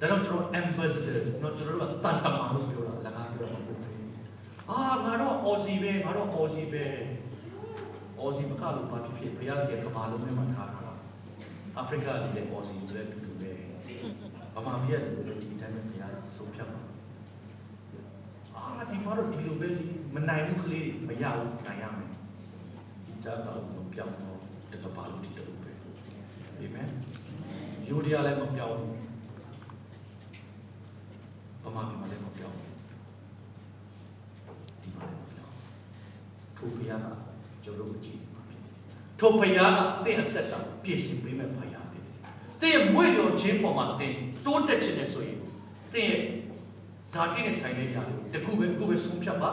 [0.00, 4.02] ဒါတော့ကျွန်တော် ambassadors တော့ကျွန်တော်တို့ကတန်တမာလို့ပြောတာလကားပြောတာမဟုတ်ဘူး
[4.70, 6.84] အာငါတော့ Aussie ပဲငါတော့ Aussie ပဲ
[8.20, 10.80] Aussie မကလို့ဘာဖြစ်ဖြစ်ဘုရားရဲ့ကမ္ဘာလုံးထဲမှာထားတာ
[11.76, 13.52] အာဖရိကပြည်ရဲ့ Aussie တွေလည်းတူတူပဲ
[14.54, 16.80] ဗမာပြည်ရဲ့လူတွေဒီတိုင်းပဲဘုရားဆုံးဖြတ်ပါ
[18.54, 19.68] အာဒီမှာတော့ဒီလိုပဲ
[20.14, 22.10] မနိုင်ဘူးကလေးမရဘူးနိုင်ရမယ်
[23.06, 24.38] ဒီကြတော့မပြောင်းတော့
[24.72, 25.70] တကပါလို့ဒီတော့ပဲ
[26.58, 26.88] အာမင်
[27.88, 29.03] ယူဒီယာလည်းမပြောင်းဘူး
[31.64, 32.70] ပမာပြည်မှာလည်းမပြောင်းဘူး
[34.82, 35.54] ဒီမှာလည်းမပြောင်း
[36.56, 37.06] ထိုဘုရားက
[37.64, 38.74] ကျွန်တော်တို့ကြည့်ပါဖြစ်တယ်
[39.18, 42.14] ထိုဘုရားကတင့်အသက်တာပြည့်စုံပေးမဲ့ဘုရားဖြစ်တယ်
[42.60, 44.14] တင့်ရဲ့မွေ့လျော်ခြင်းပေါ်မှာတင်
[44.46, 45.38] တိုးတက်ခြင်းနဲ့ဆိုရင်
[45.92, 46.22] တင့်ရဲ့
[47.12, 49.50] ဇာတိနဲ့ဆိုင်တဲ့ຢာတွေတခုပဲအခုပဲဆုံးဖြတ်ပါ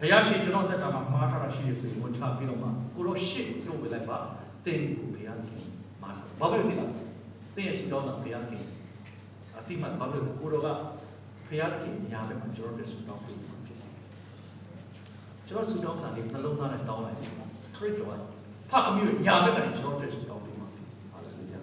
[0.00, 4.18] ဘုရားရှင်ကျွန်တော်သက်တာမှာမှားထားတာရှိရဆိုရင်ဝန်ချပြီးတော့မှကိုတော့ရှစ်လို့ပဲလိုက်ပါ
[4.64, 5.62] တင်းကိုဘုရားခင်
[6.02, 6.76] မာစဘာဖြစ်လို့လဲ
[7.56, 8.64] တင်းရဲ့ဆူတောင်းတာဘုရားခင်
[9.58, 10.68] အတိမတ်ဘာဖြစ်လို့ကိုတော့က
[11.48, 13.92] ဘုရားခင်ညာပဲမှာကျွန်တော်တို့ဆူတောင်းပြီးဖြစ်တယ်
[15.48, 17.16] ကျွန်တော်ဆူတောင်းတာလေးနှလုံးသားနဲ့တောင်းလိုက်
[17.76, 18.10] ခရစ်တော်
[18.70, 20.68] ဖတ်ပြီးညာဘက်ကနေကျွန်တော်တို့ဆူတောင်းပြီးမှာ
[21.12, 21.60] ဟာလေလုယာ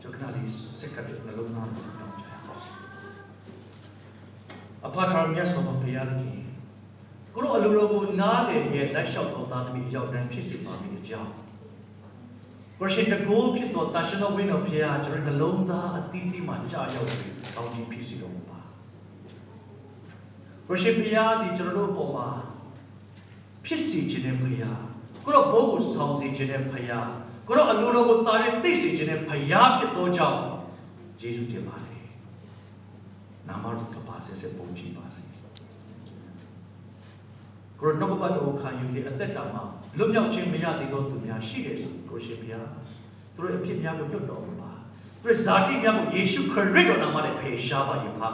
[0.00, 0.48] ကျွန်တော်ခဏလေး
[0.80, 2.62] စက္ကန့်နှလုံးသားနဲ့ဆူတောင်းကြရအောင်
[4.86, 6.40] အဖထာမြတ်စွာဘုရားသခင်
[7.34, 11.32] ကိုရောအလိုတော်ကိုနားလေရဲ့လက်လျှောက်တော်သားသမီးရောက်တန်းဖြစ်စေပါမည်အကြောင်း
[12.78, 18.37] ကိုရှင်တကိုးဖြစ်တော်တာရှင်တော်ဝိညာဉ်ဖျားကျွန်တော်နှလုံးသားအသီးသီးမှာကြာရောက်ပြီးကောင်းခြင်းဖြစ်စေတော်
[20.68, 22.28] မူပါကိုရှင်ဖျားဒီကျွန်တော်တို့အပေါ်မှာ
[23.64, 24.88] ဖြစ်စီခြင်းတဲ့ဖျား
[25.24, 27.08] ကိုကိုတော့ဘိုးကိုဆောင်စေခြင်းနဲ့ဖယား
[27.46, 30.40] ကိုတော့အလိုတော်ကိုတာရင်သိစေခြင်းနဲ့ဖယားဖြစ်သောကြောင့်
[31.20, 32.04] ယေရှုတင်ပါတယ်
[33.48, 35.22] နာမတော်ကပါဆက်ဆက်ပုံကြည့်ပါစေ
[37.80, 39.62] ကိုတော့နှုတ်ကပတ်တော်ကိုခံယူပြီးအသက်တာမှာ
[39.98, 42.66] လွတ်မြောက်ခြင်းမရသေးသောသူများရှိတယ်ဆိုကိုရှင်ဖယား
[43.34, 44.72] သူတို့အဖြစ်များကိုလွတ်တော်မူပါ
[45.20, 48.28] သူတို့ဇာတိများကိုယေရှုခရစ်တော်နာမနဲ့ဖေရှားပါယဖာ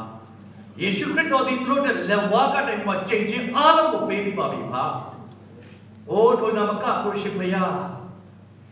[0.80, 4.84] ယေရှုခရစ်တော်သည်သူတို့တဲ့လက်ဝါးကတိုင်မှာချိန်ချင်းအားလုံးကိုပေးပြီးပါပြီဖာ။
[6.10, 7.74] အိုးထိုနာမကကိုရှင်ဖယား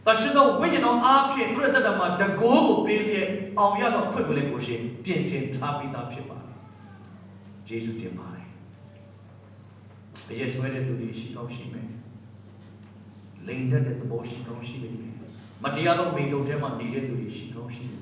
[0.06, 3.28] တချင်တော်ဝိညာဉ်တော်အားဖြင့်သူတို့အသက်တာမှာတကိုးကိုပေးပြီး
[3.58, 6.56] အောင်ရတော့အခွင့်ကိုလည်းကိုရှင်ပြင်ဆင်ထားပြီးသားဖြစ်ပါတယ်။
[7.68, 8.46] ယေရှုတင်ပါတယ်။
[10.26, 11.88] ဘယ်ဆွဲတဲ့သူတွေရှိကောင်းရှိမယ်။
[13.46, 14.94] လိန်တဲ့တဲ့သဘောရှိကောင်းရှိမယ်။
[15.62, 18.01] မတရားသောမိတုံထဲမှာနေတဲ့သူတွေရှိကောင်းရှိမယ်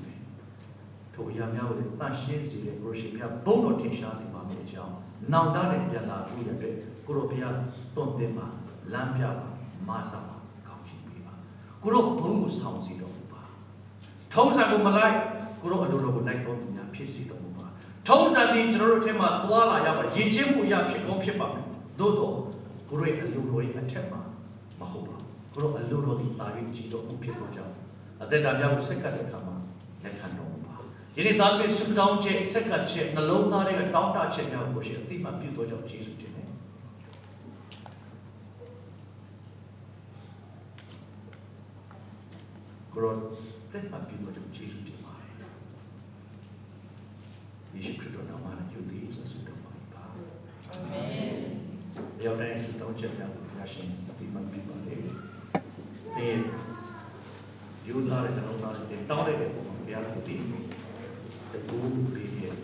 [1.13, 4.93] ထိုအရာများကိုလည်းတန်ရှင်းစေတဲ့ကိုရှင်ပြဘုန်းတော်ထင်ရှားစေပါမယ်အကြောင်း။
[5.33, 7.55] နောင်တနဲ့ပြန်လာပြီးတဲ့အတွက်ကိုရောဘုရား
[7.95, 8.45] တွန်တင်ပါ
[8.93, 9.47] လမ်းပြပါ
[9.87, 10.35] မဆာပါ
[10.67, 11.33] ကောင်းချီးပေးပါ။
[11.83, 13.41] ကိုရောဘုန်းကိုဆောင်စီတော်မူပါ။
[14.33, 15.15] ထုံးစံကိုမလိုက်
[15.61, 17.65] ကိုရောအလိုတော်ကိုလိုက်တော်သူများဖြစ်စေတော်မူပါ။
[18.07, 21.65] ထုံးစံဒီကျွန်တော်တို့အထက်မှာသွားလာရပါရင်ချင်းမှုရဖြစ်ကောင်းဖြစ်ပါမယ်။
[21.99, 22.35] သို့တော့
[22.89, 24.21] ကိုရောရဲ့အလိုတော်ရဲ့အထက်မှာ
[24.79, 27.73] မဟုတ်ပါဘူးကိုရောအလိုတော်ဒီတာရင်ကြည့်တော့ဖြစ်တော့ကြောင်း
[28.23, 29.55] အသက်တာများကိုစက္ကပ်တဲ့အခါမှာ
[30.03, 30.60] လက်ခံတော်မူပါ။
[31.17, 36.47] ယနေ့သားသမီးဆုတောင်းချက်စက္ကပ်ချက်နှလုံးသားတွေကတောင်းတချက်များကိုရှင်အတိမပြုတော်ကြောင်းယေရှုတင်တယ်။
[42.93, 43.13] ကိုရော
[43.71, 45.33] တက်မှပြုလို့ကျေးဇူးတင်ပါတယ်
[47.73, 50.03] ယေရှုခရစ်တော်နာမနဲ့ယုံကြည်ဆုတောင်းပါပါ
[50.67, 51.05] အာမင်
[52.23, 55.13] ရောက်တဲ့ဆုတောင်းချက်များကိုဘုရားရှင်အတိမတ်ပြုပါလေတဲ့
[57.87, 60.41] ယူသားတဲ့နှလုံးသားတွေတောင်းလိုက်တဲ့ပုံမှာဘုရားကိုတည်
[61.53, 61.77] တကူ
[62.13, 62.55] ပြီးရဲ့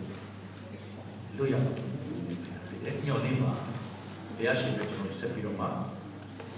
[1.36, 1.70] လို့ရပါ
[2.84, 3.52] တယ်ညော်နေပါ
[4.36, 5.66] ဘုရားရှင်ကကျွန်တော်ဆက်ပြီးတော့မှ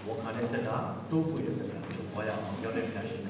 [0.07, 0.77] ဝခါတဲ့တက်တာ
[1.11, 3.29] တိုးပွေတဲ့တက်တာကိုဟောရအောင်ရောက်တဲ့ဘုရားရှင်က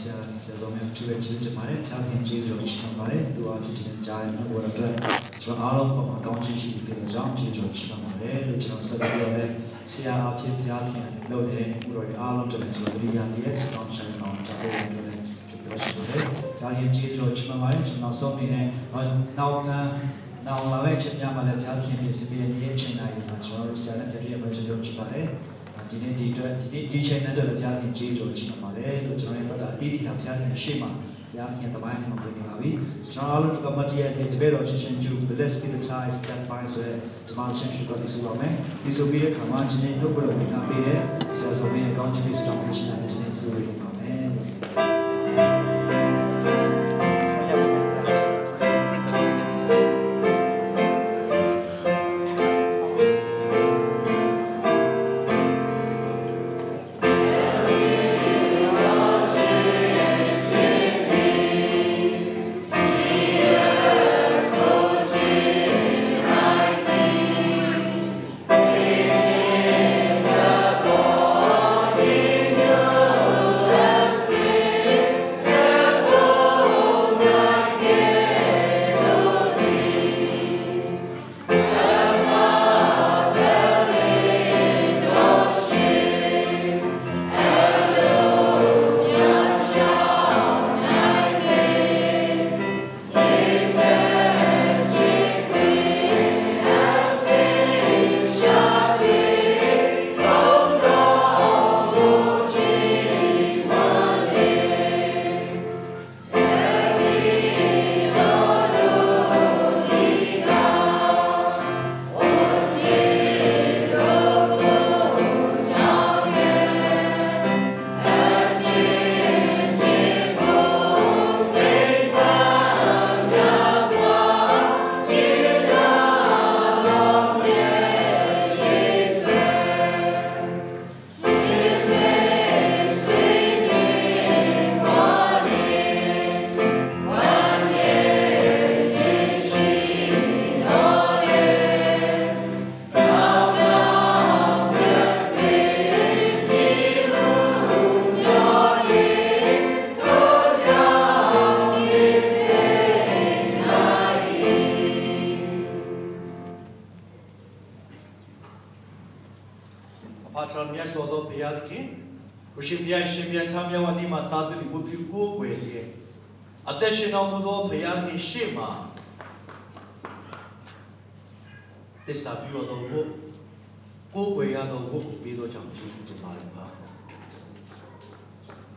[0.00, 4.92] ဆရာဆရာတော်များသူရဲ့ကျေးဇူးတင်ပါတယ်ဖျားခင်ကျေးဇူးတော်ရှင်ပါတယ်သူအဖြစ်တင်ကြားရတဲ့ဘောရအတွက်
[5.42, 9.54] ကျွန်တော်အားလုံးပေါ်မှာကောင်းချီးရှိပြီးတဲ့ကြောင့်ကျေးဇူးတော်ရှင်ပါတယ်လို့ကျွန်တော်ဆက်ပြီးတော့လည်း
[9.92, 14.72] ဆရာအဖြစ်ဖျားခင်လုပ်နေတဲ့ဘုရားအားလုံးတို့ကျွန်တော်ဒီရတဲ့စတောင်းရှင်အောင်ကြားဖို့
[15.06, 15.22] လည်း
[15.64, 16.24] ပြောရှိပါတယ်
[16.58, 18.66] ဖျားခင်ကျေးဇူးတော်ရှင်ပါတယ်ကျွန်တော်ဆုံးနေတဲ့
[19.38, 19.90] နောက်တန်း
[20.46, 25.26] နောက်လာတဲ့ချက်များမှာလည်းဖျားခင်ပြည့်စုံရဲ့အချိန်တိုင်းမှာကျွန်တော်တို့ဆရာနဲ့ပြည့်ရပါစေလို့ရှိပါတယ်
[25.90, 31.05] ဒီနေ့ဒီအတွက်ဒီနေ့ဒီချိန်နဲ့တော့ဘုရားခင်ကျေးဇူးတော်ရှိပါတယ်လို့ကျွန်တော်တို့ကအတိအကျဘုရားခင်ရှေ့မှာဘု
[31.38, 32.70] ရားခင်တပိုင်းမှာပြင်နေပါပြီ
[33.12, 36.96] ကျွန်တော်အားလုံးကမတရားတဲ့တပည့်တော်ချင်းချင်းကျူ bless be the ties that binds ဆိုတဲ့
[37.28, 41.00] ဒီမှာချင်းရှိကိုဒီဆိုပါမယ်ဒီဆိုပြီးတဲ့ခါမှာဒီနေ့တို့ဘုရားဝင်လာပေးတဲ့
[41.38, 43.85] ဆရာဆောင်ရဲ့ကောင်းချီးပေးစတောင်းပေးရှင်တဲ့ဒီနေ့ဆိုရပါ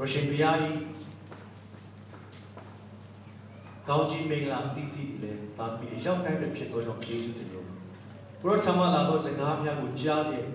[0.09, 0.81] ရရှင်ဘုရားကြီး
[3.87, 7.67] ကောင်းကြီးမင်္ဂလာအတိအတိလည်းသာသမီအရောက်တိုင်းလည်းဖြစ်သောကြောင့်ကျေးဇူးတင်လို့
[8.41, 10.47] ဘုရားထမလာသောစကားများကိုကြားဖြင့်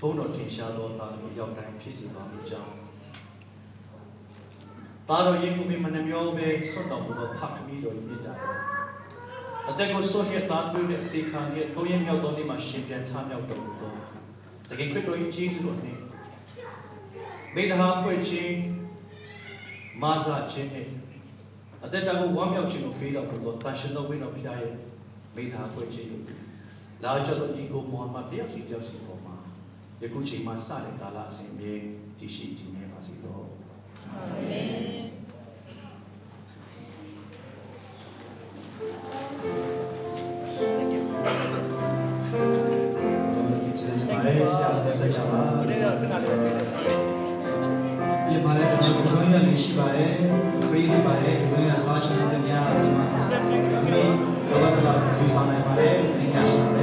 [0.00, 2.72] ဘုန်းတော်ထင်ရှားသောသာသမီအရောက်တိုင်းဖြစ်စေပါမည်ကြောင်း
[5.08, 8.58] သားတော်ယေကုမိမနှမျောပဲဆွတ်တော်မူသောဖခင်မီးတော်၏မြတ်တာတော်
[9.68, 13.92] အတက်ကိုဆွတ်ရသားပြုတဲ့တေခံရဲ့ကိုယ်ရဲ့မြောက်သောနေ့မှာရှင်ပြန်ထမြောက်တော်မူသော
[14.70, 16.00] တကယ်ခရစ်တော်၏ကျေးဇူးတော်နှင့်
[17.54, 18.77] မိဒဟာဖွဲ့ခြင်း
[20.02, 20.90] မာစာခြင်းနှင့်
[21.84, 24.74] အသက်တာကိုဝမ်းမြောက်ခြင်းကိုပေးတော်မူသောတန်ရှင်တော်ဝိညာဉ်တော်ဖျားရဲ့
[25.34, 26.20] မိဒဟာဖွဲ့ခြင်းကို
[27.04, 29.36] လာကြတော်ဒီကိုမွန်မတ်တယောက်စီတယောက်စီပေါ်မှာ
[30.02, 31.72] ယခုချိန်မှာစတဲ့ကာလအစဉ်မြေ
[32.18, 33.44] တည်ရှိတည်နေပါစေတော့
[43.78, 47.07] ကျေးဇူးတင်ပါတယ်ဆရာလက်ဆက်ကြပါဒီနေ့တော့ခဏလေးတွေ့တယ်
[48.30, 50.14] ဒီမှာလည်းကျွန်တော်ကိုယ်ဆောင်ရလေးရှိပါတယ်
[50.66, 53.56] free ဖြစ်ပါတယ်ကိုယ်ဆောင်ရစားချင်တဲ့များဒီမှာဒီ
[54.50, 56.77] လောကကယူဆောင်နိုင်ပါတယ်ဒီကရှိ